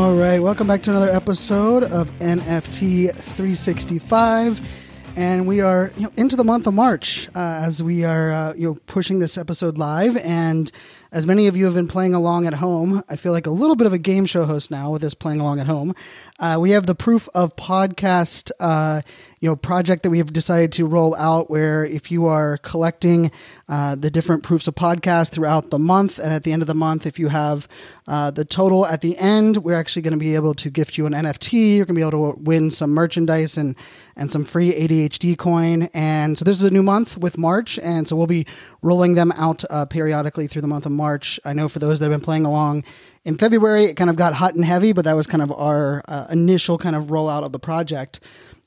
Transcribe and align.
All 0.00 0.14
right, 0.14 0.38
welcome 0.38 0.66
back 0.66 0.82
to 0.84 0.90
another 0.90 1.10
episode 1.10 1.82
of 1.82 2.08
NFT 2.20 3.14
365, 3.14 4.58
and 5.14 5.46
we 5.46 5.60
are 5.60 5.92
you 5.98 6.04
know, 6.04 6.12
into 6.16 6.36
the 6.36 6.42
month 6.42 6.66
of 6.66 6.72
March 6.72 7.28
uh, 7.34 7.60
as 7.66 7.82
we 7.82 8.02
are 8.04 8.30
uh, 8.30 8.54
you 8.54 8.66
know 8.66 8.78
pushing 8.86 9.18
this 9.18 9.36
episode 9.36 9.76
live. 9.76 10.16
And 10.16 10.72
as 11.12 11.26
many 11.26 11.48
of 11.48 11.56
you 11.56 11.66
have 11.66 11.74
been 11.74 11.86
playing 11.86 12.14
along 12.14 12.46
at 12.46 12.54
home, 12.54 13.02
I 13.10 13.16
feel 13.16 13.32
like 13.32 13.44
a 13.44 13.50
little 13.50 13.76
bit 13.76 13.86
of 13.86 13.92
a 13.92 13.98
game 13.98 14.24
show 14.24 14.46
host 14.46 14.70
now 14.70 14.90
with 14.90 15.02
this 15.02 15.12
playing 15.12 15.38
along 15.38 15.60
at 15.60 15.66
home. 15.66 15.94
Uh, 16.38 16.56
we 16.58 16.70
have 16.70 16.86
the 16.86 16.94
proof 16.94 17.28
of 17.34 17.54
podcast 17.56 18.50
uh, 18.58 19.02
you 19.40 19.48
know 19.48 19.56
project 19.56 20.02
that 20.02 20.10
we 20.10 20.18
have 20.18 20.32
decided 20.32 20.70
to 20.72 20.86
roll 20.86 21.14
out 21.16 21.50
where 21.50 21.84
if 21.84 22.10
you 22.10 22.26
are 22.26 22.58
collecting 22.58 23.30
uh, 23.68 23.94
the 23.94 24.10
different 24.10 24.42
proofs 24.42 24.68
of 24.68 24.74
podcast 24.74 25.30
throughout 25.30 25.70
the 25.70 25.78
month 25.78 26.18
and 26.18 26.32
at 26.32 26.44
the 26.44 26.52
end 26.52 26.62
of 26.62 26.68
the 26.68 26.74
month 26.74 27.06
if 27.06 27.18
you 27.18 27.28
have 27.28 27.66
uh, 28.06 28.30
the 28.30 28.44
total 28.44 28.86
at 28.86 29.00
the 29.00 29.16
end 29.18 29.58
we're 29.58 29.76
actually 29.76 30.02
going 30.02 30.12
to 30.12 30.18
be 30.18 30.34
able 30.34 30.54
to 30.54 30.70
gift 30.70 30.98
you 30.98 31.06
an 31.06 31.12
nft 31.12 31.76
you're 31.76 31.86
going 31.86 31.94
to 31.96 32.00
be 32.00 32.06
able 32.06 32.32
to 32.32 32.38
win 32.40 32.70
some 32.70 32.90
merchandise 32.90 33.56
and 33.56 33.74
and 34.20 34.30
some 34.30 34.44
free 34.44 34.72
adhd 34.72 35.38
coin. 35.38 35.84
And 35.94 36.36
so 36.36 36.44
this 36.44 36.58
is 36.58 36.62
a 36.62 36.70
new 36.70 36.82
month 36.82 37.16
with 37.16 37.38
march 37.38 37.78
and 37.78 38.06
so 38.06 38.14
we'll 38.14 38.26
be 38.26 38.46
rolling 38.82 39.14
them 39.14 39.32
out 39.32 39.64
uh, 39.70 39.86
periodically 39.86 40.46
through 40.46 40.62
the 40.62 40.68
month 40.68 40.84
of 40.84 40.92
march. 40.92 41.40
I 41.44 41.54
know 41.54 41.68
for 41.68 41.78
those 41.78 41.98
that 41.98 42.10
have 42.10 42.12
been 42.12 42.24
playing 42.24 42.44
along 42.44 42.84
in 43.24 43.36
February, 43.36 43.86
it 43.86 43.94
kind 43.94 44.10
of 44.10 44.16
got 44.16 44.34
hot 44.34 44.54
and 44.54 44.64
heavy, 44.64 44.92
but 44.92 45.04
that 45.06 45.14
was 45.14 45.26
kind 45.26 45.42
of 45.42 45.50
our 45.52 46.02
uh, 46.06 46.26
initial 46.30 46.78
kind 46.78 46.94
of 46.94 47.04
rollout 47.04 47.44
of 47.44 47.52
the 47.52 47.58
project. 47.58 48.20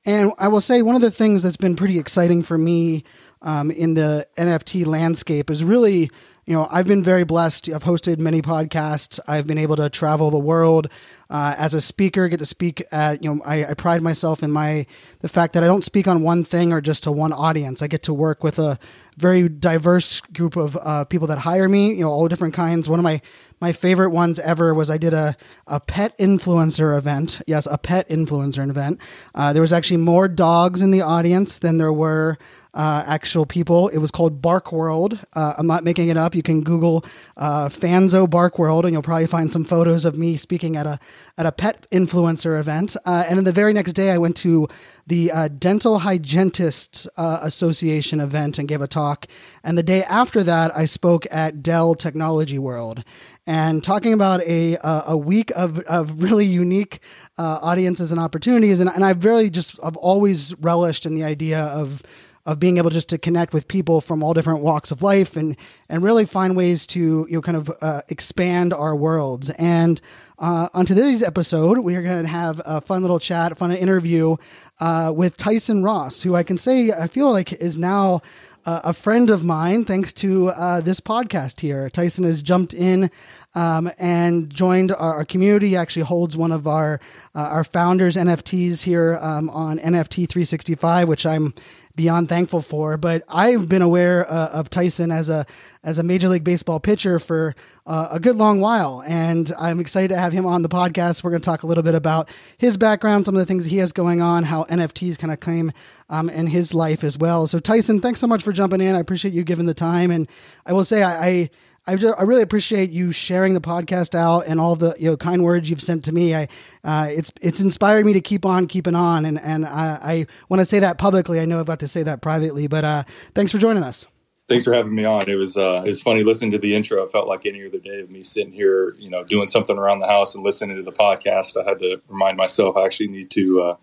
And 0.05 0.33
I 0.37 0.49
will 0.49 0.61
say 0.61 0.81
one 0.81 0.95
of 0.95 1.01
the 1.01 1.11
things 1.11 1.43
that's 1.43 1.57
been 1.57 1.75
pretty 1.75 1.97
exciting 1.97 2.43
for 2.43 2.57
me 2.57 3.03
um, 3.44 3.69
in 3.69 3.94
the 3.94 4.25
NFT 4.38 4.86
landscape 4.86 5.49
is 5.49 5.63
really, 5.63 6.09
you 6.45 6.53
know, 6.53 6.67
I've 6.72 6.88
been 6.88 7.03
very 7.03 7.25
blessed. 7.25 7.69
I've 7.69 7.83
hosted 7.83 8.17
many 8.17 8.41
podcasts. 8.41 9.19
I've 9.27 9.45
been 9.45 9.58
able 9.58 9.75
to 9.75 9.89
travel 9.89 10.31
the 10.31 10.39
world 10.39 10.88
uh, 11.30 11.55
as 11.58 11.73
a 11.73 11.81
speaker, 11.81 12.27
get 12.30 12.39
to 12.39 12.45
speak 12.45 12.83
at, 12.91 13.23
you 13.23 13.33
know, 13.33 13.41
I, 13.45 13.66
I 13.66 13.73
pride 13.73 14.02
myself 14.02 14.44
in 14.44 14.52
my, 14.52 14.85
the 15.19 15.30
fact 15.30 15.53
that 15.53 15.63
I 15.63 15.67
don't 15.67 15.83
speak 15.83 16.08
on 16.08 16.23
one 16.23 16.44
thing 16.44 16.72
or 16.72 16.80
just 16.80 17.03
to 17.03 17.11
one 17.11 17.33
audience. 17.33 17.81
I 17.81 17.88
get 17.88 18.03
to 18.03 18.13
work 18.13 18.44
with 18.44 18.59
a 18.59 18.80
very 19.17 19.50
diverse 19.50 20.22
group 20.22 20.55
of 20.55 20.78
uh, 20.78 21.05
people 21.05 21.28
that 21.28 21.39
hire 21.39 21.67
me, 21.67 21.94
you 21.94 22.02
know, 22.02 22.11
all 22.11 22.28
different 22.28 22.53
kinds. 22.53 22.88
One 22.88 23.00
of 23.00 23.03
my, 23.03 23.22
my 23.59 23.73
favorite 23.73 24.09
ones 24.09 24.39
ever 24.39 24.73
was 24.73 24.89
I 24.89 24.97
did 24.97 25.13
a, 25.13 25.35
a 25.67 25.80
pet 25.80 26.17
influencer 26.17 26.97
event. 26.97 27.41
Yes, 27.45 27.67
a 27.69 27.78
pet 27.78 28.07
influencer 28.09 28.67
event. 28.69 29.00
Uh, 29.35 29.53
there 29.53 29.61
was 29.61 29.73
actually 29.73 29.97
more 29.97 30.28
dogs 30.28 30.81
in 30.81 30.91
the 30.91 31.02
audience 31.02 31.59
than 31.59 31.78
there 31.78 31.94
were 31.94 32.38
uh, 32.73 33.03
actual 33.05 33.45
people. 33.45 33.88
It 33.89 33.99
was 33.99 34.11
called 34.11 34.41
Bark 34.41 34.71
World. 34.71 35.19
Uh, 35.34 35.53
I'm 35.57 35.67
not 35.67 35.84
making 35.84 36.09
it 36.09 36.17
up. 36.17 36.34
You 36.34 36.41
can 36.41 36.63
Google 36.63 37.06
uh, 37.38 37.69
Fanzo 37.69 38.28
Bark 38.29 38.57
World, 38.57 38.85
and 38.85 38.94
you'll 38.94 39.03
probably 39.03 39.28
find 39.28 39.51
some 39.51 39.63
photos 39.63 40.06
of 40.06 40.17
me 40.17 40.38
speaking 40.38 40.75
at 40.75 40.88
a 40.88 41.00
at 41.38 41.45
a 41.45 41.51
pet 41.51 41.88
influencer 41.91 42.59
event. 42.59 42.95
Uh, 43.06 43.25
and 43.28 43.38
then 43.38 43.44
the 43.44 43.51
very 43.51 43.73
next 43.73 43.94
day, 43.94 44.11
I 44.11 44.17
went 44.17 44.35
to 44.38 44.67
the 45.06 45.31
uh, 45.31 45.47
Dental 45.50 46.00
Hygienist 46.00 47.07
uh, 47.17 47.39
Association 47.41 48.19
event 48.19 48.57
and 48.57 48.67
gave 48.67 48.81
a 48.81 48.88
talk. 48.88 49.28
And 49.63 49.78
the 49.78 49.84
day 49.84 50.03
after 50.03 50.44
that, 50.44 50.75
I 50.75 50.85
spoke 50.85 51.25
at 51.31 51.61
Dell 51.61 51.95
Technology 51.95 52.57
World 52.57 53.03
and 53.45 53.84
talking 53.84 54.13
about 54.13 54.41
a 54.41 54.78
a 54.84 55.17
week 55.17 55.51
of, 55.51 55.79
of 55.79 56.23
really 56.23 56.45
unique 56.45 57.00
uh, 57.38 57.59
audiences 57.61 58.11
and 58.11 58.19
opportunities. 58.19 58.79
And, 58.79 58.90
and 58.90 59.03
I've 59.05 59.25
really 59.25 59.50
just 59.50 59.79
I've 59.84 59.97
always 59.97 60.55
relished 60.59 61.05
in 61.05 61.16
the 61.16 61.23
idea 61.23 61.59
of 61.59 62.01
of 62.45 62.59
being 62.59 62.77
able 62.77 62.89
just 62.89 63.09
to 63.09 63.17
connect 63.17 63.53
with 63.53 63.67
people 63.67 64.01
from 64.01 64.21
all 64.21 64.33
different 64.33 64.61
walks 64.61 64.91
of 64.91 65.01
life 65.01 65.37
and 65.37 65.55
and 65.89 66.03
really 66.03 66.25
find 66.25 66.55
ways 66.55 66.85
to 66.87 67.25
you 67.29 67.35
know 67.37 67.41
kind 67.41 67.57
of 67.57 67.71
uh, 67.81 68.01
expand 68.09 68.73
our 68.73 68.95
worlds. 68.95 69.49
And 69.51 70.01
uh, 70.39 70.67
on 70.73 70.85
today's 70.85 71.23
episode, 71.23 71.79
we 71.79 71.95
are 71.95 72.01
going 72.01 72.23
to 72.23 72.29
have 72.29 72.61
a 72.65 72.81
fun 72.81 73.01
little 73.01 73.19
chat, 73.19 73.51
a 73.51 73.55
fun 73.55 73.71
interview 73.71 74.35
uh, 74.79 75.13
with 75.15 75.37
Tyson 75.37 75.83
Ross, 75.83 76.21
who 76.21 76.35
I 76.35 76.43
can 76.43 76.57
say 76.57 76.91
I 76.91 77.07
feel 77.07 77.31
like 77.31 77.53
is 77.53 77.77
now 77.77 78.21
uh, 78.65 78.81
a 78.85 78.93
friend 78.93 79.29
of 79.29 79.43
mine, 79.43 79.85
thanks 79.85 80.13
to 80.13 80.49
uh, 80.49 80.81
this 80.81 80.99
podcast 80.99 81.59
here. 81.59 81.89
Tyson 81.89 82.23
has 82.23 82.41
jumped 82.41 82.73
in 82.73 83.11
um, 83.55 83.91
and 83.97 84.49
joined 84.49 84.91
our, 84.91 85.15
our, 85.15 85.25
community. 85.25 85.69
He 85.69 85.75
actually 85.75 86.03
holds 86.03 86.37
one 86.37 86.51
of 86.51 86.65
our 86.65 86.99
uh, 87.35 87.39
our 87.39 87.63
founders 87.63 88.15
NFTs 88.15 88.83
here 88.83 89.17
um, 89.21 89.49
on 89.49 89.79
NFT 89.79 90.29
365, 90.29 91.07
which 91.07 91.25
I'm 91.25 91.53
beyond 91.95 92.29
thankful 92.29 92.61
for. 92.61 92.97
But 92.97 93.23
I've 93.27 93.67
been 93.69 93.81
aware 93.81 94.29
uh, 94.31 94.49
of 94.49 94.69
Tyson 94.69 95.11
as 95.11 95.29
a 95.29 95.45
as 95.83 95.99
a 95.99 96.03
Major 96.03 96.29
League 96.29 96.43
Baseball 96.43 96.79
pitcher 96.79 97.19
for 97.19 97.55
uh, 97.85 98.07
a 98.11 98.19
good 98.19 98.37
long 98.37 98.61
while, 98.61 99.03
and 99.05 99.51
I'm 99.59 99.79
excited 99.79 100.09
to 100.09 100.17
have 100.17 100.31
him 100.31 100.45
on 100.45 100.61
the 100.61 100.69
podcast. 100.69 101.23
We're 101.23 101.31
going 101.31 101.41
to 101.41 101.45
talk 101.45 101.63
a 101.63 101.67
little 101.67 101.83
bit 101.83 101.95
about 101.95 102.29
his 102.57 102.77
background, 102.77 103.25
some 103.25 103.35
of 103.35 103.39
the 103.39 103.45
things 103.45 103.65
he 103.65 103.77
has 103.77 103.91
going 103.91 104.21
on, 104.21 104.43
how 104.43 104.63
NFTs 104.65 105.17
kind 105.17 105.33
of 105.33 105.39
came 105.41 105.71
um, 106.09 106.29
in 106.29 106.47
his 106.47 106.73
life 106.73 107.03
as 107.03 107.17
well. 107.17 107.47
So 107.47 107.59
Tyson, 107.59 107.99
thanks 107.99 108.21
so 108.21 108.27
much 108.27 108.43
for 108.43 108.53
jumping 108.53 108.79
in. 108.79 108.95
I 108.95 108.99
appreciate 108.99 109.33
you 109.33 109.43
giving 109.43 109.65
the 109.65 109.73
time, 109.73 110.09
and 110.09 110.29
I 110.65 110.73
will 110.73 110.85
say 110.85 111.03
I, 111.03 111.27
I 111.27 111.49
I, 111.85 111.97
just, 111.97 112.16
I 112.17 112.23
really 112.23 112.41
appreciate 112.41 112.91
you 112.91 113.11
sharing 113.11 113.53
the 113.53 113.61
podcast 113.61 114.16
out 114.16 114.45
and 114.47 114.59
all 114.59 114.75
the 114.75 114.95
you 114.97 115.09
know 115.09 115.17
kind 115.17 115.44
words 115.44 115.69
you've 115.69 115.81
sent 115.81 116.05
to 116.05 116.13
me. 116.13 116.33
I 116.33 116.47
uh, 116.83 117.07
it's 117.09 117.31
it's 117.41 117.59
inspired 117.59 118.05
me 118.05 118.13
to 118.13 118.21
keep 118.21 118.45
on 118.45 118.67
keeping 118.67 118.95
on, 118.95 119.25
and 119.25 119.39
and 119.39 119.66
I, 119.66 119.99
I 120.01 120.27
want 120.47 120.61
to 120.61 120.66
say 120.66 120.79
that 120.79 120.97
publicly. 120.97 121.39
I 121.39 121.45
know 121.45 121.59
I've 121.59 121.66
got 121.66 121.79
to 121.79 121.88
say 121.88 122.03
that 122.03 122.22
privately, 122.22 122.67
but 122.67 122.85
uh, 122.85 123.03
thanks 123.35 123.51
for 123.51 123.57
joining 123.57 123.83
us. 123.83 124.05
Thanks 124.47 124.66
for 124.66 124.73
having 124.73 124.93
me 124.95 125.03
on. 125.03 125.29
It 125.29 125.35
was 125.35 125.57
uh, 125.57 125.83
it 125.85 125.89
was 125.89 126.01
funny 126.01 126.23
listening 126.23 126.51
to 126.51 126.57
the 126.57 126.73
intro. 126.73 127.03
It 127.03 127.11
felt 127.11 127.27
like 127.27 127.45
any 127.45 127.66
other 127.66 127.79
day 127.79 127.99
of 127.99 128.11
me 128.11 128.23
sitting 128.23 128.53
here, 128.53 128.95
you 128.97 129.09
know, 129.09 129.23
doing 129.23 129.47
something 129.47 129.77
around 129.77 129.97
the 129.97 130.07
house 130.07 130.35
and 130.35 130.43
listening 130.43 130.77
to 130.77 130.83
the 130.83 130.91
podcast. 130.91 131.61
I 131.61 131.67
had 131.67 131.79
to 131.79 132.01
remind 132.07 132.38
myself 132.38 132.77
I 132.77 132.85
actually 132.85 133.07
need 133.07 133.29
to, 133.31 133.61
uh, 133.61 133.75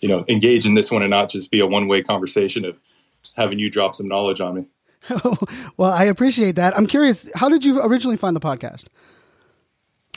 you 0.00 0.08
know, 0.08 0.24
engage 0.28 0.66
in 0.66 0.74
this 0.74 0.90
one 0.90 1.02
and 1.02 1.10
not 1.10 1.30
just 1.30 1.50
be 1.50 1.60
a 1.60 1.66
one 1.66 1.88
way 1.88 2.02
conversation 2.02 2.66
of 2.66 2.80
having 3.34 3.58
you 3.58 3.70
drop 3.70 3.94
some 3.94 4.08
knowledge 4.08 4.40
on 4.40 4.54
me. 4.54 4.66
well, 5.76 5.92
I 5.92 6.04
appreciate 6.04 6.56
that. 6.56 6.76
I'm 6.76 6.86
curious, 6.86 7.30
how 7.34 7.48
did 7.48 7.64
you 7.64 7.80
originally 7.82 8.16
find 8.16 8.34
the 8.34 8.40
podcast? 8.40 8.86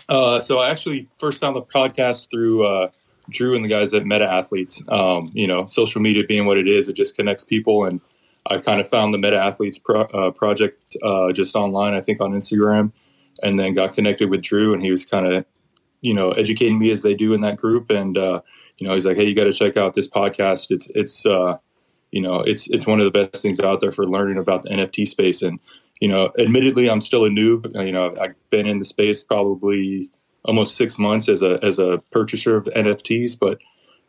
Uh, 0.07 0.39
so 0.39 0.57
I 0.57 0.69
actually 0.69 1.07
first 1.19 1.39
found 1.39 1.55
the 1.55 1.61
podcast 1.61 2.29
through 2.31 2.65
uh, 2.65 2.89
Drew 3.29 3.55
and 3.55 3.63
the 3.63 3.69
guys 3.69 3.93
at 3.93 4.05
Meta 4.05 4.29
Athletes. 4.29 4.83
Um, 4.89 5.31
you 5.33 5.47
know, 5.47 5.65
social 5.67 6.01
media 6.01 6.23
being 6.23 6.45
what 6.45 6.57
it 6.57 6.67
is, 6.67 6.89
it 6.89 6.93
just 6.93 7.15
connects 7.15 7.43
people, 7.43 7.85
and 7.85 8.01
I 8.47 8.57
kind 8.57 8.81
of 8.81 8.89
found 8.89 9.13
the 9.13 9.19
Meta 9.19 9.39
Athletes 9.39 9.77
pro- 9.77 10.01
uh, 10.01 10.31
project 10.31 10.97
uh, 11.03 11.31
just 11.31 11.55
online, 11.55 11.93
I 11.93 12.01
think 12.01 12.21
on 12.21 12.31
Instagram, 12.31 12.91
and 13.43 13.59
then 13.59 13.73
got 13.73 13.93
connected 13.93 14.29
with 14.31 14.41
Drew, 14.41 14.73
and 14.73 14.81
he 14.81 14.89
was 14.89 15.05
kind 15.05 15.31
of, 15.31 15.45
you 16.01 16.15
know, 16.15 16.31
educating 16.31 16.79
me 16.79 16.89
as 16.89 17.03
they 17.03 17.13
do 17.13 17.33
in 17.33 17.41
that 17.41 17.57
group, 17.57 17.91
and 17.91 18.17
uh, 18.17 18.41
you 18.79 18.87
know, 18.87 18.93
he's 18.95 19.05
like, 19.05 19.17
"Hey, 19.17 19.25
you 19.25 19.35
got 19.35 19.43
to 19.43 19.53
check 19.53 19.77
out 19.77 19.93
this 19.93 20.09
podcast. 20.09 20.67
It's 20.71 20.89
it's 20.95 21.25
uh, 21.25 21.57
you 22.11 22.21
know, 22.21 22.39
it's 22.39 22.67
it's 22.67 22.87
one 22.87 22.99
of 22.99 23.05
the 23.05 23.25
best 23.25 23.41
things 23.41 23.59
out 23.59 23.81
there 23.81 23.91
for 23.91 24.05
learning 24.05 24.37
about 24.37 24.63
the 24.63 24.69
NFT 24.69 25.07
space. 25.07 25.41
And 25.41 25.59
you 25.99 26.07
know, 26.07 26.31
admittedly, 26.39 26.89
I'm 26.89 27.01
still 27.01 27.25
a 27.25 27.29
noob. 27.29 27.73
You 27.85 27.91
know, 27.91 28.15
I've 28.19 28.35
been 28.49 28.67
in 28.67 28.77
the 28.77 28.85
space 28.85 29.23
probably 29.23 30.09
almost 30.45 30.77
six 30.77 30.97
months 30.97 31.29
as 31.29 31.41
a 31.41 31.59
as 31.63 31.79
a 31.79 32.01
purchaser 32.11 32.55
of 32.55 32.65
NFTs, 32.65 33.37
but 33.39 33.59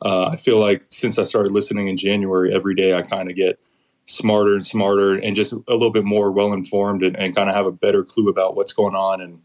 uh, 0.02 0.29
I 0.29 0.37
feel 0.37 0.58
like 0.58 0.82
since 0.88 1.19
I 1.19 1.25
started 1.25 1.52
listening 1.52 1.88
in 1.88 1.97
January, 1.97 2.55
every 2.55 2.75
day 2.75 2.94
I 2.94 3.02
kind 3.02 3.31
of 3.31 3.37
get 3.37 3.58
smarter 4.06 4.55
and 4.55 4.67
smarter 4.67 5.14
and 5.14 5.37
just 5.37 5.53
a 5.53 5.62
little 5.69 5.93
bit 5.93 6.05
more 6.05 6.32
well 6.32 6.53
informed 6.53 7.03
and, 7.03 7.17
and 7.17 7.35
kind 7.35 7.49
of 7.49 7.55
have 7.55 7.67
a 7.67 7.73
better 7.73 8.03
clue 8.03 8.29
about 8.29 8.56
what's 8.56 8.73
going 8.73 8.96
on 8.96 9.20
and 9.20 9.41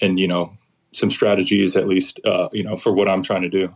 and 0.00 0.18
you 0.18 0.26
know 0.26 0.52
some 0.92 1.10
strategies 1.10 1.76
at 1.76 1.86
least 1.86 2.20
uh, 2.24 2.48
you 2.52 2.64
know 2.64 2.76
for 2.76 2.92
what 2.92 3.08
I'm 3.08 3.22
trying 3.22 3.42
to 3.42 3.48
do. 3.48 3.74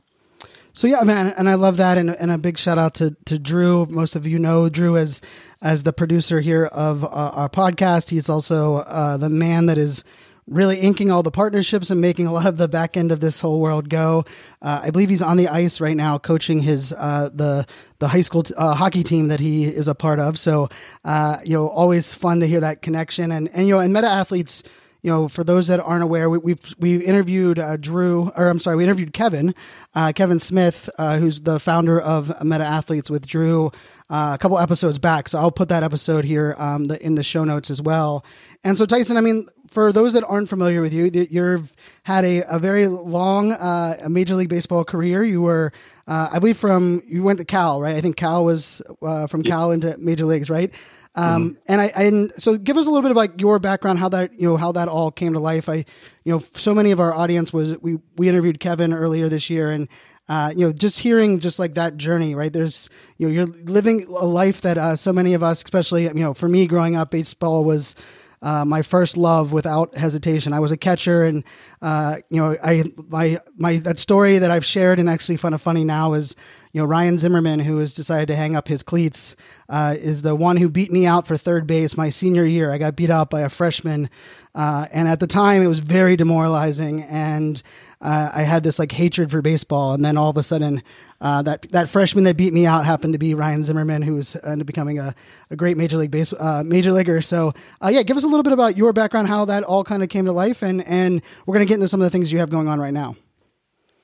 So 0.75 0.87
yeah, 0.87 1.03
man, 1.03 1.35
and 1.37 1.51
I 1.51 1.55
love 1.55 1.77
that, 1.77 1.99
and, 1.99 2.11
and 2.11 2.31
a 2.31 2.39
big 2.39 2.57
shout 2.57 2.79
out 2.79 2.95
to 2.95 3.15
to 3.27 3.39
Drew. 3.39 3.87
Most 3.87 4.17
of 4.17 4.27
you 4.27 4.39
know 4.39 4.71
Drew 4.71 4.97
as 4.97 5.21
as 5.61 5.83
the 5.83 5.93
producer 5.93 6.41
here 6.41 6.65
of 6.65 7.05
uh, 7.05 7.09
our 7.09 7.49
podcast. 7.51 8.09
He's 8.09 8.31
also 8.31 8.77
uh, 8.77 9.19
the 9.19 9.29
man 9.29 9.67
that 9.67 9.77
is 9.77 10.03
really 10.47 10.81
inking 10.81 11.11
all 11.11 11.23
the 11.23 11.31
partnerships 11.31 11.91
and 11.91 12.01
making 12.01 12.27
a 12.27 12.33
lot 12.33 12.47
of 12.47 12.57
the 12.57 12.69
back 12.69 12.97
end 12.97 13.13
of 13.13 13.21
this 13.21 13.41
whole 13.41 13.61
world 13.61 13.89
go. 13.89 14.25
Uh, 14.61 14.81
I 14.85 14.91
believe 14.91 15.11
he's 15.11 15.23
on 15.23 15.37
the 15.37 15.49
ice 15.49 15.81
right 15.81 15.97
now, 15.97 16.17
coaching 16.17 16.61
his 16.61 16.95
uh, 16.95 17.29
the 17.35 17.67
the 17.99 18.09
high 18.09 18.23
school 18.23 18.43
t- 18.43 18.55
uh, 18.57 18.75
hockey 18.75 19.05
team 19.05 19.29
that 19.29 19.41
he 19.41 19.65
is 19.65 19.89
a 19.89 19.95
part 19.95 20.21
of. 20.21 20.39
So 20.39 20.71
uh, 21.05 21.37
you 21.45 21.53
know, 21.53 21.69
always 21.69 22.15
fun 22.15 22.41
to 22.41 22.49
hear 22.49 22.61
that 22.61 22.81
connection 22.81 23.31
and 23.31 23.51
and 23.53 23.69
you 23.69 23.75
know, 23.75 23.81
and 23.81 23.93
meta 23.93 24.09
athletes 24.09 24.63
you 25.03 25.11
know, 25.11 25.27
for 25.27 25.43
those 25.43 25.67
that 25.67 25.81
aren't 25.81 26.05
aware, 26.05 26.31
we, 26.31 26.39
we've 26.39 26.75
we 26.79 27.05
interviewed 27.05 27.59
uh, 27.59 27.77
Drew, 27.77 28.31
or 28.37 28.49
I'm 28.49 28.61
sorry, 28.61 28.77
we 28.77 28.85
interviewed 28.85 29.13
Kevin, 29.13 29.55
uh, 29.95 30.13
Kevin 30.15 30.39
Smith, 30.39 30.89
uh, 30.97 31.19
who's 31.19 31.41
the 31.41 31.59
founder 31.59 32.01
of 32.01 32.33
Meta 32.45 32.65
Athletes 32.65 33.11
with 33.11 33.27
Drew, 33.27 33.73
uh, 34.09 34.33
a 34.35 34.39
couple 34.39 34.59
episodes 34.59 35.01
back. 35.01 35.29
So 35.29 35.39
I'll 35.39 35.51
put 35.51 35.69
that 35.71 35.83
episode 35.83 36.25
here 36.25 36.55
um, 36.57 36.85
the, 36.85 37.05
in 37.05 37.17
the 37.17 37.25
show 37.25 37.43
notes 37.43 37.69
as 37.69 37.83
well. 37.83 38.25
And 38.63 38.79
so 38.79 38.87
Tyson, 38.87 39.17
I 39.17 39.23
mean, 39.23 39.47
for 39.67 39.93
those 39.93 40.13
that 40.13 40.23
aren't 40.25 40.49
familiar 40.49 40.83
with 40.83 40.93
you, 40.93 41.11
you've 41.31 41.75
had 42.05 42.25
a, 42.25 42.43
a 42.49 42.59
very 42.61 42.87
long 42.87 43.53
uh, 43.53 44.07
Major 44.09 44.37
League 44.37 44.51
Baseball 44.51 44.85
career. 44.85 45.25
You 45.25 45.43
were, 45.43 45.73
uh, 46.07 46.29
I 46.31 46.39
believe, 46.39 46.59
from 46.59 47.03
you 47.07 47.25
went 47.25 47.39
to 47.39 47.45
Cal, 47.45 47.81
right? 47.81 47.97
I 47.97 48.01
think 48.01 48.17
Cal 48.17 48.45
was 48.45 48.83
from 49.01 49.43
Cal 49.43 49.73
into 49.73 49.97
Major 49.99 50.27
Leagues, 50.27 50.49
right? 50.49 50.73
Um, 51.15 51.51
mm-hmm. 51.51 51.59
and 51.69 51.81
I, 51.81 51.87
and 51.87 52.33
so 52.39 52.57
give 52.57 52.79
us 52.79 52.87
a 52.87 52.91
little 52.91 53.03
bit 53.03 53.11
of 53.11 53.17
like 53.19 53.41
your 53.41 53.59
background, 53.59 53.99
how 53.99 54.09
that, 54.11 54.33
you 54.33 54.49
know, 54.49 54.57
how 54.57 54.73
that 54.73 54.89
all 54.89 55.11
came 55.11 55.35
to 55.35 55.41
life. 55.41 55.69
I, 55.69 55.85
you 56.25 56.33
know, 56.33 56.39
so 56.55 56.75
many 56.75 56.91
of 56.91 57.01
our 57.01 57.13
audience 57.13 57.53
was, 57.53 57.77
we, 57.83 57.99
we 58.17 58.29
interviewed 58.29 58.61
Kevin 58.61 58.95
earlier 58.95 59.29
this 59.29 59.51
year 59.51 59.71
and, 59.71 59.89
uh, 60.29 60.55
you 60.57 60.67
know, 60.67 60.73
just 60.73 61.01
hearing 61.01 61.41
just 61.41 61.59
like 61.59 61.75
that 61.75 61.99
journey, 61.99 62.35
right? 62.35 62.53
There's, 62.53 62.89
you 63.19 63.27
know, 63.27 63.33
you're 63.35 63.47
living 63.47 64.07
a 64.07 64.25
life 64.25 64.63
that, 64.63 64.79
uh, 64.79 64.97
so 64.97 65.13
many 65.13 65.35
of 65.35 65.43
us, 65.43 65.63
especially, 65.63 66.05
you 66.05 66.15
know, 66.15 66.33
for 66.33 66.49
me 66.49 66.67
growing 66.67 66.97
up, 66.97 67.11
baseball 67.11 67.65
was, 67.65 67.95
uh, 68.41 68.65
my 68.65 68.83
first 68.83 69.17
love 69.17 69.53
without 69.53 69.97
hesitation. 69.97 70.53
I 70.53 70.61
was 70.61 70.73
a 70.73 70.77
catcher, 70.77 71.25
and 71.25 71.45
uh, 71.81 72.17
you 72.29 72.43
know, 72.43 72.57
I 72.63 72.83
my 73.09 73.39
my 73.57 73.77
that 73.77 74.01
story 74.01 74.39
that 74.39 74.51
I've 74.51 74.65
shared 74.65 74.99
and 74.99 75.09
actually 75.09 75.37
fun 75.37 75.55
of 75.55 75.63
funny 75.63 75.85
now 75.85 76.15
is 76.15 76.35
you 76.73 76.81
know 76.81 76.87
Ryan 76.87 77.19
Zimmerman, 77.19 77.61
who 77.61 77.79
has 77.79 77.95
decided 77.95 78.29
to 78.29 78.37
hang 78.37 78.57
up 78.57 78.69
his 78.69 78.83
cleats, 78.83 79.37
uh, 79.69 79.95
is 79.99 80.23
the 80.23 80.35
one 80.35 80.57
who 80.57 80.69
beat 80.69 80.91
me 80.91 81.07
out 81.07 81.27
for 81.27 81.37
third 81.37 81.67
base 81.67 81.97
my 81.97 82.11
senior 82.11 82.45
year. 82.45 82.73
I 82.73 82.79
got 82.79 82.97
beat 82.97 83.11
out 83.11 83.31
by 83.31 83.43
a 83.43 83.49
freshman, 83.49 84.09
uh, 84.55 84.87
and 84.93 85.09
at 85.09 85.21
the 85.21 85.27
time 85.27 85.63
it 85.63 85.67
was 85.67 85.81
very 85.81 86.17
demoralizing 86.17 87.03
and 87.03 87.63
uh, 88.03 88.31
I 88.35 88.43
had 88.43 88.65
this 88.65 88.79
like 88.81 88.91
hatred 88.91 89.31
for 89.31 89.41
baseball, 89.43 89.95
and 89.95 90.05
then 90.05 90.17
all 90.17 90.29
of 90.29 90.37
a 90.37 90.43
sudden, 90.43 90.83
uh, 91.21 91.41
that 91.43 91.63
that 91.71 91.89
freshman 91.89 92.25
that 92.25 92.37
beat 92.37 92.53
me 92.53 92.67
out 92.67 92.85
happened 92.85 93.13
to 93.13 93.19
be 93.19 93.33
Ryan 93.33 93.63
Zimmerman, 93.63 94.03
who 94.03 94.15
was 94.15 94.35
ended 94.43 94.63
up 94.63 94.67
becoming 94.67 94.99
a, 94.99 95.15
a 95.51 95.57
great 95.57 95.77
major 95.77 95.97
league 95.97 96.11
base 96.11 96.33
uh, 96.33 96.65
major 96.67 96.91
leaguer. 96.91 97.21
So, 97.23 97.53
uh, 97.81 97.89
yeah, 97.89 98.03
give 98.03 98.17
us 98.17 98.25
a 98.25 98.27
little 98.27 98.43
bit 98.43 98.53
about 98.53 98.77
your 98.77 98.93
background, 98.93 99.29
how 99.29 99.45
that 99.45 99.63
all 99.63 99.85
kind 99.85 100.03
of 100.03 100.09
came 100.09 100.25
to 100.25 100.33
life, 100.33 100.63
and 100.63 100.83
and 100.85 101.23
we're 101.47 101.55
gonna 101.55 101.65
get 101.65 101.75
into 101.75 101.87
some 101.87 102.01
of 102.01 102.07
the 102.07 102.11
things 102.11 102.33
you 102.33 102.41
have 102.41 102.51
going 102.51 102.67
on 102.67 102.81
right 102.81 102.93
now. 102.93 103.15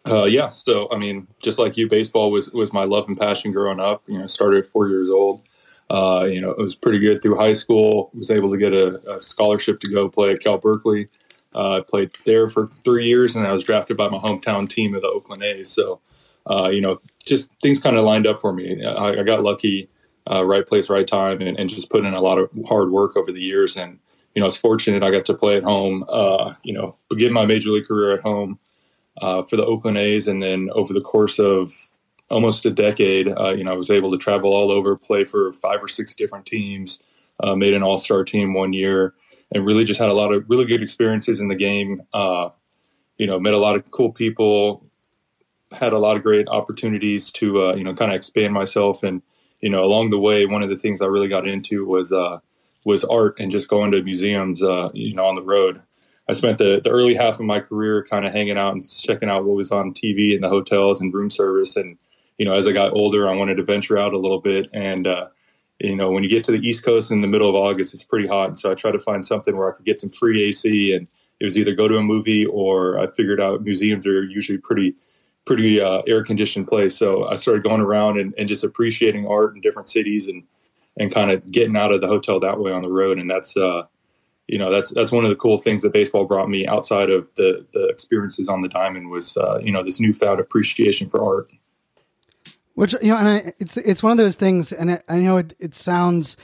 Uh, 0.08 0.24
yeah, 0.24 0.48
so 0.48 0.88
I 0.90 0.96
mean, 0.96 1.28
just 1.42 1.58
like 1.58 1.76
you, 1.76 1.88
baseball 1.88 2.30
was 2.30 2.50
was 2.52 2.72
my 2.72 2.84
love 2.84 3.08
and 3.08 3.18
passion 3.18 3.52
growing 3.52 3.80
up. 3.80 4.02
You 4.06 4.18
know, 4.18 4.26
started 4.26 4.64
at 4.64 4.66
four 4.66 4.88
years 4.88 5.10
old. 5.10 5.44
Uh, 5.90 6.26
you 6.30 6.40
know, 6.40 6.50
it 6.50 6.58
was 6.58 6.74
pretty 6.74 6.98
good 6.98 7.22
through 7.22 7.36
high 7.36 7.52
school. 7.52 8.10
Was 8.14 8.30
able 8.30 8.50
to 8.50 8.58
get 8.58 8.72
a, 8.72 9.16
a 9.16 9.20
scholarship 9.20 9.80
to 9.80 9.90
go 9.90 10.08
play 10.08 10.32
at 10.32 10.40
Cal 10.40 10.58
Berkeley. 10.58 11.08
Uh, 11.54 11.78
I 11.78 11.80
played 11.80 12.10
there 12.24 12.48
for 12.48 12.66
three 12.66 13.06
years, 13.06 13.34
and 13.34 13.46
I 13.46 13.52
was 13.52 13.64
drafted 13.64 13.96
by 13.96 14.08
my 14.08 14.18
hometown 14.18 14.68
team 14.68 14.94
of 14.94 15.02
the 15.02 15.08
Oakland 15.08 15.42
A's. 15.42 15.68
So, 15.68 16.00
uh, 16.46 16.68
you 16.70 16.80
know, 16.80 17.00
just 17.24 17.54
things 17.62 17.78
kind 17.78 17.96
of 17.96 18.04
lined 18.04 18.26
up 18.26 18.38
for 18.38 18.52
me. 18.52 18.84
I, 18.84 19.20
I 19.20 19.22
got 19.22 19.42
lucky, 19.42 19.88
uh, 20.30 20.44
right 20.44 20.66
place, 20.66 20.90
right 20.90 21.06
time, 21.06 21.40
and, 21.40 21.58
and, 21.58 21.70
just 21.70 21.90
put 21.90 22.04
in 22.04 22.12
a 22.12 22.20
lot 22.20 22.38
of 22.38 22.50
hard 22.68 22.90
work 22.90 23.16
over 23.16 23.32
the 23.32 23.40
years. 23.40 23.76
And 23.76 23.98
you 24.34 24.40
know, 24.40 24.46
I 24.46 24.48
was 24.48 24.58
fortunate 24.58 25.02
I 25.02 25.10
got 25.10 25.24
to 25.24 25.34
play 25.34 25.56
at 25.56 25.62
home. 25.62 26.04
Uh, 26.06 26.52
you 26.62 26.74
know, 26.74 26.96
begin 27.08 27.32
my 27.32 27.46
major 27.46 27.70
league 27.70 27.86
career 27.86 28.14
at 28.14 28.22
home 28.22 28.58
uh, 29.20 29.42
for 29.42 29.56
the 29.56 29.64
Oakland 29.64 29.98
A's, 29.98 30.28
and 30.28 30.42
then 30.42 30.68
over 30.72 30.92
the 30.92 31.00
course 31.00 31.38
of 31.38 31.72
almost 32.30 32.66
a 32.66 32.70
decade, 32.70 33.28
uh, 33.38 33.50
you 33.50 33.64
know, 33.64 33.72
I 33.72 33.76
was 33.76 33.90
able 33.90 34.10
to 34.10 34.18
travel 34.18 34.52
all 34.52 34.70
over, 34.70 34.96
play 34.96 35.24
for 35.24 35.52
five 35.52 35.82
or 35.82 35.88
six 35.88 36.14
different 36.14 36.46
teams, 36.46 37.00
made 37.56 37.74
an 37.74 37.82
All 37.82 37.96
Star 37.96 38.24
team 38.24 38.54
one 38.54 38.72
year 38.72 39.14
and 39.52 39.64
really 39.64 39.84
just 39.84 40.00
had 40.00 40.08
a 40.08 40.14
lot 40.14 40.32
of 40.32 40.44
really 40.48 40.66
good 40.66 40.82
experiences 40.82 41.40
in 41.40 41.48
the 41.48 41.54
game. 41.54 42.02
Uh, 42.12 42.50
you 43.16 43.26
know, 43.26 43.38
met 43.38 43.54
a 43.54 43.58
lot 43.58 43.76
of 43.76 43.90
cool 43.90 44.12
people, 44.12 44.84
had 45.72 45.92
a 45.92 45.98
lot 45.98 46.16
of 46.16 46.22
great 46.22 46.48
opportunities 46.48 47.32
to 47.32 47.62
uh, 47.62 47.74
you 47.74 47.84
know 47.84 47.94
kind 47.94 48.12
of 48.12 48.16
expand 48.16 48.52
myself, 48.52 49.02
and 49.02 49.22
you 49.60 49.70
know 49.70 49.84
along 49.84 50.10
the 50.10 50.18
way, 50.18 50.46
one 50.46 50.62
of 50.62 50.68
the 50.68 50.76
things 50.76 51.00
I 51.00 51.06
really 51.06 51.28
got 51.28 51.46
into 51.46 51.84
was 51.86 52.12
uh, 52.12 52.38
was 52.84 53.04
art 53.04 53.38
and 53.38 53.50
just 53.50 53.68
going 53.68 53.90
to 53.92 54.02
museums. 54.02 54.62
Uh, 54.62 54.90
you 54.92 55.14
know, 55.14 55.26
on 55.26 55.34
the 55.34 55.42
road. 55.42 55.82
I 56.28 56.34
spent 56.34 56.58
the, 56.58 56.80
the 56.82 56.90
early 56.90 57.14
half 57.14 57.40
of 57.40 57.46
my 57.46 57.58
career 57.60 58.04
kind 58.04 58.26
of 58.26 58.32
hanging 58.32 58.58
out 58.58 58.74
and 58.74 58.88
checking 58.88 59.30
out 59.30 59.44
what 59.44 59.56
was 59.56 59.72
on 59.72 59.94
TV 59.94 60.34
in 60.34 60.42
the 60.42 60.48
hotels 60.48 61.00
and 61.00 61.12
room 61.12 61.30
service. 61.30 61.74
And, 61.74 61.96
you 62.36 62.44
know, 62.44 62.52
as 62.52 62.66
I 62.66 62.72
got 62.72 62.92
older, 62.92 63.28
I 63.28 63.34
wanted 63.34 63.56
to 63.56 63.64
venture 63.64 63.96
out 63.96 64.12
a 64.12 64.18
little 64.18 64.40
bit. 64.40 64.68
And, 64.74 65.06
uh, 65.06 65.28
you 65.80 65.96
know, 65.96 66.10
when 66.10 66.22
you 66.22 66.28
get 66.28 66.44
to 66.44 66.52
the 66.52 66.58
East 66.58 66.84
Coast 66.84 67.10
in 67.10 67.22
the 67.22 67.28
middle 67.28 67.48
of 67.48 67.54
August, 67.54 67.94
it's 67.94 68.04
pretty 68.04 68.28
hot. 68.28 68.48
And 68.48 68.58
so 68.58 68.70
I 68.70 68.74
tried 68.74 68.92
to 68.92 68.98
find 68.98 69.24
something 69.24 69.56
where 69.56 69.72
I 69.72 69.76
could 69.76 69.86
get 69.86 70.00
some 70.00 70.10
free 70.10 70.44
AC. 70.44 70.94
And 70.94 71.06
it 71.40 71.44
was 71.44 71.56
either 71.56 71.74
go 71.74 71.88
to 71.88 71.96
a 71.96 72.02
movie 72.02 72.44
or 72.44 72.98
I 72.98 73.10
figured 73.12 73.40
out 73.40 73.62
museums 73.62 74.06
are 74.06 74.22
usually 74.22 74.58
pretty, 74.58 74.96
pretty 75.46 75.80
uh, 75.80 76.02
air 76.06 76.22
conditioned 76.22 76.66
place. 76.66 76.94
So 76.94 77.26
I 77.26 77.36
started 77.36 77.62
going 77.62 77.80
around 77.80 78.18
and, 78.18 78.34
and, 78.36 78.48
just 78.48 78.64
appreciating 78.64 79.26
art 79.26 79.54
in 79.54 79.62
different 79.62 79.88
cities 79.88 80.26
and, 80.26 80.42
and 80.98 81.12
kind 81.12 81.30
of 81.30 81.50
getting 81.50 81.76
out 81.76 81.92
of 81.92 82.02
the 82.02 82.06
hotel 82.06 82.38
that 82.40 82.58
way 82.58 82.70
on 82.70 82.82
the 82.82 82.90
road. 82.90 83.18
And 83.18 83.30
that's, 83.30 83.56
uh, 83.56 83.84
you 84.48 84.58
know, 84.58 84.70
that's, 84.70 84.90
that's 84.90 85.12
one 85.12 85.24
of 85.24 85.30
the 85.30 85.36
cool 85.36 85.58
things 85.58 85.82
that 85.82 85.92
baseball 85.92 86.24
brought 86.24 86.48
me 86.48 86.66
outside 86.66 87.10
of 87.10 87.32
the, 87.34 87.66
the 87.72 87.86
experiences 87.88 88.48
on 88.48 88.62
the 88.62 88.68
diamond 88.68 89.10
was, 89.10 89.36
uh, 89.36 89.60
you 89.62 89.70
know, 89.70 89.84
this 89.84 90.00
newfound 90.00 90.40
appreciation 90.40 91.08
for 91.08 91.22
art. 91.22 91.52
Which 92.78 92.94
you 93.02 93.08
know, 93.08 93.16
and 93.16 93.26
I, 93.26 93.52
it's 93.58 93.76
it's 93.76 94.04
one 94.04 94.12
of 94.12 94.18
those 94.18 94.36
things, 94.36 94.70
and 94.70 94.92
I, 94.92 95.00
I 95.08 95.18
know 95.18 95.38
it, 95.38 95.52
it 95.58 95.74
sounds, 95.74 96.36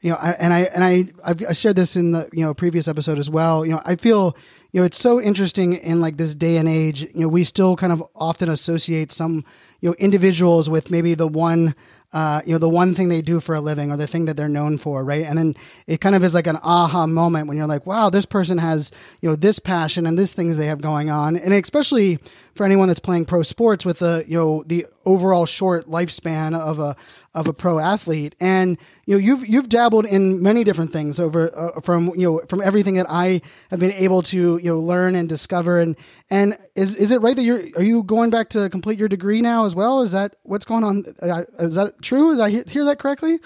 you 0.00 0.08
know, 0.08 0.16
I, 0.16 0.30
and 0.30 0.50
I 0.50 0.60
and 0.74 0.82
I 0.82 1.04
I've, 1.22 1.46
I 1.50 1.52
shared 1.52 1.76
this 1.76 1.96
in 1.96 2.12
the 2.12 2.30
you 2.32 2.42
know 2.42 2.54
previous 2.54 2.88
episode 2.88 3.18
as 3.18 3.28
well. 3.28 3.62
You 3.66 3.72
know, 3.72 3.82
I 3.84 3.96
feel 3.96 4.34
you 4.70 4.80
know 4.80 4.86
it's 4.86 4.98
so 4.98 5.20
interesting 5.20 5.74
in 5.74 6.00
like 6.00 6.16
this 6.16 6.34
day 6.34 6.56
and 6.56 6.66
age. 6.66 7.02
You 7.02 7.20
know, 7.20 7.28
we 7.28 7.44
still 7.44 7.76
kind 7.76 7.92
of 7.92 8.02
often 8.14 8.48
associate 8.48 9.12
some 9.12 9.44
you 9.82 9.90
know 9.90 9.94
individuals 9.98 10.70
with 10.70 10.90
maybe 10.90 11.12
the 11.12 11.28
one 11.28 11.74
uh, 12.12 12.42
you 12.44 12.52
know, 12.52 12.58
the 12.58 12.68
one 12.68 12.94
thing 12.94 13.08
they 13.08 13.22
do 13.22 13.40
for 13.40 13.54
a 13.54 13.60
living 13.60 13.90
or 13.90 13.96
the 13.96 14.06
thing 14.06 14.26
that 14.26 14.36
they're 14.36 14.48
known 14.48 14.78
for, 14.78 15.04
right? 15.04 15.24
And 15.24 15.38
then 15.38 15.54
it 15.86 16.00
kind 16.00 16.14
of 16.14 16.22
is 16.22 16.34
like 16.34 16.46
an 16.46 16.58
aha 16.62 17.06
moment 17.06 17.48
when 17.48 17.56
you're 17.56 17.66
like, 17.66 17.86
wow, 17.86 18.10
this 18.10 18.26
person 18.26 18.58
has, 18.58 18.90
you 19.20 19.28
know, 19.28 19.36
this 19.36 19.58
passion 19.58 20.06
and 20.06 20.18
these 20.18 20.32
things 20.32 20.56
they 20.56 20.66
have 20.66 20.80
going 20.80 21.10
on. 21.10 21.36
And 21.36 21.54
especially 21.54 22.18
for 22.54 22.64
anyone 22.64 22.88
that's 22.88 23.00
playing 23.00 23.24
pro 23.24 23.42
sports 23.42 23.84
with 23.84 24.00
the, 24.00 24.24
you 24.28 24.38
know, 24.38 24.62
the 24.66 24.86
overall 25.06 25.46
short 25.46 25.86
lifespan 25.86 26.54
of 26.54 26.78
a, 26.78 26.94
of 27.34 27.48
a 27.48 27.52
pro 27.54 27.78
athlete. 27.78 28.34
And, 28.40 28.76
you 29.06 29.14
know, 29.14 29.18
you've, 29.18 29.48
you've 29.48 29.68
dabbled 29.70 30.04
in 30.04 30.42
many 30.42 30.64
different 30.64 30.92
things 30.92 31.18
over, 31.18 31.50
uh, 31.58 31.80
from, 31.80 32.08
you 32.14 32.30
know, 32.30 32.42
from 32.48 32.60
everything 32.60 32.94
that 32.96 33.06
I 33.08 33.40
have 33.70 33.80
been 33.80 33.92
able 33.92 34.20
to, 34.24 34.58
you 34.58 34.70
know, 34.70 34.78
learn 34.78 35.14
and 35.14 35.28
discover. 35.28 35.80
And, 35.80 35.96
and 36.28 36.58
is, 36.74 36.94
is 36.94 37.10
it 37.10 37.22
right 37.22 37.34
that 37.34 37.42
you're, 37.42 37.62
are 37.76 37.82
you 37.82 38.02
going 38.02 38.28
back 38.28 38.50
to 38.50 38.68
complete 38.68 38.98
your 38.98 39.08
degree 39.08 39.40
now 39.40 39.64
as 39.64 39.74
well? 39.74 40.02
Is 40.02 40.12
that 40.12 40.36
what's 40.42 40.66
going 40.66 40.84
on? 40.84 41.04
Uh, 41.22 41.44
is 41.58 41.74
that 41.76 42.01
true? 42.02 42.36
Did 42.36 42.40
I 42.40 42.50
hear 42.70 42.84
that 42.84 42.98
correctly? 42.98 43.40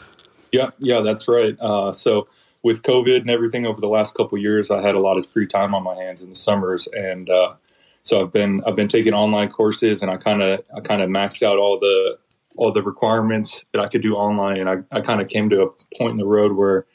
Yeah, 0.53 0.71
yeah, 0.79 1.01
that's 1.01 1.29
right. 1.29 1.59
Uh, 1.61 1.93
so 1.93 2.29
with 2.63 2.83
COVID 2.83 3.21
and 3.21 3.31
everything 3.31 3.67
over 3.67 3.81
the 3.81 3.89
last 3.89 4.15
couple 4.15 4.39
years, 4.39 4.71
I 4.71 4.83
had 4.83 4.95
a 4.95 5.01
lot 5.01 5.17
of 5.17 5.31
free 5.31 5.47
time 5.47 5.75
on 5.75 5.83
my 5.83 5.95
hands 5.95 6.23
in 6.23 6.29
the 6.29 6.35
summers, 6.35 6.89
and 6.89 7.29
uh, 7.31 7.55
so 8.03 8.23
I've 8.23 8.33
been 8.33 8.63
I've 8.67 8.77
been 8.77 8.89
taking 8.89 9.15
online 9.15 9.51
courses, 9.51 10.03
and 10.03 10.11
I 10.11 10.17
kind 10.17 10.43
of 10.43 10.63
I 10.75 10.81
kind 10.81 11.03
of 11.03 11.09
maxed 11.09 11.43
out 11.43 11.59
all 11.59 11.79
the 11.79 12.19
all 12.57 12.73
the 12.73 12.83
requirements 12.83 13.65
that 13.73 13.85
I 13.85 13.89
could 13.89 14.03
do 14.03 14.15
online, 14.15 14.59
and 14.59 14.69
I, 14.69 14.77
I 14.91 15.01
kind 15.01 15.21
of 15.21 15.29
came 15.29 15.51
to 15.51 15.63
a 15.63 15.69
point 15.97 16.13
in 16.13 16.17
the 16.17 16.27
road 16.27 16.53
where 16.53 16.87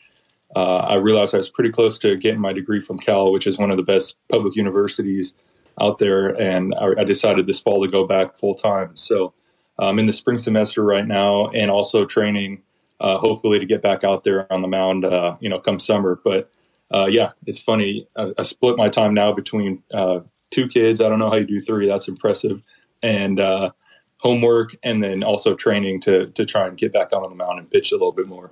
uh, 0.55 0.77
I 0.77 0.95
realized 0.95 1.33
I 1.33 1.37
was 1.37 1.49
pretty 1.49 1.69
close 1.69 1.99
to 1.99 2.17
getting 2.17 2.41
my 2.41 2.51
degree 2.51 2.81
from 2.81 2.97
Cal, 2.97 3.31
which 3.31 3.47
is 3.47 3.57
one 3.57 3.71
of 3.71 3.77
the 3.77 3.83
best 3.83 4.17
public 4.29 4.55
universities 4.55 5.35
out 5.79 5.99
there, 5.99 6.29
and 6.29 6.73
I, 6.75 7.01
I 7.01 7.03
decided 7.03 7.45
this 7.45 7.61
fall 7.61 7.85
to 7.85 7.91
go 7.91 8.05
back 8.05 8.37
full 8.37 8.55
time. 8.55 8.95
So 8.95 9.33
I'm 9.79 9.99
in 9.99 10.05
the 10.05 10.13
spring 10.13 10.37
semester 10.37 10.83
right 10.83 11.07
now, 11.07 11.47
and 11.49 11.71
also 11.71 12.05
training, 12.05 12.61
uh, 12.99 13.17
hopefully 13.17 13.59
to 13.59 13.65
get 13.65 13.81
back 13.81 14.03
out 14.03 14.23
there 14.23 14.51
on 14.51 14.61
the 14.61 14.67
mound, 14.67 15.05
uh, 15.05 15.35
you 15.39 15.49
know, 15.49 15.59
come 15.59 15.79
summer. 15.79 16.19
But 16.23 16.51
uh, 16.91 17.07
yeah, 17.09 17.31
it's 17.45 17.61
funny. 17.61 18.07
I, 18.15 18.33
I, 18.37 18.43
split 18.43 18.77
my 18.77 18.89
time 18.89 19.13
now 19.13 19.31
between 19.31 19.81
uh, 19.93 20.19
two 20.49 20.67
kids. 20.67 21.01
I 21.01 21.09
don't 21.09 21.19
know 21.19 21.29
how 21.29 21.37
you 21.37 21.45
do 21.45 21.61
three. 21.61 21.87
That's 21.87 22.07
impressive, 22.07 22.61
and 23.01 23.39
uh, 23.39 23.71
homework, 24.17 24.75
and 24.83 25.01
then 25.01 25.23
also 25.23 25.55
training 25.55 26.01
to 26.01 26.27
to 26.27 26.45
try 26.45 26.67
and 26.67 26.77
get 26.77 26.93
back 26.93 27.13
out 27.13 27.23
on 27.23 27.29
the 27.29 27.35
mound 27.35 27.59
and 27.59 27.69
pitch 27.69 27.91
a 27.91 27.95
little 27.95 28.11
bit 28.11 28.27
more. 28.27 28.51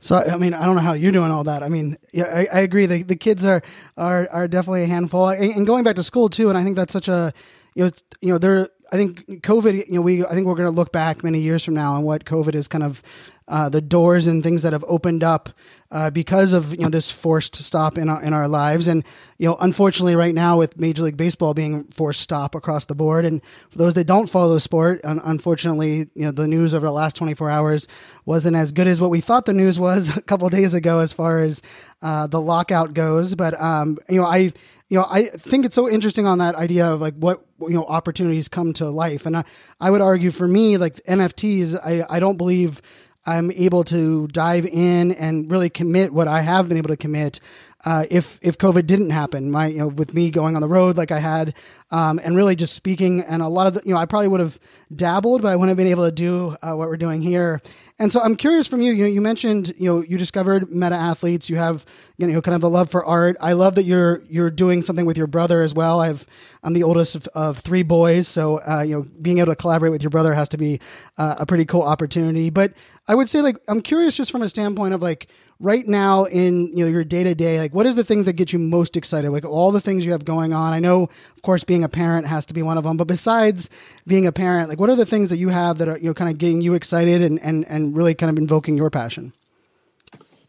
So 0.00 0.16
I 0.16 0.36
mean, 0.36 0.54
I 0.54 0.64
don't 0.66 0.76
know 0.76 0.82
how 0.82 0.92
you're 0.92 1.12
doing 1.12 1.30
all 1.30 1.44
that. 1.44 1.62
I 1.62 1.68
mean, 1.68 1.96
yeah, 2.12 2.24
I, 2.24 2.58
I 2.58 2.60
agree. 2.60 2.86
The, 2.86 3.02
the 3.02 3.16
kids 3.16 3.44
are 3.44 3.62
are 3.96 4.28
are 4.30 4.48
definitely 4.48 4.84
a 4.84 4.86
handful, 4.86 5.28
and, 5.28 5.52
and, 5.52 5.66
going 5.66 5.84
back 5.84 5.96
to 5.96 6.02
school 6.02 6.28
too. 6.28 6.48
And 6.48 6.58
I 6.58 6.64
think 6.64 6.76
that's 6.76 6.92
such 6.92 7.08
a 7.08 7.32
you 7.74 7.84
know 7.84 7.90
you 8.20 8.28
know 8.32 8.38
there 8.38 8.68
I 8.92 8.96
think 8.96 9.26
COVID, 9.42 9.88
you 9.88 9.94
know, 9.94 10.02
we 10.02 10.24
I 10.24 10.30
think 10.30 10.46
we're 10.46 10.54
going 10.54 10.68
to 10.68 10.74
look 10.74 10.92
back 10.92 11.24
many 11.24 11.40
years 11.40 11.64
from 11.64 11.74
now 11.74 11.94
on 11.94 12.04
what 12.04 12.24
COVID 12.24 12.54
is 12.54 12.68
kind 12.68 12.84
of 12.84 13.02
uh, 13.48 13.68
the 13.68 13.80
doors 13.80 14.26
and 14.26 14.42
things 14.42 14.62
that 14.62 14.72
have 14.72 14.84
opened 14.88 15.22
up 15.22 15.50
uh, 15.92 16.10
because 16.10 16.52
of 16.52 16.72
you 16.72 16.78
know 16.78 16.88
this 16.88 17.10
forced 17.10 17.54
stop 17.54 17.96
in 17.96 18.08
our 18.08 18.22
in 18.22 18.32
our 18.32 18.48
lives, 18.48 18.88
and 18.88 19.04
you 19.38 19.48
know 19.48 19.56
unfortunately 19.60 20.16
right 20.16 20.34
now 20.34 20.58
with 20.58 20.78
Major 20.80 21.04
League 21.04 21.16
Baseball 21.16 21.54
being 21.54 21.84
forced 21.84 22.20
stop 22.20 22.56
across 22.56 22.86
the 22.86 22.94
board, 22.94 23.24
and 23.24 23.40
for 23.70 23.78
those 23.78 23.94
that 23.94 24.06
don't 24.06 24.28
follow 24.28 24.54
the 24.54 24.60
sport, 24.60 25.00
un- 25.04 25.20
unfortunately 25.24 26.08
you 26.14 26.24
know 26.24 26.32
the 26.32 26.48
news 26.48 26.74
over 26.74 26.86
the 26.86 26.92
last 26.92 27.14
24 27.14 27.48
hours 27.48 27.86
wasn't 28.24 28.56
as 28.56 28.72
good 28.72 28.88
as 28.88 29.00
what 29.00 29.10
we 29.10 29.20
thought 29.20 29.46
the 29.46 29.52
news 29.52 29.78
was 29.78 30.16
a 30.16 30.22
couple 30.22 30.48
days 30.48 30.74
ago 30.74 30.98
as 30.98 31.12
far 31.12 31.40
as 31.40 31.62
uh, 32.02 32.26
the 32.26 32.40
lockout 32.40 32.94
goes. 32.94 33.36
But 33.36 33.60
um, 33.60 33.98
you 34.08 34.20
know 34.20 34.26
I 34.26 34.52
you 34.88 34.98
know, 34.98 35.06
I 35.10 35.24
think 35.24 35.64
it's 35.64 35.74
so 35.74 35.88
interesting 35.88 36.26
on 36.26 36.38
that 36.38 36.54
idea 36.54 36.86
of 36.86 37.00
like 37.00 37.14
what 37.14 37.44
you 37.60 37.70
know 37.70 37.84
opportunities 37.84 38.48
come 38.48 38.72
to 38.74 38.88
life, 38.90 39.26
and 39.26 39.36
I, 39.36 39.44
I 39.80 39.90
would 39.90 40.00
argue 40.00 40.30
for 40.30 40.46
me 40.46 40.76
like 40.76 40.96
NFTs, 41.04 41.78
I 41.84 42.04
I 42.08 42.20
don't 42.20 42.36
believe 42.36 42.82
I'm 43.26 43.50
able 43.50 43.82
to 43.84 44.28
dive 44.28 44.66
in 44.66 45.12
and 45.12 45.50
really 45.50 45.68
commit 45.68 46.12
what 46.12 46.28
I 46.28 46.42
have 46.42 46.68
been 46.68 46.78
able 46.78 46.88
to 46.88 46.96
commit 46.96 47.40
uh, 47.84 48.04
if 48.08 48.38
if 48.40 48.56
COVID 48.56 48.86
didn't 48.86 49.10
happen. 49.10 49.50
My 49.50 49.66
you 49.66 49.78
know 49.78 49.88
with 49.88 50.14
me 50.14 50.30
going 50.30 50.54
on 50.54 50.62
the 50.62 50.68
road 50.68 50.96
like 50.96 51.10
I 51.10 51.18
had 51.18 51.54
um, 51.90 52.20
and 52.22 52.36
really 52.36 52.54
just 52.54 52.74
speaking 52.74 53.20
and 53.22 53.42
a 53.42 53.48
lot 53.48 53.66
of 53.66 53.74
the, 53.74 53.82
you 53.84 53.92
know 53.92 54.00
I 54.00 54.06
probably 54.06 54.28
would 54.28 54.40
have 54.40 54.58
dabbled, 54.94 55.42
but 55.42 55.48
I 55.48 55.56
wouldn't 55.56 55.70
have 55.70 55.76
been 55.76 55.88
able 55.88 56.04
to 56.04 56.12
do 56.12 56.56
uh, 56.62 56.74
what 56.74 56.88
we're 56.88 56.96
doing 56.96 57.20
here. 57.20 57.60
And 57.98 58.12
so 58.12 58.20
I'm 58.20 58.36
curious 58.36 58.66
from 58.66 58.82
you. 58.82 58.92
You 58.92 59.04
know, 59.04 59.10
you 59.10 59.20
mentioned 59.22 59.72
you 59.78 59.92
know 59.92 60.02
you 60.02 60.18
discovered 60.18 60.70
meta 60.70 60.94
athletes. 60.94 61.48
You 61.48 61.56
have 61.56 61.86
you 62.18 62.26
know 62.26 62.42
kind 62.42 62.54
of 62.54 62.60
the 62.60 62.68
love 62.68 62.90
for 62.90 63.04
art. 63.04 63.36
I 63.40 63.54
love 63.54 63.74
that 63.76 63.84
you're 63.84 64.22
you're 64.28 64.50
doing 64.50 64.82
something 64.82 65.06
with 65.06 65.16
your 65.16 65.26
brother 65.26 65.62
as 65.62 65.72
well. 65.72 66.00
I've 66.00 66.26
I'm 66.62 66.74
the 66.74 66.82
oldest 66.82 67.14
of, 67.14 67.26
of 67.28 67.58
three 67.58 67.82
boys, 67.82 68.28
so 68.28 68.60
uh, 68.68 68.82
you 68.82 68.96
know 68.96 69.06
being 69.22 69.38
able 69.38 69.52
to 69.52 69.56
collaborate 69.56 69.92
with 69.92 70.02
your 70.02 70.10
brother 70.10 70.34
has 70.34 70.50
to 70.50 70.58
be 70.58 70.78
uh, 71.16 71.36
a 71.38 71.46
pretty 71.46 71.64
cool 71.64 71.82
opportunity. 71.82 72.50
But 72.50 72.74
I 73.08 73.14
would 73.14 73.30
say 73.30 73.40
like 73.40 73.56
I'm 73.66 73.80
curious 73.80 74.14
just 74.14 74.30
from 74.30 74.42
a 74.42 74.48
standpoint 74.48 74.92
of 74.92 75.00
like 75.00 75.28
right 75.58 75.86
now 75.86 76.24
in 76.24 76.66
you 76.76 76.84
know 76.84 76.90
your 76.90 77.04
day 77.04 77.24
to 77.24 77.34
day 77.34 77.58
like 77.58 77.74
what 77.74 77.86
is 77.86 77.96
the 77.96 78.04
things 78.04 78.26
that 78.26 78.34
get 78.34 78.52
you 78.52 78.58
most 78.58 78.94
excited 78.94 79.30
like 79.30 79.44
all 79.44 79.72
the 79.72 79.80
things 79.80 80.04
you 80.04 80.12
have 80.12 80.22
going 80.22 80.52
on 80.52 80.74
i 80.74 80.78
know 80.78 81.04
of 81.04 81.42
course 81.42 81.64
being 81.64 81.82
a 81.82 81.88
parent 81.88 82.26
has 82.26 82.44
to 82.44 82.52
be 82.52 82.60
one 82.60 82.76
of 82.76 82.84
them 82.84 82.98
but 82.98 83.06
besides 83.06 83.70
being 84.06 84.26
a 84.26 84.32
parent 84.32 84.68
like 84.68 84.78
what 84.78 84.90
are 84.90 84.96
the 84.96 85.06
things 85.06 85.30
that 85.30 85.38
you 85.38 85.48
have 85.48 85.78
that 85.78 85.88
are 85.88 85.96
you 85.96 86.08
know 86.08 86.14
kind 86.14 86.30
of 86.30 86.36
getting 86.36 86.60
you 86.60 86.74
excited 86.74 87.22
and 87.22 87.40
and, 87.40 87.64
and 87.68 87.85
really 87.94 88.14
kind 88.14 88.30
of 88.30 88.38
invoking 88.38 88.76
your 88.76 88.90
passion 88.90 89.32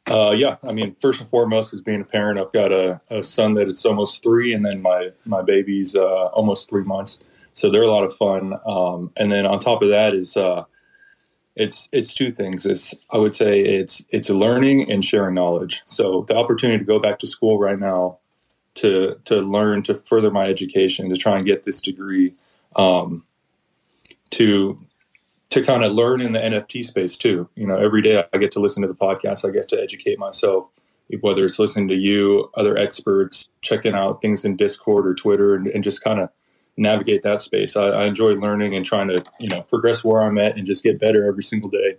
uh, 0.10 0.32
yeah, 0.32 0.56
I 0.64 0.72
mean, 0.72 0.96
first 0.96 1.20
and 1.20 1.30
foremost 1.30 1.74
is 1.74 1.82
being 1.82 2.02
a 2.02 2.06
parent. 2.06 2.40
I've 2.40 2.54
got 2.54 2.72
a, 2.72 3.02
a 3.10 3.22
son 3.22 3.56
that 3.56 3.68
it's 3.68 3.86
almost 3.86 4.24
three, 4.24 4.54
and 4.54 4.66
then 4.66 4.82
my 4.82 5.12
my 5.26 5.42
baby's 5.42 5.96
uh, 5.96 6.28
almost 6.28 6.70
three 6.70 6.84
months. 6.84 7.20
So 7.54 7.70
they're 7.70 7.84
a 7.84 7.92
lot 7.92 8.06
of 8.06 8.16
fun. 8.16 8.54
Um, 8.66 9.12
and 9.18 9.32
then 9.32 9.46
on 9.46 9.60
top 9.60 9.82
of 9.82 9.90
that 9.90 10.14
is 10.14 10.38
uh, 10.38 10.64
it's 11.56 11.90
it's 11.92 12.14
two 12.14 12.32
things. 12.32 12.66
It's 12.66 12.94
I 13.12 13.18
would 13.18 13.36
say 13.36 13.60
it's 13.60 14.02
it's 14.10 14.30
learning 14.30 14.90
and 14.90 15.04
sharing 15.04 15.36
knowledge. 15.36 15.82
So 15.84 16.24
the 16.28 16.38
opportunity 16.38 16.80
to 16.80 16.86
go 16.86 17.00
back 17.00 17.20
to 17.20 17.28
school 17.28 17.60
right 17.60 17.80
now 17.80 18.20
to 18.76 19.20
to 19.26 19.42
learn 19.42 19.84
to 19.84 19.96
further 19.96 20.32
my 20.32 20.46
education 20.46 21.10
to 21.10 21.18
try 21.18 21.36
and 21.36 21.46
get 21.46 21.64
this 21.64 21.82
degree 21.82 22.34
um, 22.78 23.26
to 24.32 24.78
to 25.50 25.64
kind 25.64 25.84
of 25.84 25.94
learn 25.94 26.22
in 26.22 26.34
the 26.34 26.40
NFT 26.40 26.86
space 26.86 27.18
too. 27.18 27.50
You 27.56 27.68
know, 27.68 27.78
every 27.78 28.02
day 28.02 28.24
I 28.34 28.38
get 28.38 28.52
to 28.54 28.60
listen 28.60 28.82
to 28.82 28.88
the 28.88 28.96
podcast. 28.96 29.48
I 29.48 29.52
get 29.52 29.70
to 29.70 29.82
educate 29.82 30.20
myself, 30.20 30.70
whether 31.22 31.46
it's 31.46 31.60
listening 31.60 31.88
to 31.90 31.96
you, 31.96 32.52
other 32.56 32.78
experts, 32.78 33.50
checking 33.62 33.94
out 33.94 34.22
things 34.22 34.44
in 34.44 34.58
Discord 34.58 35.08
or 35.08 35.14
Twitter, 35.14 35.56
and, 35.56 35.68
and 35.68 35.84
just 35.84 36.04
kind 36.04 36.20
of 36.20 36.30
navigate 36.76 37.24
that 37.24 37.42
space. 37.42 37.76
I, 37.76 37.88
I, 37.88 38.06
enjoy 38.06 38.34
learning 38.34 38.76
and 38.76 38.86
trying 38.86 39.08
to, 39.08 39.24
you 39.40 39.50
know, 39.50 39.64
progress 39.64 40.04
where 40.04 40.22
I'm 40.22 40.38
at 40.38 40.58
and 40.58 40.68
just 40.68 40.84
get 40.84 41.00
better 41.00 41.26
every 41.26 41.42
single 41.42 41.72
day 41.72 41.98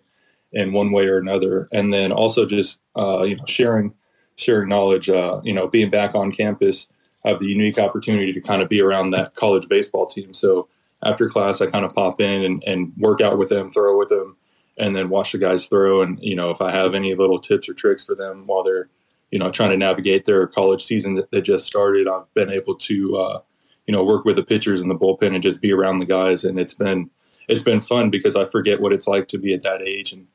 in 0.52 0.72
one 0.72 0.92
way 0.92 1.06
or 1.06 1.18
another. 1.18 1.68
And 1.72 1.92
then 1.92 2.12
also 2.12 2.46
just, 2.46 2.80
uh, 2.96 3.24
you 3.24 3.34
know, 3.34 3.44
sharing, 3.46 3.92
sharing 4.36 4.68
knowledge, 4.68 5.10
uh, 5.10 5.40
you 5.42 5.52
know, 5.52 5.66
being 5.66 5.90
back 5.90 6.14
on 6.14 6.30
campus, 6.30 6.86
I 7.24 7.30
have 7.30 7.40
the 7.40 7.48
unique 7.48 7.78
opportunity 7.78 8.32
to 8.32 8.40
kind 8.40 8.62
of 8.62 8.68
be 8.68 8.80
around 8.80 9.10
that 9.10 9.34
college 9.34 9.68
baseball 9.68 10.06
team. 10.06 10.32
So 10.32 10.68
after 11.02 11.28
class, 11.28 11.60
I 11.60 11.66
kind 11.66 11.84
of 11.84 11.92
pop 11.94 12.20
in 12.20 12.42
and, 12.42 12.64
and 12.66 12.92
work 12.96 13.20
out 13.20 13.38
with 13.38 13.48
them, 13.48 13.70
throw 13.70 13.98
with 13.98 14.08
them, 14.08 14.36
and 14.76 14.96
then 14.96 15.08
watch 15.08 15.32
the 15.32 15.38
guys 15.38 15.66
throw. 15.66 16.02
And, 16.02 16.18
you 16.20 16.34
know, 16.34 16.50
if 16.50 16.60
I 16.60 16.70
have 16.70 16.94
any 16.94 17.14
little 17.14 17.38
tips 17.38 17.68
or 17.68 17.74
tricks 17.74 18.04
for 18.04 18.14
them 18.14 18.46
while 18.46 18.62
they're, 18.62 18.88
you 19.30 19.38
know, 19.38 19.50
trying 19.50 19.70
to 19.70 19.76
navigate 19.76 20.24
their 20.24 20.46
college 20.46 20.84
season 20.84 21.14
that, 21.14 21.30
they 21.30 21.40
just 21.40 21.66
started, 21.66 22.08
I've 22.08 22.32
been 22.34 22.50
able 22.50 22.74
to, 22.74 23.16
uh, 23.16 23.40
you 23.88 23.92
know 23.92 24.04
work 24.04 24.24
with 24.24 24.36
the 24.36 24.44
pitchers 24.44 24.82
in 24.82 24.88
the 24.88 24.94
bullpen 24.94 25.34
and 25.34 25.42
just 25.42 25.60
be 25.60 25.72
around 25.72 25.96
the 25.96 26.06
guys 26.06 26.44
and 26.44 26.60
it's 26.60 26.74
been 26.74 27.10
it's 27.48 27.62
been 27.62 27.80
fun 27.80 28.10
because 28.10 28.36
I 28.36 28.44
forget 28.44 28.80
what 28.80 28.92
it's 28.92 29.08
like 29.08 29.26
to 29.28 29.38
be 29.38 29.54
at 29.54 29.62
that 29.62 29.82
age 29.82 30.12
and 30.12 30.28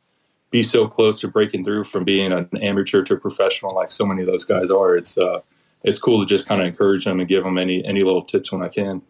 be 0.49 0.63
so 0.63 0.87
close 0.87 1.21
to 1.21 1.27
breaking 1.27 1.63
through 1.63 1.83
from 1.83 2.03
being 2.03 2.33
an 2.33 2.49
amateur 2.59 3.03
to 3.03 3.13
a 3.13 3.17
professional 3.17 3.73
like 3.73 3.91
so 3.91 4.05
many 4.05 4.21
of 4.21 4.27
those 4.27 4.43
guys 4.43 4.71
are 4.71 4.97
it's 4.97 5.17
uh 5.17 5.41
it's 5.83 5.99
cool 5.99 6.19
to 6.19 6.25
just 6.25 6.47
kind 6.47 6.61
of 6.61 6.67
encourage 6.67 7.05
them 7.05 7.19
and 7.19 7.29
give 7.29 7.43
them 7.43 7.57
any 7.57 7.85
any 7.85 8.01
little 8.01 8.23
tips 8.23 8.51
when 8.51 8.63
I 8.63 8.69
can. 8.69 9.03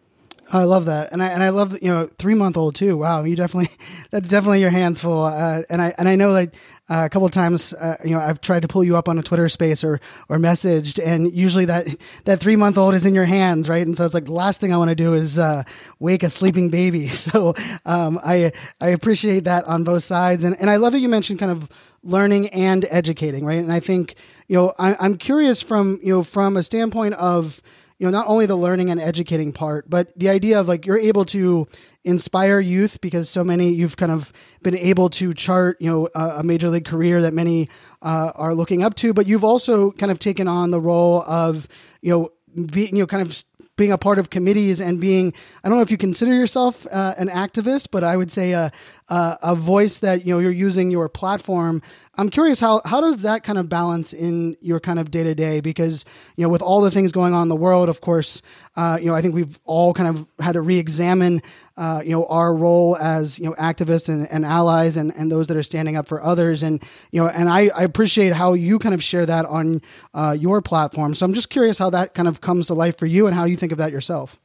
I 0.52 0.64
love 0.64 0.86
that, 0.86 1.12
and 1.12 1.22
I 1.22 1.28
and 1.28 1.42
I 1.42 1.48
love 1.50 1.72
you 1.82 1.88
know 1.88 2.08
three 2.18 2.34
month 2.34 2.56
old 2.56 2.74
too. 2.74 2.96
Wow, 2.96 3.24
you 3.24 3.36
definitely 3.36 3.74
that's 4.10 4.28
definitely 4.28 4.60
your 4.60 4.70
hands 4.70 5.00
full. 5.00 5.24
Uh, 5.24 5.62
and 5.70 5.80
I 5.80 5.94
and 5.96 6.08
I 6.08 6.16
know 6.16 6.32
like 6.32 6.54
uh, 6.88 7.02
a 7.06 7.08
couple 7.08 7.28
times 7.30 7.72
uh, 7.72 7.96
you 8.04 8.10
know 8.10 8.20
I've 8.20 8.40
tried 8.40 8.62
to 8.62 8.68
pull 8.68 8.84
you 8.84 8.96
up 8.96 9.08
on 9.08 9.18
a 9.18 9.22
Twitter 9.22 9.48
space 9.48 9.82
or 9.84 10.00
or 10.28 10.38
messaged, 10.38 11.04
and 11.04 11.32
usually 11.32 11.64
that 11.66 11.86
that 12.24 12.40
three 12.40 12.56
month 12.56 12.76
old 12.78 12.94
is 12.94 13.06
in 13.06 13.14
your 13.14 13.24
hands, 13.24 13.68
right? 13.68 13.86
And 13.86 13.96
so 13.96 14.04
it's 14.04 14.14
like 14.14 14.26
the 14.26 14.32
last 14.32 14.60
thing 14.60 14.72
I 14.72 14.76
want 14.76 14.90
to 14.90 14.94
do 14.94 15.14
is 15.14 15.38
uh, 15.38 15.64
wake 15.98 16.22
a 16.22 16.30
sleeping 16.30 16.70
baby. 16.70 17.10
So 17.24 17.54
um, 17.86 18.20
I 18.22 18.52
I 18.80 18.88
appreciate 18.88 19.44
that 19.44 19.64
on 19.64 19.82
both 19.82 20.04
sides, 20.04 20.44
and 20.44 20.56
and 20.60 20.68
I 20.68 20.76
love 20.76 20.92
that 20.92 21.00
you 21.00 21.08
mentioned 21.08 21.38
kind 21.38 21.50
of 21.50 21.68
learning 22.02 22.48
and 22.48 22.86
educating, 22.90 23.46
right? 23.46 23.62
And 23.62 23.72
I 23.72 23.80
think 23.80 24.14
you 24.46 24.56
know 24.56 24.74
I, 24.78 24.94
I'm 25.00 25.16
curious 25.16 25.62
from 25.62 26.00
you 26.02 26.12
know 26.12 26.22
from 26.22 26.56
a 26.56 26.62
standpoint 26.62 27.14
of 27.14 27.62
you 27.98 28.06
know 28.06 28.10
not 28.10 28.26
only 28.26 28.46
the 28.46 28.56
learning 28.56 28.90
and 28.90 29.00
educating 29.00 29.52
part 29.52 29.88
but 29.88 30.16
the 30.18 30.28
idea 30.28 30.60
of 30.60 30.68
like 30.68 30.86
you're 30.86 30.98
able 30.98 31.24
to 31.24 31.66
inspire 32.04 32.60
youth 32.60 33.00
because 33.00 33.28
so 33.28 33.42
many 33.42 33.70
you've 33.70 33.96
kind 33.96 34.12
of 34.12 34.32
been 34.62 34.76
able 34.76 35.08
to 35.08 35.32
chart 35.34 35.76
you 35.80 35.90
know 35.90 36.08
a, 36.14 36.38
a 36.38 36.42
major 36.42 36.70
league 36.70 36.84
career 36.84 37.22
that 37.22 37.32
many 37.32 37.68
uh, 38.02 38.32
are 38.34 38.54
looking 38.54 38.82
up 38.82 38.94
to 38.94 39.14
but 39.14 39.26
you've 39.26 39.44
also 39.44 39.90
kind 39.92 40.12
of 40.12 40.18
taken 40.18 40.48
on 40.48 40.70
the 40.70 40.80
role 40.80 41.22
of 41.22 41.68
you 42.02 42.10
know 42.10 42.30
being 42.66 42.94
you 42.94 43.02
know 43.02 43.06
kind 43.06 43.22
of 43.22 43.44
being 43.76 43.92
a 43.92 43.98
part 43.98 44.18
of 44.18 44.30
committees 44.30 44.80
and 44.80 45.00
being 45.00 45.32
I 45.62 45.68
don't 45.68 45.78
know 45.78 45.82
if 45.82 45.90
you 45.90 45.96
consider 45.96 46.32
yourself 46.32 46.86
uh, 46.92 47.14
an 47.18 47.28
activist, 47.28 47.88
but 47.90 48.04
I 48.04 48.16
would 48.16 48.30
say 48.30 48.52
a, 48.52 48.70
a, 49.08 49.38
a 49.42 49.54
voice 49.54 49.98
that 49.98 50.24
you 50.24 50.34
know 50.34 50.40
you're 50.40 50.50
using 50.50 50.90
your 50.90 51.08
platform. 51.08 51.82
I'm 52.16 52.30
curious 52.30 52.60
how 52.60 52.80
how 52.84 53.00
does 53.00 53.22
that 53.22 53.44
kind 53.44 53.58
of 53.58 53.68
balance 53.68 54.12
in 54.12 54.56
your 54.60 54.80
kind 54.80 54.98
of 54.98 55.10
day 55.10 55.24
to 55.24 55.34
day 55.34 55.60
because 55.60 56.04
you 56.36 56.44
know 56.44 56.48
with 56.48 56.62
all 56.62 56.80
the 56.80 56.90
things 56.90 57.12
going 57.12 57.34
on 57.34 57.42
in 57.42 57.48
the 57.48 57.56
world, 57.56 57.88
of 57.88 58.00
course, 58.00 58.40
uh, 58.76 58.98
you 59.00 59.06
know 59.06 59.14
I 59.14 59.20
think 59.20 59.34
we've 59.34 59.58
all 59.64 59.92
kind 59.92 60.08
of 60.08 60.26
had 60.38 60.52
to 60.52 60.62
re-examine 60.62 61.42
uh, 61.76 62.02
you 62.04 62.12
know 62.12 62.24
our 62.26 62.54
role 62.54 62.96
as 62.96 63.38
you 63.38 63.44
know 63.44 63.52
activists 63.54 64.08
and, 64.08 64.26
and 64.30 64.44
allies 64.44 64.96
and, 64.96 65.12
and 65.16 65.30
those 65.30 65.48
that 65.48 65.56
are 65.56 65.62
standing 65.62 65.96
up 65.96 66.06
for 66.06 66.22
others 66.22 66.62
and 66.62 66.82
you 67.10 67.20
know 67.20 67.28
and 67.28 67.48
I, 67.48 67.70
I 67.74 67.82
appreciate 67.82 68.32
how 68.32 68.54
you 68.54 68.78
kind 68.78 68.94
of 68.94 69.02
share 69.02 69.26
that 69.26 69.44
on 69.44 69.82
uh, 70.14 70.36
your 70.38 70.62
platform. 70.62 71.14
So 71.14 71.26
I'm 71.26 71.34
just 71.34 71.50
curious 71.50 71.78
how 71.78 71.90
that 71.90 72.14
kind 72.14 72.28
of 72.28 72.40
comes 72.40 72.68
to 72.68 72.74
life 72.74 72.96
for 72.98 73.06
you 73.06 73.26
and 73.26 73.34
how 73.34 73.44
you 73.44 73.56
think 73.56 73.72
of 73.72 73.78
that 73.78 73.92
yourself. 73.92 74.38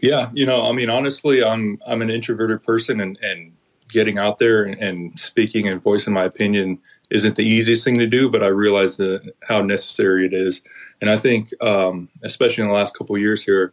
Yeah, 0.00 0.30
you 0.32 0.46
know, 0.46 0.68
I 0.68 0.72
mean, 0.72 0.90
honestly, 0.90 1.42
I'm 1.42 1.78
I'm 1.86 2.02
an 2.02 2.10
introverted 2.10 2.62
person, 2.62 3.00
and 3.00 3.18
and 3.22 3.52
getting 3.88 4.18
out 4.18 4.38
there 4.38 4.64
and, 4.64 4.74
and 4.80 5.18
speaking 5.18 5.66
and 5.66 5.82
voicing 5.82 6.12
my 6.12 6.24
opinion 6.24 6.78
isn't 7.10 7.36
the 7.36 7.42
easiest 7.42 7.84
thing 7.84 7.98
to 7.98 8.06
do, 8.06 8.30
but 8.30 8.42
I 8.42 8.48
realize 8.48 8.98
the 8.98 9.32
how 9.48 9.62
necessary 9.62 10.26
it 10.26 10.34
is. 10.34 10.62
And 11.00 11.10
I 11.10 11.16
think, 11.16 11.50
um, 11.62 12.08
especially 12.22 12.64
in 12.64 12.68
the 12.68 12.74
last 12.74 12.96
couple 12.96 13.16
years 13.16 13.42
here, 13.42 13.72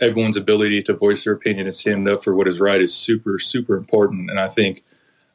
everyone's 0.00 0.36
ability 0.36 0.82
to 0.84 0.94
voice 0.94 1.24
their 1.24 1.34
opinion 1.34 1.66
and 1.66 1.74
stand 1.74 2.08
up 2.08 2.24
for 2.24 2.34
what 2.34 2.48
is 2.48 2.60
right 2.60 2.80
is 2.80 2.94
super, 2.94 3.38
super 3.38 3.76
important. 3.76 4.30
And 4.30 4.40
I 4.40 4.48
think 4.48 4.82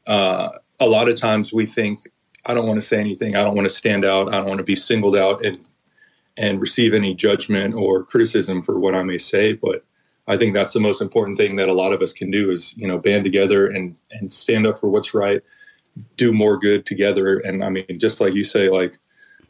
uh, 0.08 0.50
a 0.80 0.88
lot 0.88 1.10
of 1.10 1.16
times 1.16 1.54
we 1.54 1.66
think, 1.66 2.00
I 2.46 2.54
don't 2.54 2.66
want 2.66 2.80
to 2.82 2.86
say 2.86 2.98
anything. 2.98 3.36
I 3.36 3.44
don't 3.44 3.56
want 3.56 3.68
to 3.68 3.74
stand 3.74 4.04
out. 4.04 4.30
I 4.30 4.38
don't 4.38 4.48
want 4.48 4.60
to 4.60 4.64
be 4.64 4.76
singled 4.76 5.16
out 5.16 5.46
and 5.46 5.58
and 6.40 6.62
receive 6.62 6.94
any 6.94 7.16
judgment 7.16 7.74
or 7.74 8.04
criticism 8.04 8.62
for 8.62 8.78
what 8.78 8.94
I 8.94 9.02
may 9.02 9.18
say. 9.18 9.54
But 9.54 9.84
I 10.28 10.36
think 10.36 10.54
that's 10.54 10.74
the 10.74 10.82
most 10.82 11.02
important 11.02 11.38
thing 11.38 11.56
that 11.56 11.70
a 11.70 11.74
lot 11.74 11.94
of 11.94 12.02
us 12.02 12.12
can 12.12 12.30
do 12.30 12.52
is, 12.52 12.76
you 12.78 12.86
know, 12.86 12.98
band 12.98 13.24
together 13.24 13.68
and, 13.68 13.98
and 14.12 14.32
stand 14.32 14.68
up 14.68 14.78
for 14.78 14.90
what's 14.90 15.14
right, 15.14 15.42
do 16.18 16.34
more 16.34 16.60
good 16.60 16.86
together. 16.86 17.40
And 17.40 17.64
I 17.64 17.70
mean, 17.70 17.86
just 17.98 18.20
like 18.20 18.34
you 18.34 18.44
say, 18.44 18.70
like, 18.70 18.98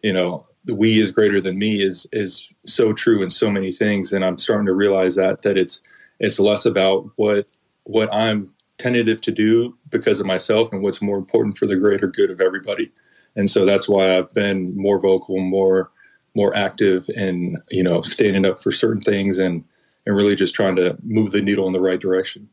you 0.03 0.13
know, 0.13 0.45
the 0.65 0.75
we 0.75 0.99
is 0.99 1.11
greater 1.11 1.41
than 1.41 1.57
me 1.57 1.81
is, 1.81 2.05
is 2.11 2.47
so 2.65 2.93
true 2.93 3.23
in 3.23 3.31
so 3.31 3.49
many 3.49 3.71
things. 3.71 4.13
And 4.13 4.23
I'm 4.23 4.37
starting 4.37 4.67
to 4.67 4.73
realize 4.73 5.15
that, 5.15 5.41
that 5.41 5.57
it's, 5.57 5.81
it's 6.19 6.39
less 6.39 6.65
about 6.65 7.09
what, 7.15 7.47
what 7.83 8.13
I'm 8.13 8.53
tentative 8.77 9.19
to 9.21 9.31
do 9.31 9.75
because 9.89 10.19
of 10.19 10.27
myself 10.27 10.71
and 10.71 10.83
what's 10.83 11.01
more 11.01 11.17
important 11.17 11.57
for 11.57 11.65
the 11.65 11.75
greater 11.75 12.07
good 12.07 12.29
of 12.29 12.39
everybody. 12.39 12.91
And 13.35 13.49
so 13.49 13.65
that's 13.65 13.89
why 13.89 14.15
I've 14.15 14.29
been 14.31 14.77
more 14.77 14.99
vocal, 14.99 15.39
more, 15.39 15.89
more 16.35 16.55
active 16.55 17.07
and, 17.15 17.57
you 17.71 17.81
know, 17.81 18.03
standing 18.03 18.45
up 18.45 18.61
for 18.61 18.71
certain 18.71 19.01
things 19.01 19.39
and, 19.39 19.63
and 20.07 20.15
really 20.15 20.35
just 20.35 20.55
trying 20.55 20.77
to 20.77 20.97
move 21.03 21.31
the 21.31 21.41
needle 21.41 21.67
in 21.67 21.73
the 21.73 21.81
right 21.81 21.99
direction. 21.99 22.49